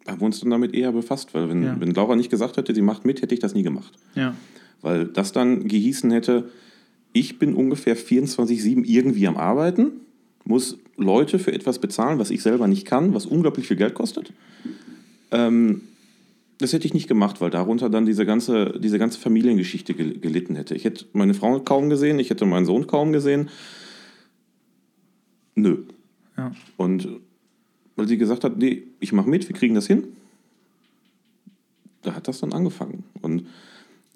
haben 0.07 0.21
wir 0.21 0.27
uns 0.27 0.39
dann 0.41 0.51
damit 0.51 0.75
eher 0.75 0.93
befasst. 0.93 1.33
Weil 1.35 1.49
wenn, 1.49 1.63
Ja. 1.63 1.81
wenn 1.81 1.93
Laura 1.95 2.15
nicht 2.15 2.31
gesagt 2.31 2.59
hätte, 2.59 2.75
sie 2.75 2.83
macht 2.83 3.05
mit, 3.07 3.23
hätte 3.23 3.35
ich 3.35 3.41
das 3.41 3.55
nie 3.55 3.63
gemacht. 3.63 3.95
Ja. 4.15 4.35
Weil 4.83 5.07
das 5.07 5.33
dann 5.33 5.67
gehießen 5.67 6.11
hätte, 6.11 6.51
ich 7.19 7.39
bin 7.39 7.55
ungefähr 7.55 7.97
24-7 7.97 8.85
irgendwie 8.85 9.27
am 9.27 9.37
Arbeiten, 9.37 9.93
muss 10.45 10.79
Leute 10.97 11.39
für 11.39 11.53
etwas 11.53 11.79
bezahlen, 11.79 12.19
was 12.19 12.31
ich 12.31 12.43
selber 12.43 12.69
nicht 12.69 12.87
kann, 12.87 13.15
was 13.15 13.27
unglaublich 13.27 13.67
viel 13.67 13.77
Geld 13.77 13.95
kostet. 13.95 14.33
Ähm, 15.31 15.81
das 16.59 16.73
hätte 16.73 16.87
ich 16.87 16.95
nicht 16.95 17.09
gemacht, 17.09 17.41
weil 17.41 17.51
darunter 17.51 17.91
dann 17.91 18.07
diese 18.07 18.25
ganze, 18.25 18.79
diese 18.79 18.99
ganze 18.99 19.19
Familiengeschichte 19.19 19.95
gel- 19.95 20.19
gelitten 20.19 20.57
hätte. 20.57 20.75
Ich 20.75 20.85
hätte 20.85 21.07
meine 21.13 21.35
Frau 21.35 21.59
kaum 21.61 21.91
gesehen, 21.91 22.19
ich 22.19 22.31
hätte 22.31 22.47
meinen 22.47 22.67
Sohn 22.67 22.87
kaum 22.87 23.13
gesehen. 23.13 23.49
Nö. 25.55 25.85
Ja. 26.37 26.53
Und 26.77 27.09
weil 27.97 28.09
sie 28.09 28.19
gesagt 28.19 28.45
hat, 28.45 28.59
nee, 28.59 28.83
ich 29.01 29.13
mache 29.13 29.29
mit, 29.29 29.49
wir 29.49 29.57
kriegen 29.57 29.75
das 29.75 29.87
hin, 29.87 30.05
da 32.03 32.15
hat 32.15 32.29
das 32.29 32.41
dann 32.41 32.53
angefangen. 32.53 33.05
Und 33.23 33.47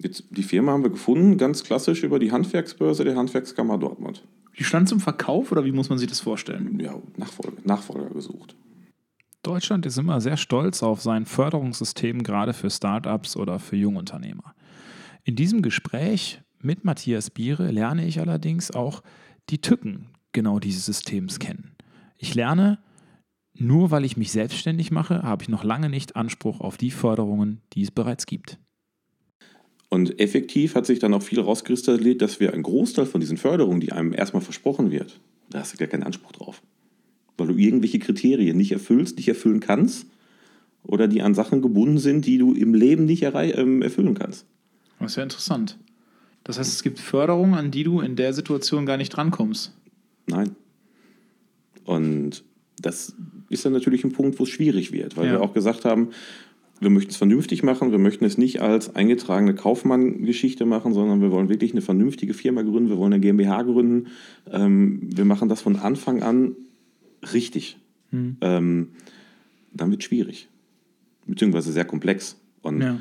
jetzt 0.03 0.25
die 0.29 0.43
Firma 0.43 0.71
haben 0.71 0.83
wir 0.83 0.89
gefunden, 0.89 1.37
ganz 1.37 1.63
klassisch 1.63 2.03
über 2.03 2.19
die 2.19 2.31
Handwerksbörse 2.31 3.03
der 3.03 3.15
Handwerkskammer 3.15 3.77
Dortmund. 3.77 4.27
Die 4.57 4.63
stand 4.63 4.89
zum 4.89 4.99
Verkauf 4.99 5.51
oder 5.51 5.65
wie 5.65 5.71
muss 5.71 5.89
man 5.89 5.97
sich 5.97 6.07
das 6.07 6.19
vorstellen? 6.19 6.79
Ja, 6.79 6.95
Nachfolger, 7.17 7.57
Nachfolger 7.63 8.09
gesucht. 8.09 8.55
Deutschland 9.43 9.85
ist 9.85 9.97
immer 9.97 10.21
sehr 10.21 10.37
stolz 10.37 10.83
auf 10.83 11.01
sein 11.01 11.25
Förderungssystem, 11.25 12.21
gerade 12.21 12.53
für 12.53 12.69
Startups 12.69 13.35
oder 13.35 13.57
für 13.59 13.75
Jungunternehmer. 13.75 14.53
In 15.23 15.35
diesem 15.35 15.61
Gespräch 15.61 16.41
mit 16.59 16.85
Matthias 16.85 17.31
Biere 17.31 17.71
lerne 17.71 18.05
ich 18.05 18.19
allerdings 18.19 18.71
auch 18.71 19.01
die 19.49 19.61
Tücken 19.61 20.09
genau 20.31 20.59
dieses 20.59 20.85
Systems 20.85 21.39
kennen. 21.39 21.75
Ich 22.17 22.35
lerne, 22.35 22.79
nur 23.53 23.91
weil 23.91 24.05
ich 24.05 24.15
mich 24.15 24.31
selbstständig 24.31 24.91
mache, 24.91 25.23
habe 25.23 25.43
ich 25.43 25.49
noch 25.49 25.63
lange 25.63 25.89
nicht 25.89 26.15
Anspruch 26.15 26.59
auf 26.59 26.77
die 26.77 26.91
Förderungen, 26.91 27.61
die 27.73 27.81
es 27.81 27.91
bereits 27.91 28.25
gibt. 28.27 28.59
Und 29.93 30.21
effektiv 30.21 30.75
hat 30.75 30.85
sich 30.85 30.99
dann 30.99 31.13
auch 31.13 31.21
viel 31.21 31.41
rauskristallisiert, 31.41 32.21
dass 32.21 32.39
wir 32.39 32.53
einen 32.53 32.63
Großteil 32.63 33.05
von 33.05 33.19
diesen 33.19 33.35
Förderungen, 33.35 33.81
die 33.81 33.91
einem 33.91 34.13
erstmal 34.13 34.41
versprochen 34.41 34.89
wird, 34.89 35.19
da 35.49 35.59
hast 35.59 35.73
du 35.73 35.77
gar 35.77 35.89
keinen 35.89 36.03
Anspruch 36.03 36.31
drauf. 36.31 36.61
Weil 37.37 37.47
du 37.47 37.55
irgendwelche 37.57 37.99
Kriterien 37.99 38.55
nicht 38.55 38.71
erfüllst, 38.71 39.17
nicht 39.17 39.27
erfüllen 39.27 39.59
kannst 39.59 40.05
oder 40.83 41.09
die 41.09 41.21
an 41.21 41.33
Sachen 41.33 41.61
gebunden 41.61 41.97
sind, 41.97 42.25
die 42.25 42.37
du 42.37 42.53
im 42.53 42.73
Leben 42.73 43.03
nicht 43.03 43.23
ähm, 43.23 43.81
erfüllen 43.81 44.13
kannst. 44.13 44.45
Das 44.99 45.11
ist 45.11 45.17
ja 45.17 45.23
interessant. 45.23 45.77
Das 46.45 46.57
heißt, 46.57 46.71
es 46.71 46.83
gibt 46.83 46.97
Förderungen, 46.99 47.55
an 47.55 47.69
die 47.69 47.83
du 47.83 47.99
in 47.99 48.15
der 48.15 48.31
Situation 48.33 48.85
gar 48.85 48.95
nicht 48.95 49.09
drankommst. 49.09 49.73
Nein. 50.27 50.55
Und 51.83 52.45
das 52.79 53.13
ist 53.49 53.65
dann 53.65 53.73
natürlich 53.73 54.05
ein 54.05 54.13
Punkt, 54.13 54.39
wo 54.39 54.43
es 54.43 54.49
schwierig 54.49 54.93
wird, 54.93 55.17
weil 55.17 55.25
Ja. 55.27 55.33
wir 55.33 55.41
auch 55.41 55.53
gesagt 55.53 55.83
haben, 55.83 56.11
wir 56.81 56.89
möchten 56.89 57.11
es 57.11 57.17
vernünftig 57.17 57.61
machen, 57.61 57.91
wir 57.91 57.99
möchten 57.99 58.25
es 58.25 58.37
nicht 58.39 58.59
als 58.61 58.95
eingetragene 58.95 59.53
Kaufmann-Geschichte 59.53 60.65
machen, 60.65 60.93
sondern 60.93 61.21
wir 61.21 61.31
wollen 61.31 61.47
wirklich 61.47 61.71
eine 61.71 61.81
vernünftige 61.81 62.33
Firma 62.33 62.63
gründen, 62.63 62.89
wir 62.89 62.97
wollen 62.97 63.13
eine 63.13 63.21
GmbH 63.21 63.61
gründen. 63.61 64.07
Ähm, 64.51 64.99
wir 65.03 65.23
machen 65.25 65.47
das 65.47 65.61
von 65.61 65.75
Anfang 65.75 66.23
an 66.23 66.55
richtig. 67.33 67.77
Ähm, 68.41 68.89
dann 69.73 69.91
wird 69.91 70.03
schwierig, 70.03 70.49
beziehungsweise 71.27 71.71
sehr 71.71 71.85
komplex. 71.85 72.35
Und 72.63 72.81
Ja. 72.81 72.99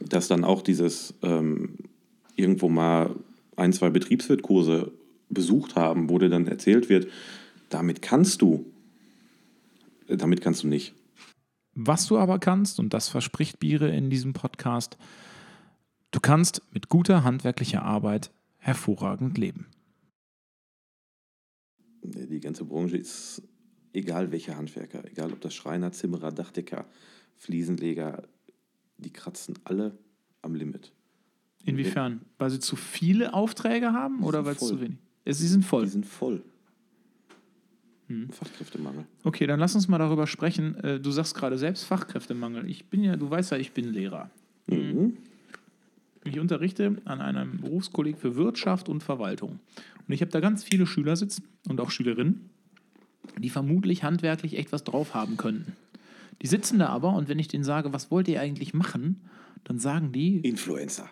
dass 0.00 0.28
dann 0.28 0.44
auch 0.44 0.62
dieses 0.62 1.14
ähm, 1.22 1.70
irgendwo 2.36 2.68
mal 2.68 3.16
ein, 3.56 3.72
zwei 3.72 3.90
Betriebswirtkurse 3.90 4.92
besucht 5.28 5.74
haben, 5.74 6.08
wo 6.08 6.18
dir 6.18 6.28
dann 6.28 6.46
erzählt 6.46 6.88
wird, 6.88 7.08
damit 7.68 8.00
kannst 8.00 8.40
du, 8.42 8.64
äh, 10.06 10.16
damit 10.16 10.40
kannst 10.40 10.62
du 10.62 10.68
nicht. 10.68 10.94
Was 11.80 12.06
du 12.06 12.18
aber 12.18 12.40
kannst, 12.40 12.80
und 12.80 12.92
das 12.92 13.08
verspricht 13.08 13.60
Biere 13.60 13.88
in 13.88 14.10
diesem 14.10 14.32
Podcast, 14.32 14.98
du 16.10 16.18
kannst 16.18 16.60
mit 16.72 16.88
guter 16.88 17.22
handwerklicher 17.22 17.82
Arbeit 17.84 18.32
hervorragend 18.56 19.38
leben. 19.38 19.68
Die 22.02 22.40
ganze 22.40 22.64
Branche 22.64 22.96
ist, 22.96 23.42
egal 23.92 24.32
welcher 24.32 24.56
Handwerker, 24.56 25.04
egal 25.04 25.32
ob 25.32 25.40
das 25.40 25.54
Schreiner, 25.54 25.92
Zimmerer, 25.92 26.32
Dachdecker, 26.32 26.84
Fliesenleger, 27.36 28.26
die 28.96 29.12
kratzen 29.12 29.56
alle 29.62 29.96
am 30.42 30.56
Limit. 30.56 30.92
Inwiefern? 31.64 32.22
Weil 32.38 32.50
sie 32.50 32.58
zu 32.58 32.74
viele 32.74 33.34
Aufträge 33.34 33.92
haben 33.92 34.24
oder 34.24 34.44
weil 34.44 34.54
es 34.54 34.66
zu 34.66 34.80
wenig? 34.80 34.98
Sie 35.26 35.46
sind 35.46 35.64
voll. 35.64 35.84
Die 35.84 35.90
sind 35.90 36.06
voll. 36.06 36.42
Fachkräftemangel. 38.30 39.04
Okay, 39.24 39.46
dann 39.46 39.60
lass 39.60 39.74
uns 39.74 39.88
mal 39.88 39.98
darüber 39.98 40.26
sprechen. 40.26 40.76
Äh, 40.82 41.00
Du 41.00 41.10
sagst 41.10 41.34
gerade 41.34 41.58
selbst 41.58 41.84
Fachkräftemangel. 41.84 42.68
Ich 42.68 42.86
bin 42.86 43.02
ja, 43.04 43.16
du 43.16 43.28
weißt 43.30 43.52
ja, 43.52 43.58
ich 43.58 43.72
bin 43.72 43.92
Lehrer. 43.92 44.30
Mhm. 44.66 45.16
Ich 46.24 46.38
unterrichte 46.38 46.96
an 47.04 47.20
einem 47.20 47.58
Berufskolleg 47.58 48.18
für 48.18 48.36
Wirtschaft 48.36 48.88
und 48.88 49.02
Verwaltung. 49.02 49.60
Und 50.06 50.14
ich 50.14 50.20
habe 50.20 50.30
da 50.30 50.40
ganz 50.40 50.64
viele 50.64 50.86
Schüler 50.86 51.16
sitzen 51.16 51.44
und 51.68 51.80
auch 51.80 51.90
Schülerinnen, 51.90 52.50
die 53.38 53.50
vermutlich 53.50 54.04
handwerklich 54.04 54.58
echt 54.58 54.72
was 54.72 54.84
drauf 54.84 55.14
haben 55.14 55.36
könnten. 55.36 55.72
Die 56.42 56.46
sitzen 56.46 56.78
da 56.78 56.88
aber 56.88 57.14
und 57.14 57.28
wenn 57.28 57.38
ich 57.38 57.48
denen 57.48 57.64
sage, 57.64 57.92
was 57.92 58.10
wollt 58.10 58.28
ihr 58.28 58.40
eigentlich 58.40 58.74
machen, 58.74 59.20
dann 59.64 59.78
sagen 59.78 60.12
die 60.12 60.38
Influencer. 60.38 61.08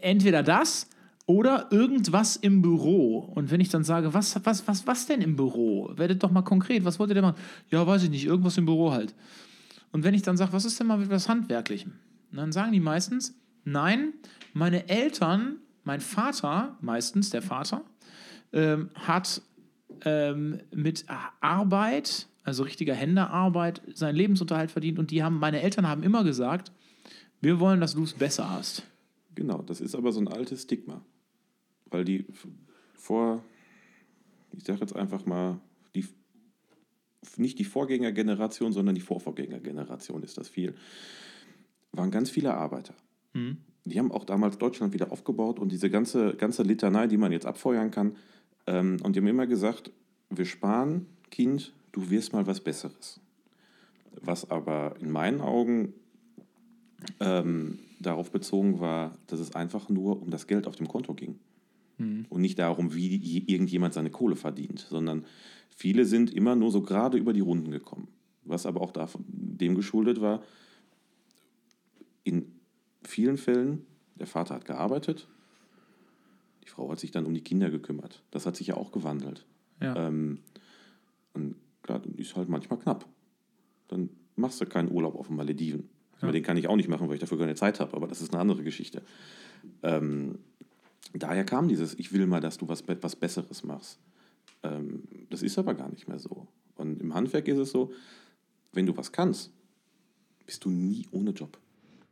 entweder 0.00 0.42
das 0.42 0.88
oder 1.26 1.68
irgendwas 1.70 2.36
im 2.36 2.62
Büro. 2.62 3.18
Und 3.18 3.50
wenn 3.50 3.60
ich 3.60 3.68
dann 3.68 3.84
sage, 3.84 4.14
was, 4.14 4.44
was, 4.44 4.66
was, 4.66 4.86
was 4.86 5.06
denn 5.06 5.20
im 5.20 5.36
Büro? 5.36 5.92
Werdet 5.96 6.22
doch 6.22 6.30
mal 6.30 6.42
konkret, 6.42 6.84
was 6.84 6.98
wollt 6.98 7.10
ihr 7.10 7.14
denn 7.14 7.24
machen? 7.24 7.40
Ja, 7.70 7.86
weiß 7.86 8.02
ich 8.04 8.10
nicht, 8.10 8.24
irgendwas 8.24 8.58
im 8.58 8.66
Büro 8.66 8.90
halt. 8.90 9.14
Und 9.92 10.04
wenn 10.04 10.14
ich 10.14 10.22
dann 10.22 10.36
sage, 10.36 10.52
was 10.52 10.64
ist 10.64 10.78
denn 10.80 10.86
mal 10.86 10.98
mit 10.98 11.10
was 11.10 11.28
Handwerklichem? 11.28 11.92
Dann 12.32 12.52
sagen 12.52 12.72
die 12.72 12.80
meistens, 12.80 13.34
nein, 13.64 14.12
meine 14.52 14.88
Eltern, 14.88 15.56
mein 15.84 16.00
Vater, 16.00 16.76
meistens 16.80 17.30
der 17.30 17.42
Vater, 17.42 17.82
ähm, 18.52 18.90
hat 18.94 19.42
ähm, 20.04 20.60
mit 20.74 21.04
Arbeit, 21.40 22.26
also 22.44 22.62
richtiger 22.62 22.94
Händearbeit, 22.94 23.82
seinen 23.94 24.16
Lebensunterhalt 24.16 24.70
verdient. 24.70 24.98
Und 24.98 25.10
die 25.10 25.22
haben, 25.22 25.38
meine 25.38 25.60
Eltern 25.60 25.86
haben 25.86 26.02
immer 26.02 26.24
gesagt, 26.24 26.72
wir 27.40 27.58
wollen, 27.58 27.80
dass 27.80 27.94
du 27.94 28.04
es 28.04 28.12
besser 28.12 28.50
hast. 28.50 28.82
Genau, 29.34 29.62
das 29.62 29.80
ist 29.80 29.94
aber 29.94 30.12
so 30.12 30.20
ein 30.20 30.28
altes 30.28 30.62
Stigma. 30.62 31.04
Weil 31.86 32.04
die 32.04 32.26
vor, 32.94 33.42
ich 34.52 34.64
sage 34.64 34.80
jetzt 34.80 34.94
einfach 34.94 35.26
mal, 35.26 35.60
die, 35.94 36.06
nicht 37.36 37.58
die 37.58 37.64
Vorgängergeneration, 37.64 38.72
sondern 38.72 38.94
die 38.94 39.00
Vorvorgängergeneration 39.00 40.22
ist 40.22 40.38
das 40.38 40.48
viel, 40.48 40.74
waren 41.92 42.10
ganz 42.10 42.30
viele 42.30 42.54
Arbeiter. 42.54 42.94
Die 43.84 43.98
haben 43.98 44.12
auch 44.12 44.24
damals 44.24 44.58
Deutschland 44.58 44.92
wieder 44.92 45.10
aufgebaut 45.10 45.58
und 45.58 45.72
diese 45.72 45.90
ganze, 45.90 46.34
ganze 46.36 46.62
Litanei, 46.62 47.06
die 47.06 47.16
man 47.16 47.32
jetzt 47.32 47.46
abfeuern 47.46 47.90
kann, 47.90 48.16
ähm, 48.66 48.98
und 49.02 49.14
die 49.14 49.20
haben 49.20 49.26
immer 49.26 49.46
gesagt, 49.46 49.90
wir 50.28 50.44
sparen, 50.44 51.06
Kind, 51.30 51.72
du 51.92 52.10
wirst 52.10 52.32
mal 52.32 52.46
was 52.46 52.60
Besseres. 52.60 53.20
Was 54.20 54.50
aber 54.50 54.96
in 55.00 55.10
meinen 55.10 55.40
Augen 55.40 55.94
ähm, 57.20 57.78
darauf 58.00 58.30
bezogen 58.30 58.80
war, 58.80 59.16
dass 59.26 59.40
es 59.40 59.54
einfach 59.54 59.88
nur 59.88 60.20
um 60.22 60.30
das 60.30 60.46
Geld 60.46 60.66
auf 60.66 60.76
dem 60.76 60.88
Konto 60.88 61.14
ging. 61.14 61.38
Und 62.30 62.40
nicht 62.40 62.58
darum, 62.58 62.94
wie 62.94 63.16
je- 63.16 63.44
irgendjemand 63.46 63.92
seine 63.92 64.10
Kohle 64.10 64.34
verdient, 64.34 64.86
sondern 64.88 65.26
viele 65.68 66.06
sind 66.06 66.32
immer 66.32 66.56
nur 66.56 66.70
so 66.70 66.80
gerade 66.80 67.18
über 67.18 67.34
die 67.34 67.40
Runden 67.40 67.70
gekommen. 67.70 68.08
Was 68.44 68.64
aber 68.64 68.80
auch 68.80 68.90
davon, 68.90 69.24
dem 69.28 69.74
geschuldet 69.74 70.20
war, 70.20 70.42
in 72.24 72.52
vielen 73.02 73.36
Fällen, 73.36 73.84
der 74.14 74.26
Vater 74.26 74.54
hat 74.54 74.64
gearbeitet, 74.64 75.28
die 76.64 76.68
Frau 76.68 76.90
hat 76.90 77.00
sich 77.00 77.10
dann 77.10 77.26
um 77.26 77.34
die 77.34 77.42
Kinder 77.42 77.70
gekümmert. 77.70 78.22
Das 78.30 78.46
hat 78.46 78.56
sich 78.56 78.68
ja 78.68 78.76
auch 78.76 78.92
gewandelt. 78.92 79.44
Ja. 79.82 80.08
Ähm, 80.08 80.38
und 81.34 81.56
klar, 81.82 82.00
ist 82.16 82.34
halt 82.34 82.48
manchmal 82.48 82.78
knapp. 82.78 83.06
Dann 83.88 84.08
machst 84.36 84.60
du 84.60 84.66
keinen 84.66 84.90
Urlaub 84.90 85.16
auf 85.16 85.26
den 85.26 85.36
Malediven. 85.36 85.88
Aber 86.20 86.32
Den 86.32 86.42
kann 86.42 86.56
ich 86.56 86.68
auch 86.68 86.76
nicht 86.76 86.88
machen, 86.88 87.08
weil 87.08 87.14
ich 87.14 87.20
dafür 87.20 87.38
keine 87.38 87.54
Zeit 87.54 87.80
habe, 87.80 87.94
aber 87.96 88.06
das 88.06 88.20
ist 88.20 88.32
eine 88.32 88.40
andere 88.40 88.62
Geschichte. 88.62 89.02
Ähm, 89.82 90.38
daher 91.14 91.44
kam 91.44 91.68
dieses, 91.68 91.98
ich 91.98 92.12
will 92.12 92.26
mal, 92.26 92.40
dass 92.40 92.58
du 92.58 92.68
was, 92.68 92.84
was 92.86 93.16
Besseres 93.16 93.64
machst. 93.64 93.98
Ähm, 94.62 95.04
das 95.30 95.42
ist 95.42 95.58
aber 95.58 95.74
gar 95.74 95.88
nicht 95.90 96.08
mehr 96.08 96.18
so. 96.18 96.46
Und 96.76 97.00
im 97.00 97.14
Handwerk 97.14 97.48
ist 97.48 97.58
es 97.58 97.70
so, 97.70 97.92
wenn 98.72 98.86
du 98.86 98.96
was 98.96 99.12
kannst, 99.12 99.52
bist 100.46 100.64
du 100.64 100.70
nie 100.70 101.06
ohne 101.10 101.30
Job. 101.30 101.58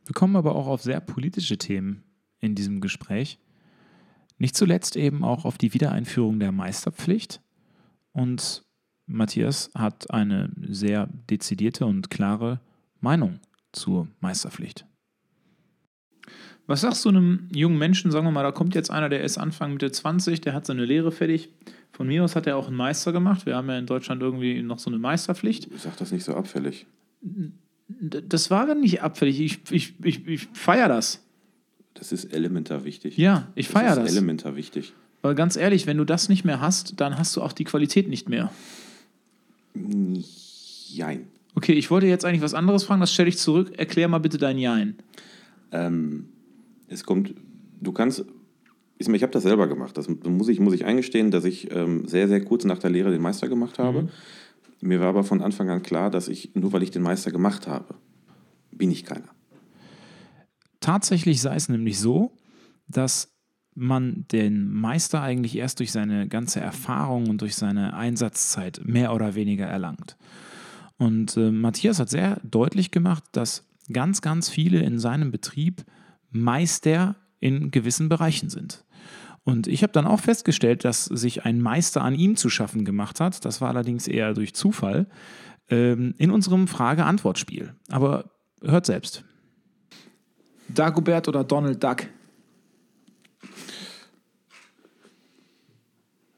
Wir 0.05 0.13
kommen 0.13 0.35
aber 0.35 0.55
auch 0.55 0.67
auf 0.67 0.81
sehr 0.81 0.99
politische 1.01 1.57
Themen 1.57 2.03
in 2.39 2.55
diesem 2.55 2.81
Gespräch. 2.81 3.39
Nicht 4.37 4.55
zuletzt 4.55 4.95
eben 4.95 5.23
auch 5.23 5.45
auf 5.45 5.57
die 5.57 5.73
Wiedereinführung 5.73 6.39
der 6.39 6.51
Meisterpflicht. 6.51 7.41
Und 8.13 8.63
Matthias 9.05 9.69
hat 9.75 10.11
eine 10.11 10.51
sehr 10.67 11.07
dezidierte 11.29 11.85
und 11.85 12.09
klare 12.09 12.61
Meinung 13.01 13.39
zur 13.71 14.07
Meisterpflicht. 14.19 14.85
Was 16.67 16.81
sagst 16.81 17.03
du 17.03 17.09
einem 17.09 17.47
jungen 17.51 17.79
Menschen, 17.79 18.11
sagen 18.11 18.27
wir 18.27 18.31
mal, 18.31 18.43
da 18.43 18.51
kommt 18.51 18.75
jetzt 18.75 18.91
einer, 18.91 19.09
der 19.09 19.23
ist 19.23 19.39
Anfang 19.39 19.73
Mitte 19.73 19.91
20, 19.91 20.41
der 20.41 20.53
hat 20.53 20.67
seine 20.67 20.85
Lehre 20.85 21.11
fertig. 21.11 21.49
Von 21.91 22.07
mir 22.07 22.23
aus 22.23 22.35
hat 22.35 22.45
er 22.45 22.57
auch 22.57 22.67
einen 22.67 22.75
Meister 22.75 23.11
gemacht. 23.11 23.47
Wir 23.47 23.55
haben 23.55 23.67
ja 23.69 23.79
in 23.79 23.87
Deutschland 23.87 24.21
irgendwie 24.21 24.61
noch 24.61 24.77
so 24.77 24.91
eine 24.91 24.99
Meisterpflicht. 24.99 25.67
Ich 25.73 25.81
sag 25.81 25.97
das 25.97 26.11
nicht 26.11 26.23
so 26.23 26.35
abfällig. 26.35 26.85
Das 27.87 28.51
war 28.51 28.67
dann 28.67 28.81
nicht 28.81 29.01
abfällig. 29.01 29.39
Ich, 29.39 29.71
ich, 29.71 29.95
ich, 30.03 30.27
ich 30.27 30.47
feiere 30.53 30.89
das. 30.89 31.23
Das 31.95 32.11
ist 32.11 32.25
elementar 32.25 32.85
wichtig. 32.85 33.17
Ja, 33.17 33.47
ich 33.55 33.67
feier 33.67 33.95
das. 33.95 33.97
das. 33.97 34.11
ist 34.11 34.17
elementar 34.17 34.55
wichtig. 34.55 34.93
Weil 35.23 35.33
ganz 35.33 35.55
ehrlich, 35.55 35.87
wenn 35.87 35.97
du 35.97 36.05
das 36.05 36.29
nicht 36.29 36.45
mehr 36.45 36.61
hast, 36.61 37.01
dann 37.01 37.17
hast 37.17 37.35
du 37.35 37.41
auch 37.41 37.51
die 37.51 37.63
Qualität 37.63 38.07
nicht 38.07 38.29
mehr. 38.29 38.51
Jein. 39.73 41.27
Okay, 41.55 41.73
ich 41.73 41.89
wollte 41.91 42.07
jetzt 42.07 42.25
eigentlich 42.25 42.41
was 42.41 42.53
anderes 42.53 42.83
fragen, 42.83 43.01
das 43.01 43.13
stelle 43.13 43.29
ich 43.29 43.37
zurück. 43.37 43.73
Erklär 43.77 44.07
mal 44.07 44.19
bitte 44.19 44.37
dein 44.37 44.57
Jein. 44.57 44.95
Ähm, 45.71 46.29
es 46.87 47.03
kommt, 47.03 47.33
du 47.81 47.91
kannst, 47.91 48.25
ich 48.97 49.07
habe 49.07 49.31
das 49.31 49.43
selber 49.43 49.67
gemacht. 49.67 49.97
Das 49.97 50.07
muss 50.09 50.47
ich, 50.47 50.59
muss 50.59 50.73
ich 50.73 50.85
eingestehen, 50.85 51.31
dass 51.31 51.45
ich 51.45 51.71
ähm, 51.71 52.07
sehr, 52.07 52.27
sehr 52.27 52.43
kurz 52.43 52.65
nach 52.65 52.79
der 52.79 52.89
Lehre 52.89 53.11
den 53.11 53.21
Meister 53.21 53.47
gemacht 53.47 53.79
habe. 53.79 54.09
Mir 54.81 54.99
war 54.99 55.07
aber 55.07 55.23
von 55.23 55.41
Anfang 55.41 55.69
an 55.69 55.81
klar, 55.83 56.09
dass 56.09 56.27
ich, 56.27 56.55
nur 56.55 56.71
weil 56.71 56.83
ich 56.83 56.91
den 56.91 57.01
Meister 57.01 57.31
gemacht 57.31 57.67
habe, 57.67 57.95
bin 58.71 58.91
ich 58.91 59.03
keiner. 59.03 59.29
Tatsächlich 60.79 61.41
sei 61.41 61.55
es 61.55 61.67
nämlich 61.67 61.99
so, 61.99 62.31
dass 62.87 63.33
man 63.75 64.25
den 64.31 64.71
Meister 64.71 65.21
eigentlich 65.21 65.57
erst 65.57 65.79
durch 65.79 65.91
seine 65.91 66.27
ganze 66.27 66.59
Erfahrung 66.59 67.29
und 67.29 67.41
durch 67.41 67.55
seine 67.55 67.93
Einsatzzeit 67.93 68.81
mehr 68.83 69.13
oder 69.13 69.35
weniger 69.35 69.65
erlangt. 69.65 70.17
Und 70.99 71.37
äh, 71.37 71.49
Matthias 71.49 71.99
hat 71.99 72.09
sehr 72.09 72.39
deutlich 72.43 72.91
gemacht, 72.91 73.23
dass 73.31 73.65
ganz, 73.91 74.21
ganz 74.21 74.49
viele 74.49 74.81
in 74.81 74.99
seinem 74.99 75.31
Betrieb 75.31 75.85
Meister 76.29 77.15
in 77.39 77.71
gewissen 77.71 78.09
Bereichen 78.09 78.49
sind. 78.49 78.83
Und 79.45 79.65
ich 79.67 79.81
habe 79.81 79.93
dann 79.93 80.05
auch 80.05 80.19
festgestellt, 80.19 80.83
dass 80.83 81.05
sich 81.05 81.45
ein 81.45 81.61
Meister 81.61 82.03
an 82.03 82.13
ihm 82.13 82.35
zu 82.35 82.49
schaffen 82.49 82.83
gemacht 82.83 83.21
hat. 83.21 83.45
Das 83.45 83.61
war 83.61 83.69
allerdings 83.69 84.07
eher 84.07 84.33
durch 84.33 84.53
Zufall 84.53 85.07
ähm, 85.69 86.13
in 86.17 86.31
unserem 86.31 86.67
Frage-Antwort-Spiel. 86.67 87.73
Aber 87.89 88.31
hört 88.61 88.85
selbst. 88.85 89.23
Dagobert 90.67 91.29
oder 91.29 91.45
Donald 91.45 91.81
Duck? 91.81 92.07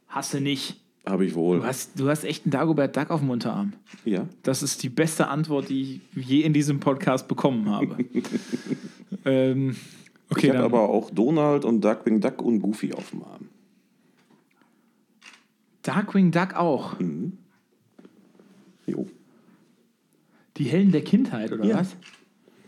Hasse 0.08 0.40
nicht. 0.40 0.80
Habe 1.06 1.26
ich 1.26 1.34
wohl. 1.34 1.60
Du 1.60 1.66
hast, 1.66 2.00
du 2.00 2.10
hast 2.10 2.24
echt 2.24 2.46
einen 2.46 2.52
Dagobert 2.52 2.96
Duck 2.96 3.10
auf 3.10 3.22
dem 3.22 3.30
Unterarm. 3.32 3.74
Ja. 4.06 4.28
Das 4.44 4.62
ist 4.62 4.84
die 4.84 4.90
beste 4.90 5.28
Antwort, 5.28 5.70
die 5.70 6.02
ich 6.16 6.26
je 6.28 6.42
in 6.42 6.54
diesem 6.54 6.80
Podcast 6.80 7.28
bekommen 7.28 7.70
habe. 7.70 7.98
ähm, 9.26 9.76
okay, 10.30 10.48
ich 10.48 10.54
habe 10.54 10.64
aber 10.64 10.90
auch 10.90 11.10
Donald 11.10 11.66
und 11.66 11.82
Duckwing 11.84 12.22
Duck 12.22 12.42
und 12.42 12.62
Goofy 12.62 12.94
auf 12.94 13.10
dem 13.10 13.24
Arm. 13.24 13.50
Darkwing 15.82 16.30
Duck 16.32 16.54
auch. 16.56 16.96
Jo. 18.86 19.08
Die 20.58 20.66
Helden 20.66 20.92
der 20.92 21.04
Kindheit, 21.04 21.52
oder 21.52 21.64
Ja. 21.66 21.80
was? 21.80 21.96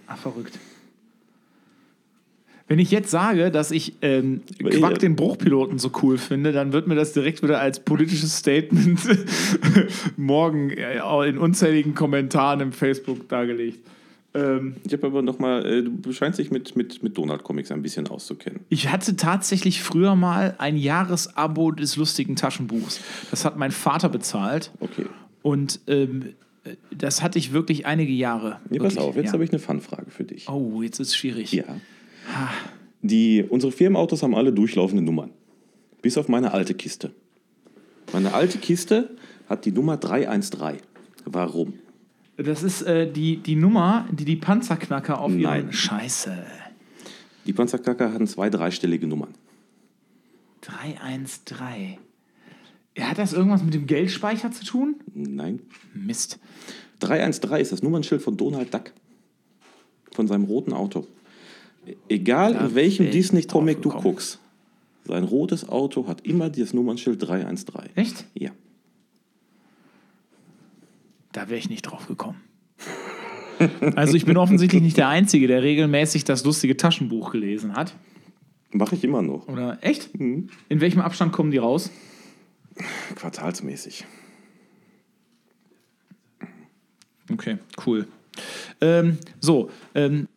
Ach, 0.07 0.17
verrückt. 0.17 0.57
Wenn 2.68 2.80
ich 2.80 2.91
jetzt 2.91 3.11
sage, 3.11 3.51
dass 3.51 3.72
ich 3.72 3.93
ähm, 4.01 4.41
Quack 4.57 4.99
den 4.99 5.16
Bruchpiloten 5.16 5.80
so 5.80 5.91
cool 6.01 6.18
finde, 6.18 6.53
dann 6.53 6.72
wird 6.72 6.88
mir 6.88 6.95
das 6.95 7.11
direkt 7.14 7.43
wieder 7.43 7.59
als 7.59 7.82
politisches 7.82 8.38
Statement 8.38 9.01
morgen 10.18 10.70
äh, 10.72 10.99
in 11.28 11.38
unzähligen 11.38 11.93
Kommentaren 11.93 12.61
im 12.61 12.72
Facebook 12.72 13.28
dargelegt. 13.28 13.80
Ähm, 14.34 14.76
Ich 14.86 14.93
habe 14.93 15.07
aber 15.07 15.22
nochmal, 15.22 15.66
äh, 15.66 15.84
du 15.84 16.11
scheinst 16.14 16.39
dich 16.39 16.51
mit, 16.51 16.76
mit, 16.76 17.03
mit 17.03 17.18
Donald-Comics 17.18 17.72
ein 17.72 17.82
bisschen 17.82 18.07
auszukennen. 18.07 18.61
ich 18.70 18.88
hatte 18.89 19.16
tatsächlich 19.16 19.84
früher 19.84 20.16
mal 20.16 20.55
ein 20.57 20.78
Jahresabo 20.78 21.72
des 21.72 21.97
lustigen 21.97 22.36
Taschenbuchs. 22.36 22.99
Das 23.30 23.45
hat 23.45 23.57
mein 23.57 23.72
Vater 23.72 24.09
bezahlt. 24.09 24.72
Okay. 24.80 25.05
Und 25.41 25.82
ähm, 25.88 26.34
äh, 26.64 26.76
das 26.97 27.22
hatte 27.22 27.38
ich 27.38 27.51
wirklich 27.53 27.86
einige 27.86 28.14
Jahre. 28.14 28.59
Nee, 28.70 28.80
pass 28.80 28.95
Wirklich, 28.95 28.99
auf, 28.99 29.16
jetzt 29.18 29.26
ja. 29.28 29.34
habe 29.34 29.43
ich 29.43 29.51
eine 29.51 29.59
Fun-Frage 29.59 30.09
für 30.09 30.24
dich. 30.24 30.47
Oh, 30.49 30.82
jetzt 30.82 30.99
ist 30.99 31.09
es 31.09 31.16
schwierig. 31.18 31.51
Ja. 31.51 31.66
Die, 33.01 33.43
unsere 33.43 33.71
Firmenautos 33.71 34.24
haben 34.24 34.36
alle 34.36 34.53
durchlaufende 34.53 35.03
Nummern. 35.03 35.32
Bis 36.01 36.17
auf 36.17 36.28
meine 36.28 36.53
alte 36.53 36.74
Kiste. 36.74 37.11
Meine 38.11 38.34
alte 38.34 38.57
Kiste 38.57 39.15
hat 39.47 39.65
die 39.65 39.71
Nummer 39.71 39.97
313. 39.97 40.82
Warum? 41.26 41.74
Das 42.38 42.63
ist 42.63 42.82
äh, 42.84 43.11
die, 43.11 43.38
die 43.38 43.55
Nummer, 43.55 44.07
die 44.11 44.26
die 44.26 44.36
Panzerknacker 44.36 45.19
auf 45.19 45.32
ihren... 45.32 45.41
Nein. 45.41 45.74
Scheiße. 45.74 46.45
Die 47.45 47.53
Panzerknacker 47.53 48.11
hatten 48.11 48.28
zwei 48.28 48.49
dreistellige 48.49 49.07
Nummern. 49.07 49.34
313. 50.61 51.97
Ja, 52.97 53.09
Hat 53.09 53.17
das 53.17 53.34
irgendwas 53.34 53.63
mit 53.63 53.74
dem 53.74 53.88
Geldspeicher 53.88 54.51
zu 54.51 54.65
tun? 54.65 54.95
Nein. 55.13 55.59
Mist. 55.93 56.39
313 56.99 57.61
ist 57.61 57.71
das 57.71 57.84
Nummernschild 57.84 58.21
von 58.21 58.38
Donald 58.38 58.74
Duck. 58.74 58.91
Von 60.13 60.28
seinem 60.28 60.45
roten 60.45 60.74
Auto. 60.74 61.07
Egal 62.07 62.53
Da 62.53 62.67
in 62.67 62.75
welchem 62.75 63.11
Disney-Comic 63.11 63.81
du 63.81 63.89
guckst, 63.89 64.39
sein 65.05 65.23
rotes 65.23 65.67
Auto 65.67 66.07
hat 66.07 66.25
immer 66.25 66.49
das 66.49 66.73
Nummernschild 66.73 67.21
313. 67.21 67.91
Echt? 67.95 68.25
Ja. 68.34 68.51
Da 71.34 71.49
wäre 71.49 71.57
ich 71.57 71.69
nicht 71.69 71.81
drauf 71.81 72.07
gekommen. 72.07 72.41
Also 73.95 74.15
ich 74.15 74.25
bin 74.25 74.36
offensichtlich 74.36 74.81
nicht 74.81 74.97
der 74.97 75.07
Einzige, 75.07 75.47
der 75.47 75.63
regelmäßig 75.63 76.25
das 76.25 76.43
lustige 76.43 76.75
Taschenbuch 76.75 77.31
gelesen 77.31 77.75
hat. 77.75 77.93
Mache 78.71 78.95
ich 78.95 79.03
immer 79.03 79.21
noch. 79.21 79.47
Oder 79.47 79.77
echt? 79.81 80.09
In 80.15 80.49
welchem 80.69 81.01
Abstand 81.01 81.31
kommen 81.31 81.51
die 81.51 81.59
raus? 81.59 81.91
Quartalsmäßig. 83.15 84.05
Okay, 87.31 87.57
cool. 87.86 88.07
Ähm, 88.81 89.17
so, 89.39 89.69
ähm, 89.95 90.27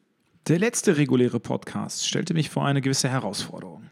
der 0.48 0.58
letzte 0.58 0.96
reguläre 0.96 1.40
Podcast 1.40 2.06
stellte 2.06 2.34
mich 2.34 2.50
vor 2.50 2.64
eine 2.64 2.80
gewisse 2.80 3.08
Herausforderung. 3.08 3.84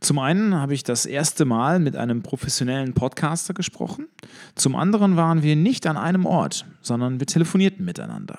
Zum 0.00 0.18
einen 0.18 0.54
habe 0.54 0.74
ich 0.74 0.84
das 0.84 1.06
erste 1.06 1.44
Mal 1.44 1.80
mit 1.80 1.96
einem 1.96 2.22
professionellen 2.22 2.94
Podcaster 2.94 3.52
gesprochen. 3.52 4.06
Zum 4.54 4.76
anderen 4.76 5.16
waren 5.16 5.42
wir 5.42 5.56
nicht 5.56 5.86
an 5.86 5.96
einem 5.96 6.24
Ort, 6.24 6.66
sondern 6.80 7.20
wir 7.20 7.26
telefonierten 7.26 7.84
miteinander. 7.84 8.38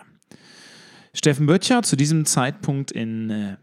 Steffen 1.13 1.47
Böttcher, 1.47 1.83
zu 1.83 1.95
diesem 1.95 2.25
Zeitpunkt 2.25 2.91
in 2.91 3.29
äh, 3.29 3.57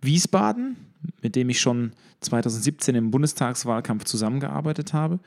Wiesbaden, 0.00 0.76
mit 1.22 1.36
dem 1.36 1.48
ich 1.48 1.60
schon 1.60 1.92
2017 2.20 2.94
im 2.94 3.10
Bundestagswahlkampf 3.10 4.04
zusammengearbeitet 4.04 4.92
habe, 4.92 5.18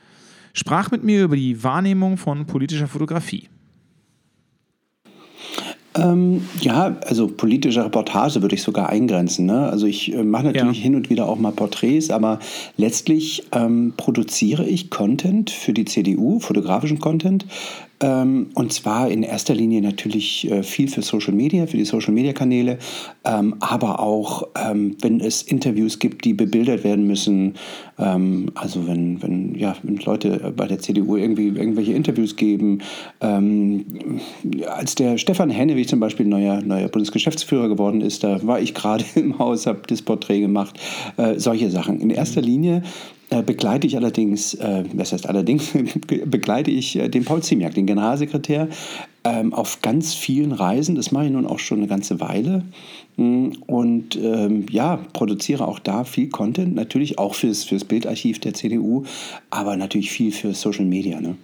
sprach 0.54 0.90
mit 0.90 1.02
mir 1.02 1.24
über 1.24 1.36
die 1.36 1.62
Wahrnehmung 1.62 2.16
von 2.16 2.46
politischer 2.46 2.88
Fotografie. 2.88 3.48
Ähm, 5.96 6.44
ja, 6.60 6.96
also 7.06 7.26
politische 7.28 7.84
Reportage 7.84 8.42
würde 8.42 8.54
ich 8.54 8.62
sogar 8.62 8.88
eingrenzen. 8.90 9.46
Ne? 9.46 9.68
Also 9.68 9.86
ich 9.86 10.12
äh, 10.14 10.22
mache 10.22 10.44
natürlich 10.46 10.78
Ja. 10.78 10.82
hin 10.82 10.94
und 10.94 11.10
wieder 11.10 11.28
auch 11.28 11.38
mal 11.38 11.52
Porträts, 11.52 12.10
aber 12.10 12.38
letztlich 12.76 13.44
ähm, 13.52 13.94
produziere 13.96 14.64
ich 14.66 14.90
Content 14.90 15.50
für 15.50 15.72
die 15.72 15.84
CDU, 15.84 16.38
fotografischen 16.40 16.98
Content, 16.98 17.46
und 17.98 18.72
zwar 18.72 19.10
in 19.10 19.22
erster 19.22 19.54
Linie 19.54 19.80
natürlich 19.80 20.50
äh, 20.50 20.62
viel 20.62 20.88
für 20.88 21.00
Social 21.00 21.32
Media, 21.32 21.66
für 21.66 21.78
die 21.78 21.84
Social 21.86 22.12
Media 22.12 22.34
Kanäle, 22.34 22.78
ähm, 23.24 23.56
aber 23.60 24.00
auch, 24.00 24.48
ähm, 24.54 24.96
wenn 25.00 25.20
es 25.20 25.42
Interviews 25.42 25.98
gibt, 25.98 26.24
die 26.24 26.34
bebildert 26.34 26.84
werden 26.84 27.06
müssen. 27.06 27.54
Ähm, 27.98 28.50
also 28.54 28.86
wenn, 28.86 29.22
wenn, 29.22 29.54
ja, 29.54 29.76
wenn 29.82 29.96
Leute 29.96 30.52
bei 30.54 30.66
der 30.66 30.78
CDU 30.78 31.16
irgendwie 31.16 31.48
irgendwelche 31.48 31.92
Interviews 31.92 32.36
geben. 32.36 32.82
Ähm, 33.20 33.86
als 34.66 34.94
der 34.94 35.16
Stefan 35.16 35.48
Hennewig 35.48 35.88
zum 35.88 36.00
Beispiel 36.00 36.26
neuer, 36.26 36.60
neuer 36.60 36.88
Bundesgeschäftsführer 36.88 37.68
geworden 37.68 38.02
ist, 38.02 38.22
da 38.24 38.46
war 38.46 38.60
ich 38.60 38.74
gerade 38.74 39.04
im 39.14 39.38
Haus, 39.38 39.66
habe 39.66 39.82
das 39.86 40.02
Porträt 40.02 40.40
gemacht. 40.40 40.78
Äh, 41.16 41.38
solche 41.38 41.70
Sachen. 41.70 42.00
In 42.00 42.10
erster 42.10 42.42
Linie 42.42 42.76
äh, 42.76 43.15
begleite 43.28 43.86
ich 43.86 43.96
allerdings, 43.96 44.54
äh, 44.54 44.84
was 44.92 45.12
heißt 45.12 45.28
allerdings, 45.28 45.72
begleite 46.06 46.70
ich 46.70 46.96
äh, 46.96 47.08
den 47.08 47.24
Paul 47.24 47.42
Ziemiak, 47.42 47.74
den 47.74 47.86
Generalsekretär, 47.86 48.68
ähm, 49.24 49.52
auf 49.52 49.82
ganz 49.82 50.14
vielen 50.14 50.52
Reisen. 50.52 50.94
Das 50.94 51.10
mache 51.10 51.26
ich 51.26 51.32
nun 51.32 51.46
auch 51.46 51.58
schon 51.58 51.78
eine 51.78 51.88
ganze 51.88 52.20
Weile. 52.20 52.64
Mm, 53.16 53.48
und 53.66 54.16
ähm, 54.16 54.66
ja, 54.70 54.96
produziere 55.12 55.66
auch 55.66 55.80
da 55.80 56.04
viel 56.04 56.28
Content, 56.28 56.74
natürlich 56.74 57.18
auch 57.18 57.34
fürs, 57.34 57.64
fürs 57.64 57.84
Bildarchiv 57.84 58.38
der 58.38 58.54
CDU, 58.54 59.04
aber 59.50 59.76
natürlich 59.76 60.10
viel 60.10 60.30
für 60.30 60.54
Social 60.54 60.84
Media. 60.84 61.20
Ne? 61.20 61.36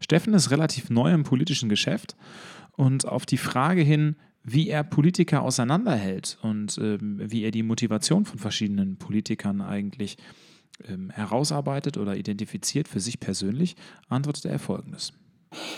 Steffen 0.00 0.34
ist 0.34 0.50
relativ 0.50 0.90
neu 0.90 1.12
im 1.12 1.22
politischen 1.22 1.70
Geschäft 1.70 2.14
und 2.76 3.08
auf 3.08 3.24
die 3.24 3.38
Frage 3.38 3.80
hin, 3.80 4.16
wie 4.44 4.68
er 4.68 4.84
Politiker 4.84 5.42
auseinanderhält 5.42 6.38
und 6.42 6.78
ähm, 6.78 7.20
wie 7.24 7.42
er 7.42 7.50
die 7.50 7.62
Motivation 7.62 8.24
von 8.24 8.38
verschiedenen 8.38 8.96
Politikern 8.96 9.60
eigentlich 9.60 10.18
ähm, 10.88 11.10
herausarbeitet 11.10 11.96
oder 11.96 12.16
identifiziert 12.16 12.88
für 12.88 13.00
sich 13.00 13.20
persönlich, 13.20 13.76
antwortet 14.08 14.46
er 14.46 14.58
folgendes. 14.58 15.12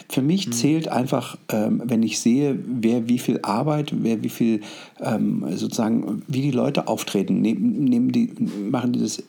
Für 0.09 0.23
mich 0.23 0.53
zählt 0.53 0.89
einfach, 0.89 1.37
ähm, 1.51 1.83
wenn 1.85 2.03
ich 2.03 2.19
sehe, 2.21 2.59
wer 2.67 3.09
wie 3.09 3.19
viel 3.19 3.41
Arbeit, 3.43 3.93
wer 3.95 4.23
wie 4.23 4.29
viel 4.29 4.63
ähm, 5.01 5.45
sozusagen, 5.57 6.23
wie 6.27 6.43
die 6.43 6.51
Leute 6.51 6.89
auftreten, 6.89 7.41
nehmen, 7.41 7.85
nehmen 7.85 8.11
die, 8.11 8.33
machen 8.71 8.93
die 8.93 9.01
das, 9.01 9.23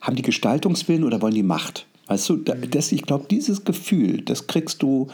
haben 0.00 0.16
die 0.16 0.22
Gestaltungswillen 0.22 1.04
oder 1.04 1.22
wollen 1.22 1.34
die 1.34 1.42
Macht? 1.42 1.86
Weißt 2.10 2.28
du, 2.28 2.38
das, 2.38 2.90
ich 2.90 3.02
glaube, 3.02 3.26
dieses 3.30 3.62
Gefühl, 3.62 4.22
das 4.22 4.48
kriegst 4.48 4.82
du 4.82 5.06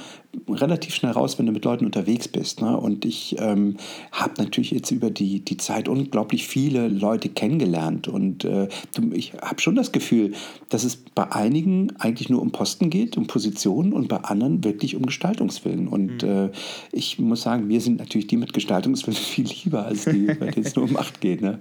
relativ 0.49 0.95
schnell 0.95 1.13
raus, 1.13 1.39
wenn 1.39 1.45
du 1.45 1.53
mit 1.53 1.67
Leuten 1.67 1.85
unterwegs 1.85 2.27
bist. 2.27 2.63
Ne? 2.63 2.75
Und 2.75 3.05
ich 3.05 3.37
ähm, 3.39 3.77
habe 4.13 4.43
natürlich 4.43 4.71
jetzt 4.71 4.91
über 4.93 5.11
die, 5.11 5.45
die 5.45 5.59
Zeit 5.59 5.91
unglaublich 5.91 6.49
viele 6.49 6.89
Leute 6.89 7.29
kennengelernt. 7.29 8.09
Und 8.09 8.47
äh, 8.47 8.69
ich 9.13 9.35
habe 9.35 9.61
schon 9.61 9.75
das 9.75 9.93
Gefühl, 9.93 10.33
dass 10.71 10.85
es 10.85 10.97
bei 10.97 11.31
einigen 11.31 11.95
eigentlich 11.99 12.31
nur 12.31 12.41
um 12.41 12.51
Posten 12.51 12.89
geht, 12.89 13.19
um 13.19 13.27
Positionen 13.27 13.93
und 13.93 14.09
bei 14.09 14.17
anderen 14.17 14.65
wirklich 14.65 14.97
um 14.97 15.05
Gestaltungswillen. 15.05 15.89
Und 15.89 16.23
mhm. 16.23 16.29
äh, 16.29 16.51
ich 16.93 17.19
muss 17.19 17.43
sagen, 17.43 17.67
mir 17.67 17.83
sind 17.83 17.99
natürlich 17.99 18.29
die 18.29 18.39
mit 18.39 18.55
Gestaltungswillen 18.55 19.19
viel 19.21 19.49
lieber, 19.49 19.85
als 19.85 20.07
die, 20.07 20.29
bei 20.29 20.51
denen 20.51 20.65
es 20.65 20.75
nur 20.75 20.87
um 20.87 20.93
Macht 20.95 21.21
geht. 21.21 21.43
Ne? 21.43 21.59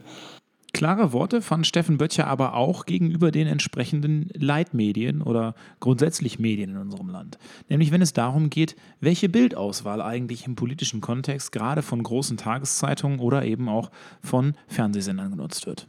Klare 0.76 1.14
Worte 1.14 1.42
fand 1.42 1.66
Steffen 1.66 1.98
Böttcher 1.98 2.28
aber 2.28 2.54
auch 2.54 2.86
gegenüber 2.86 3.32
den 3.32 3.48
entsprechenden 3.48 4.28
Leitmedien 4.34 5.22
oder 5.22 5.56
grundsätzlich 5.80 6.38
Medien 6.38 6.72
in 6.72 6.78
unserem 6.78 7.08
Land. 7.08 7.38
Nämlich 7.70 7.92
wenn 7.92 8.02
es 8.02 8.12
darum 8.12 8.50
geht, 8.50 8.76
welche 9.00 9.30
Bildauswahl 9.30 10.02
eigentlich 10.02 10.46
im 10.46 10.56
politischen 10.56 11.00
Kontext 11.00 11.54
gerade 11.54 11.82
von 11.82 12.04
großen 12.04 12.36
Tageszeitungen 12.36 13.20
oder 13.20 13.46
eben 13.46 13.70
auch 13.70 13.90
von 14.22 14.56
Fernsehsendern 14.68 15.32
genutzt 15.32 15.66
wird. 15.66 15.88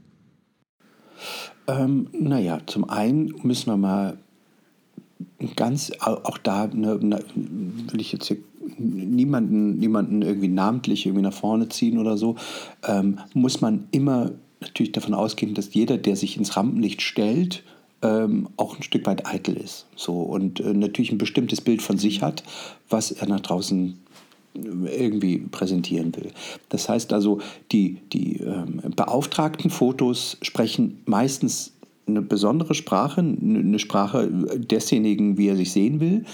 Ähm, 1.67 2.07
naja, 2.13 2.61
zum 2.67 2.89
einen 2.89 3.35
müssen 3.43 3.67
wir 3.73 3.77
mal 3.77 4.19
ganz, 5.57 5.91
auch 5.99 6.39
da 6.39 6.69
ne, 6.69 6.97
ne, 7.03 7.25
will 7.35 8.01
ich 8.01 8.13
jetzt 8.13 8.29
hier 8.29 8.37
niemanden, 8.79 9.81
niemanden 9.81 10.23
irgendwie 10.23 10.47
namentlich 10.47 11.07
irgendwie 11.07 11.25
nach 11.25 11.33
vorne 11.33 11.69
ziehen 11.71 11.99
oder 11.99 12.17
so, 12.17 12.37
ähm, 12.87 13.19
muss 13.35 13.61
man 13.61 13.89
immer 13.91 14.31
natürlich 14.61 14.93
davon 14.93 15.15
ausgehen, 15.15 15.55
dass 15.55 15.75
jeder, 15.75 15.99
der 15.99 16.17
sich 16.17 16.37
ins 16.37 16.57
Rampenlicht 16.57 17.03
stellt, 17.03 17.63
ähm, 18.03 18.49
auch 18.57 18.77
ein 18.77 18.83
Stück 18.83 19.07
weit 19.07 19.27
eitel 19.27 19.57
ist. 19.57 19.87
So, 19.97 20.21
und 20.21 20.61
äh, 20.61 20.73
natürlich 20.75 21.13
ein 21.13 21.19
bestimmtes 21.19 21.61
Bild 21.61 21.83
von 21.83 21.99
sich 21.99 22.23
hat, 22.23 22.43
was 22.89 23.11
er 23.11 23.27
nach 23.27 23.41
draußen 23.41 23.99
äh, 24.55 25.05
irgendwie 25.05 25.39
präsentieren 25.39 26.15
will. 26.17 26.31
Das 26.69 26.89
heißt 26.89 27.13
also, 27.13 27.41
die, 27.73 27.99
die 28.13 28.39
ähm, 28.39 28.83
beauftragten 28.95 29.71
Fotos 29.71 30.37
sprechen 30.43 31.01
meistens 31.07 31.73
eine 32.07 32.23
besondere 32.23 32.75
Sprache, 32.75 33.21
eine 33.21 33.79
Sprache 33.79 34.31
desjenigen, 34.57 35.39
wie 35.39 35.49
er 35.49 35.57
sich 35.57 35.73
sehen 35.73 35.99
will. 35.99 36.25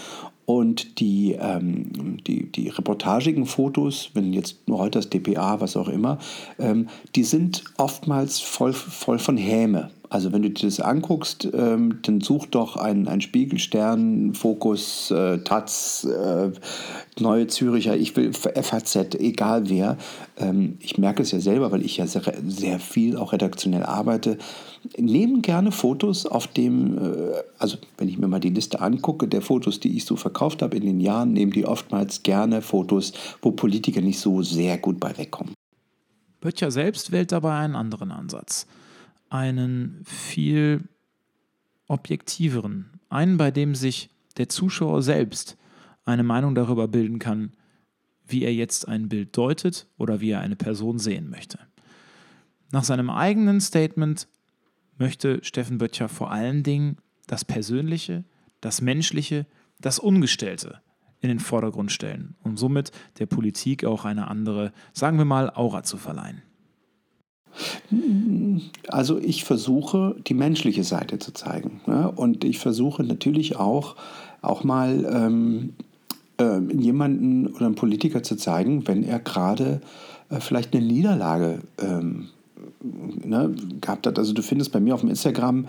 Und 0.45 0.99
die, 0.99 1.37
ähm, 1.39 2.17
die, 2.27 2.51
die 2.51 2.67
reportagigen 2.67 3.45
Fotos, 3.45 4.09
wenn 4.13 4.33
jetzt 4.33 4.57
heute 4.69 4.99
das 4.99 5.09
DPA, 5.09 5.61
was 5.61 5.77
auch 5.77 5.87
immer, 5.87 6.17
ähm, 6.59 6.89
die 7.15 7.23
sind 7.23 7.63
oftmals 7.77 8.39
voll, 8.39 8.73
voll 8.73 9.19
von 9.19 9.37
Häme. 9.37 9.89
Also 10.13 10.31
wenn 10.31 10.43
du 10.43 10.51
dir 10.51 10.67
das 10.67 10.79
anguckst, 10.79 11.49
ähm, 11.55 11.97
dann 12.03 12.21
such 12.21 12.45
doch 12.45 12.77
einen, 12.77 13.07
einen 13.07 13.21
Spiegelstern, 13.21 14.35
Fokus, 14.35 15.09
äh, 15.09 15.39
Taz, 15.39 16.03
äh, 16.03 16.51
Neue 17.19 17.47
Züricher, 17.47 17.95
ich 17.95 18.15
will 18.15 18.31
FAZ, 18.31 19.15
egal 19.15 19.69
wer. 19.69 19.97
Ähm, 20.37 20.77
ich 20.81 20.99
merke 20.99 21.23
es 21.23 21.31
ja 21.31 21.39
selber, 21.39 21.71
weil 21.71 21.83
ich 21.83 21.97
ja 21.97 22.05
sehr, 22.05 22.21
sehr 22.45 22.79
viel 22.79 23.17
auch 23.17 23.33
redaktionell 23.33 23.81
arbeite. 23.81 24.37
Nehmen 24.97 25.41
gerne 25.41 25.71
Fotos 25.71 26.25
auf 26.25 26.47
dem, 26.47 26.97
äh, 26.97 27.33
also 27.57 27.77
wenn 27.97 28.09
ich 28.09 28.17
mir 28.17 28.27
mal 28.27 28.39
die 28.39 28.49
Liste 28.49 28.81
angucke, 28.81 29.27
der 29.27 29.41
Fotos, 29.41 29.79
die 29.79 29.95
ich 29.95 30.05
so 30.05 30.15
verkauft 30.15 30.61
habe 30.61 30.75
in 30.75 30.85
den 30.85 30.99
Jahren, 30.99 31.33
nehmen 31.33 31.51
die 31.51 31.65
oftmals 31.65 32.23
gerne 32.23 32.61
Fotos, 32.61 33.13
wo 33.41 33.51
Politiker 33.51 34.01
nicht 34.01 34.19
so 34.19 34.41
sehr 34.41 34.77
gut 34.77 34.99
bei 34.99 35.17
wegkommen. 35.17 35.53
Böttcher 36.41 36.71
selbst 36.71 37.11
wählt 37.11 37.31
dabei 37.31 37.57
einen 37.59 37.75
anderen 37.75 38.11
Ansatz 38.11 38.67
einen 39.33 40.03
viel 40.05 40.87
objektiveren, 41.87 42.99
einen, 43.09 43.37
bei 43.37 43.49
dem 43.49 43.73
sich 43.73 44.11
der 44.37 44.47
Zuschauer 44.47 45.01
selbst 45.01 45.57
eine 46.05 46.23
Meinung 46.23 46.53
darüber 46.53 46.87
bilden 46.87 47.17
kann, 47.17 47.53
wie 48.27 48.43
er 48.43 48.53
jetzt 48.53 48.87
ein 48.87 49.09
Bild 49.09 49.35
deutet 49.35 49.87
oder 49.97 50.21
wie 50.21 50.29
er 50.29 50.41
eine 50.41 50.55
Person 50.55 50.99
sehen 50.99 51.31
möchte. 51.31 51.57
Nach 52.71 52.83
seinem 52.83 53.09
eigenen 53.09 53.59
Statement 53.59 54.27
möchte 55.03 55.43
Steffen 55.43 55.79
Böttcher 55.79 56.07
vor 56.07 56.31
allen 56.31 56.63
Dingen 56.63 56.95
das 57.27 57.43
Persönliche, 57.43 58.23
das 58.61 58.79
Menschliche, 58.79 59.45
das 59.81 59.99
Ungestellte 59.99 60.79
in 61.19 61.27
den 61.27 61.39
Vordergrund 61.39 61.91
stellen, 61.91 62.35
um 62.41 62.55
somit 62.55 62.91
der 63.19 63.25
Politik 63.25 63.83
auch 63.83 64.05
eine 64.05 64.29
andere, 64.29 64.71
sagen 64.93 65.17
wir 65.17 65.25
mal, 65.25 65.49
Aura 65.49 65.83
zu 65.83 65.97
verleihen. 65.97 66.41
Also 68.87 69.19
ich 69.19 69.43
versuche, 69.43 70.15
die 70.25 70.33
menschliche 70.33 70.85
Seite 70.85 71.19
zu 71.19 71.33
zeigen. 71.33 71.81
Ne? 71.85 72.09
Und 72.09 72.45
ich 72.45 72.59
versuche 72.59 73.03
natürlich 73.03 73.57
auch, 73.57 73.97
auch 74.41 74.63
mal 74.63 75.05
ähm, 75.11 75.73
äh, 76.39 76.59
jemanden 76.73 77.47
oder 77.47 77.65
einen 77.65 77.75
Politiker 77.75 78.23
zu 78.23 78.37
zeigen, 78.37 78.87
wenn 78.87 79.03
er 79.03 79.19
gerade 79.19 79.81
äh, 80.29 80.39
vielleicht 80.39 80.73
eine 80.73 80.85
Niederlage 80.85 81.59
ähm, 81.77 82.29
ne, 82.83 83.55
gehabt 83.81 84.07
hat. 84.07 84.19
Also 84.19 84.33
du 84.33 84.41
findest 84.41 84.71
bei 84.71 84.79
mir 84.79 84.93
auf 84.93 85.01
dem 85.01 85.09
Instagram 85.09 85.65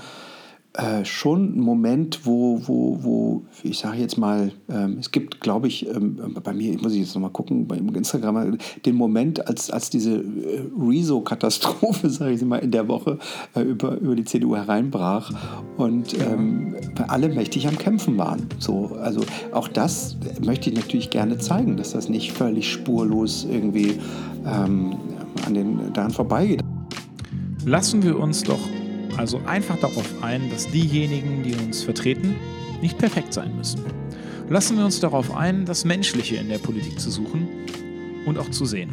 äh, 0.76 1.04
schon 1.04 1.56
ein 1.56 1.60
Moment, 1.60 2.26
wo, 2.26 2.60
wo, 2.66 2.98
wo 3.00 3.42
ich 3.62 3.78
sage 3.78 3.98
jetzt 3.98 4.18
mal, 4.18 4.50
ähm, 4.68 4.96
es 4.98 5.12
gibt, 5.12 5.40
glaube 5.40 5.68
ich, 5.68 5.88
ähm, 5.88 6.36
bei 6.42 6.52
mir, 6.52 6.76
muss 6.82 6.94
ich 6.94 6.98
jetzt 6.98 7.14
nochmal 7.14 7.30
gucken, 7.30 7.68
bei 7.68 7.76
Instagram, 7.76 8.58
den 8.84 8.96
Moment, 8.96 9.46
als, 9.46 9.70
als 9.70 9.88
diese 9.88 10.16
äh, 10.16 10.64
Rezo-Katastrophe, 10.76 12.10
sage 12.10 12.32
ich 12.32 12.42
mal, 12.42 12.56
in 12.56 12.72
der 12.72 12.88
Woche 12.88 13.20
äh, 13.54 13.60
über, 13.60 13.98
über 13.98 14.16
die 14.16 14.24
CDU 14.24 14.56
hereinbrach 14.56 15.30
und 15.76 16.18
ähm, 16.18 16.74
alle 17.06 17.28
mächtig 17.28 17.68
am 17.68 17.78
Kämpfen 17.78 18.18
waren. 18.18 18.48
So, 18.58 18.96
also 19.00 19.20
auch 19.52 19.68
das 19.68 20.16
möchte 20.44 20.70
ich 20.70 20.76
natürlich 20.76 21.10
gerne 21.10 21.38
zeigen, 21.38 21.76
dass 21.76 21.92
das 21.92 22.08
nicht 22.08 22.32
völlig 22.32 22.68
spurlos 22.68 23.46
irgendwie 23.48 24.00
ähm, 24.44 24.96
an 25.46 25.54
den 25.54 25.92
daran 25.92 26.10
vorbeigeht. 26.10 26.64
Lassen 27.66 28.02
wir 28.02 28.18
uns 28.18 28.42
doch 28.42 28.60
also 29.16 29.40
einfach 29.46 29.78
darauf 29.78 30.22
ein, 30.22 30.50
dass 30.50 30.68
diejenigen, 30.70 31.42
die 31.42 31.54
uns 31.54 31.82
vertreten, 31.82 32.36
nicht 32.82 32.98
perfekt 32.98 33.32
sein 33.32 33.56
müssen. 33.56 33.80
Lassen 34.50 34.76
wir 34.76 34.84
uns 34.84 35.00
darauf 35.00 35.34
ein, 35.34 35.64
das 35.64 35.86
Menschliche 35.86 36.36
in 36.36 36.50
der 36.50 36.58
Politik 36.58 37.00
zu 37.00 37.10
suchen 37.10 37.48
und 38.26 38.38
auch 38.38 38.50
zu 38.50 38.66
sehen. 38.66 38.90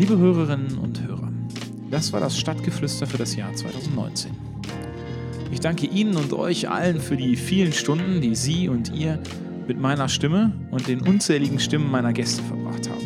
Liebe 0.00 0.18
Hörerinnen 0.18 0.78
und 0.78 1.00
Hörer, 1.06 1.30
das 1.92 2.12
war 2.12 2.18
das 2.18 2.36
Stadtgeflüster 2.36 3.06
für 3.06 3.18
das 3.18 3.36
Jahr 3.36 3.54
2019. 3.54 4.32
Ich 5.52 5.60
danke 5.60 5.86
Ihnen 5.86 6.16
und 6.16 6.32
euch 6.32 6.68
allen 6.68 7.00
für 7.00 7.16
die 7.16 7.36
vielen 7.36 7.72
Stunden, 7.72 8.20
die 8.20 8.34
Sie 8.34 8.68
und 8.68 8.92
ihr 8.92 9.20
mit 9.68 9.78
meiner 9.78 10.08
Stimme 10.08 10.52
und 10.72 10.88
den 10.88 11.02
unzähligen 11.02 11.60
Stimmen 11.60 11.88
meiner 11.88 12.12
Gäste 12.12 12.42
verbracht 12.42 12.88
haben. 12.88 13.00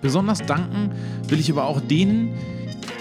Besonders 0.00 0.46
danken 0.46 0.92
will 1.26 1.40
ich 1.40 1.50
aber 1.50 1.64
auch 1.64 1.80
denen, 1.80 2.34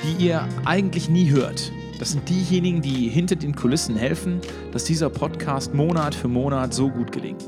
die 0.08 0.26
ihr 0.26 0.48
eigentlich 0.66 1.10
nie 1.10 1.30
hört, 1.30 1.72
Das 2.00 2.12
sind 2.12 2.30
diejenigen, 2.30 2.84
die 2.84 3.10
hinter 3.10 3.36
den 3.36 3.56
Kulissen 3.56 3.96
helfen, 3.96 4.40
dass 4.72 4.84
dieser 4.84 5.10
Podcast 5.10 5.74
Monat 5.74 6.14
für 6.14 6.28
Monat 6.28 6.72
so 6.72 6.90
gut 6.90 7.12
gelingt. 7.12 7.44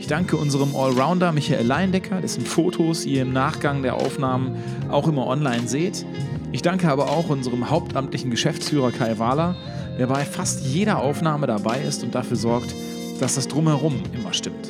Ich 0.00 0.06
danke 0.06 0.38
unserem 0.38 0.74
Allrounder 0.74 1.32
Michael 1.32 1.66
Leindecker, 1.66 2.22
dessen 2.22 2.46
Fotos 2.46 3.04
ihr 3.04 3.20
im 3.20 3.34
Nachgang 3.34 3.82
der 3.82 3.96
Aufnahmen 3.96 4.56
auch 4.90 5.06
immer 5.06 5.26
online 5.26 5.68
seht. 5.68 6.06
Ich 6.50 6.62
danke 6.62 6.88
aber 6.88 7.10
auch 7.10 7.28
unserem 7.28 7.68
hauptamtlichen 7.68 8.30
Geschäftsführer 8.30 8.90
Kai 8.90 9.18
Wahler, 9.18 9.54
der 9.98 10.06
bei 10.06 10.24
fast 10.24 10.64
jeder 10.64 11.00
Aufnahme 11.00 11.46
dabei 11.46 11.82
ist 11.82 12.02
und 12.02 12.14
dafür 12.14 12.38
sorgt, 12.38 12.74
dass 13.20 13.34
das 13.34 13.48
Drumherum 13.48 14.02
immer 14.14 14.32
stimmt. 14.32 14.66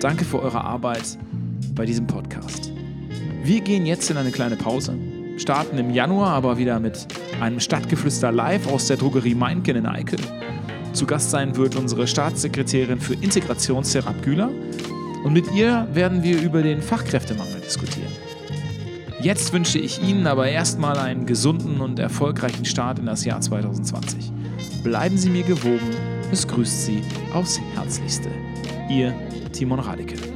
Danke 0.00 0.24
für 0.24 0.40
eure 0.40 0.64
Arbeit 0.64 1.18
bei 1.74 1.84
diesem 1.84 2.06
Podcast. 2.06 2.72
Wir 3.42 3.60
gehen 3.60 3.84
jetzt 3.84 4.10
in 4.10 4.16
eine 4.16 4.30
kleine 4.30 4.56
Pause, 4.56 4.96
starten 5.38 5.78
im 5.78 5.90
Januar 5.90 6.32
aber 6.34 6.58
wieder 6.58 6.80
mit 6.80 7.06
einem 7.40 7.60
Stadtgeflüster 7.60 8.32
live 8.32 8.66
aus 8.66 8.86
der 8.86 8.96
Drogerie 8.96 9.34
Meinken 9.34 9.76
in 9.76 9.86
Eickel. 9.86 10.18
Zu 10.92 11.06
Gast 11.06 11.30
sein 11.30 11.56
wird 11.56 11.76
unsere 11.76 12.06
Staatssekretärin 12.06 13.00
für 13.00 13.14
Integration 13.14 13.84
Serap 13.84 14.22
Güler 14.22 14.50
und 15.24 15.32
mit 15.32 15.52
ihr 15.54 15.86
werden 15.92 16.22
wir 16.22 16.40
über 16.42 16.62
den 16.62 16.82
Fachkräftemangel 16.82 17.60
diskutieren. 17.60 18.12
Jetzt 19.20 19.52
wünsche 19.52 19.78
ich 19.78 20.02
Ihnen 20.02 20.26
aber 20.26 20.48
erstmal 20.48 20.98
einen 20.98 21.26
gesunden 21.26 21.80
und 21.80 21.98
erfolgreichen 21.98 22.64
Start 22.64 22.98
in 22.98 23.06
das 23.06 23.24
Jahr 23.24 23.40
2020. 23.40 24.32
Bleiben 24.84 25.18
Sie 25.18 25.30
mir 25.30 25.42
gewogen. 25.42 25.90
Es 26.30 26.46
grüßt 26.46 26.86
Sie 26.86 27.02
aufs 27.32 27.60
Herzlichste. 27.74 28.28
Ihr 28.88 29.12
Timon 29.52 29.80
Radeke. 29.80 30.27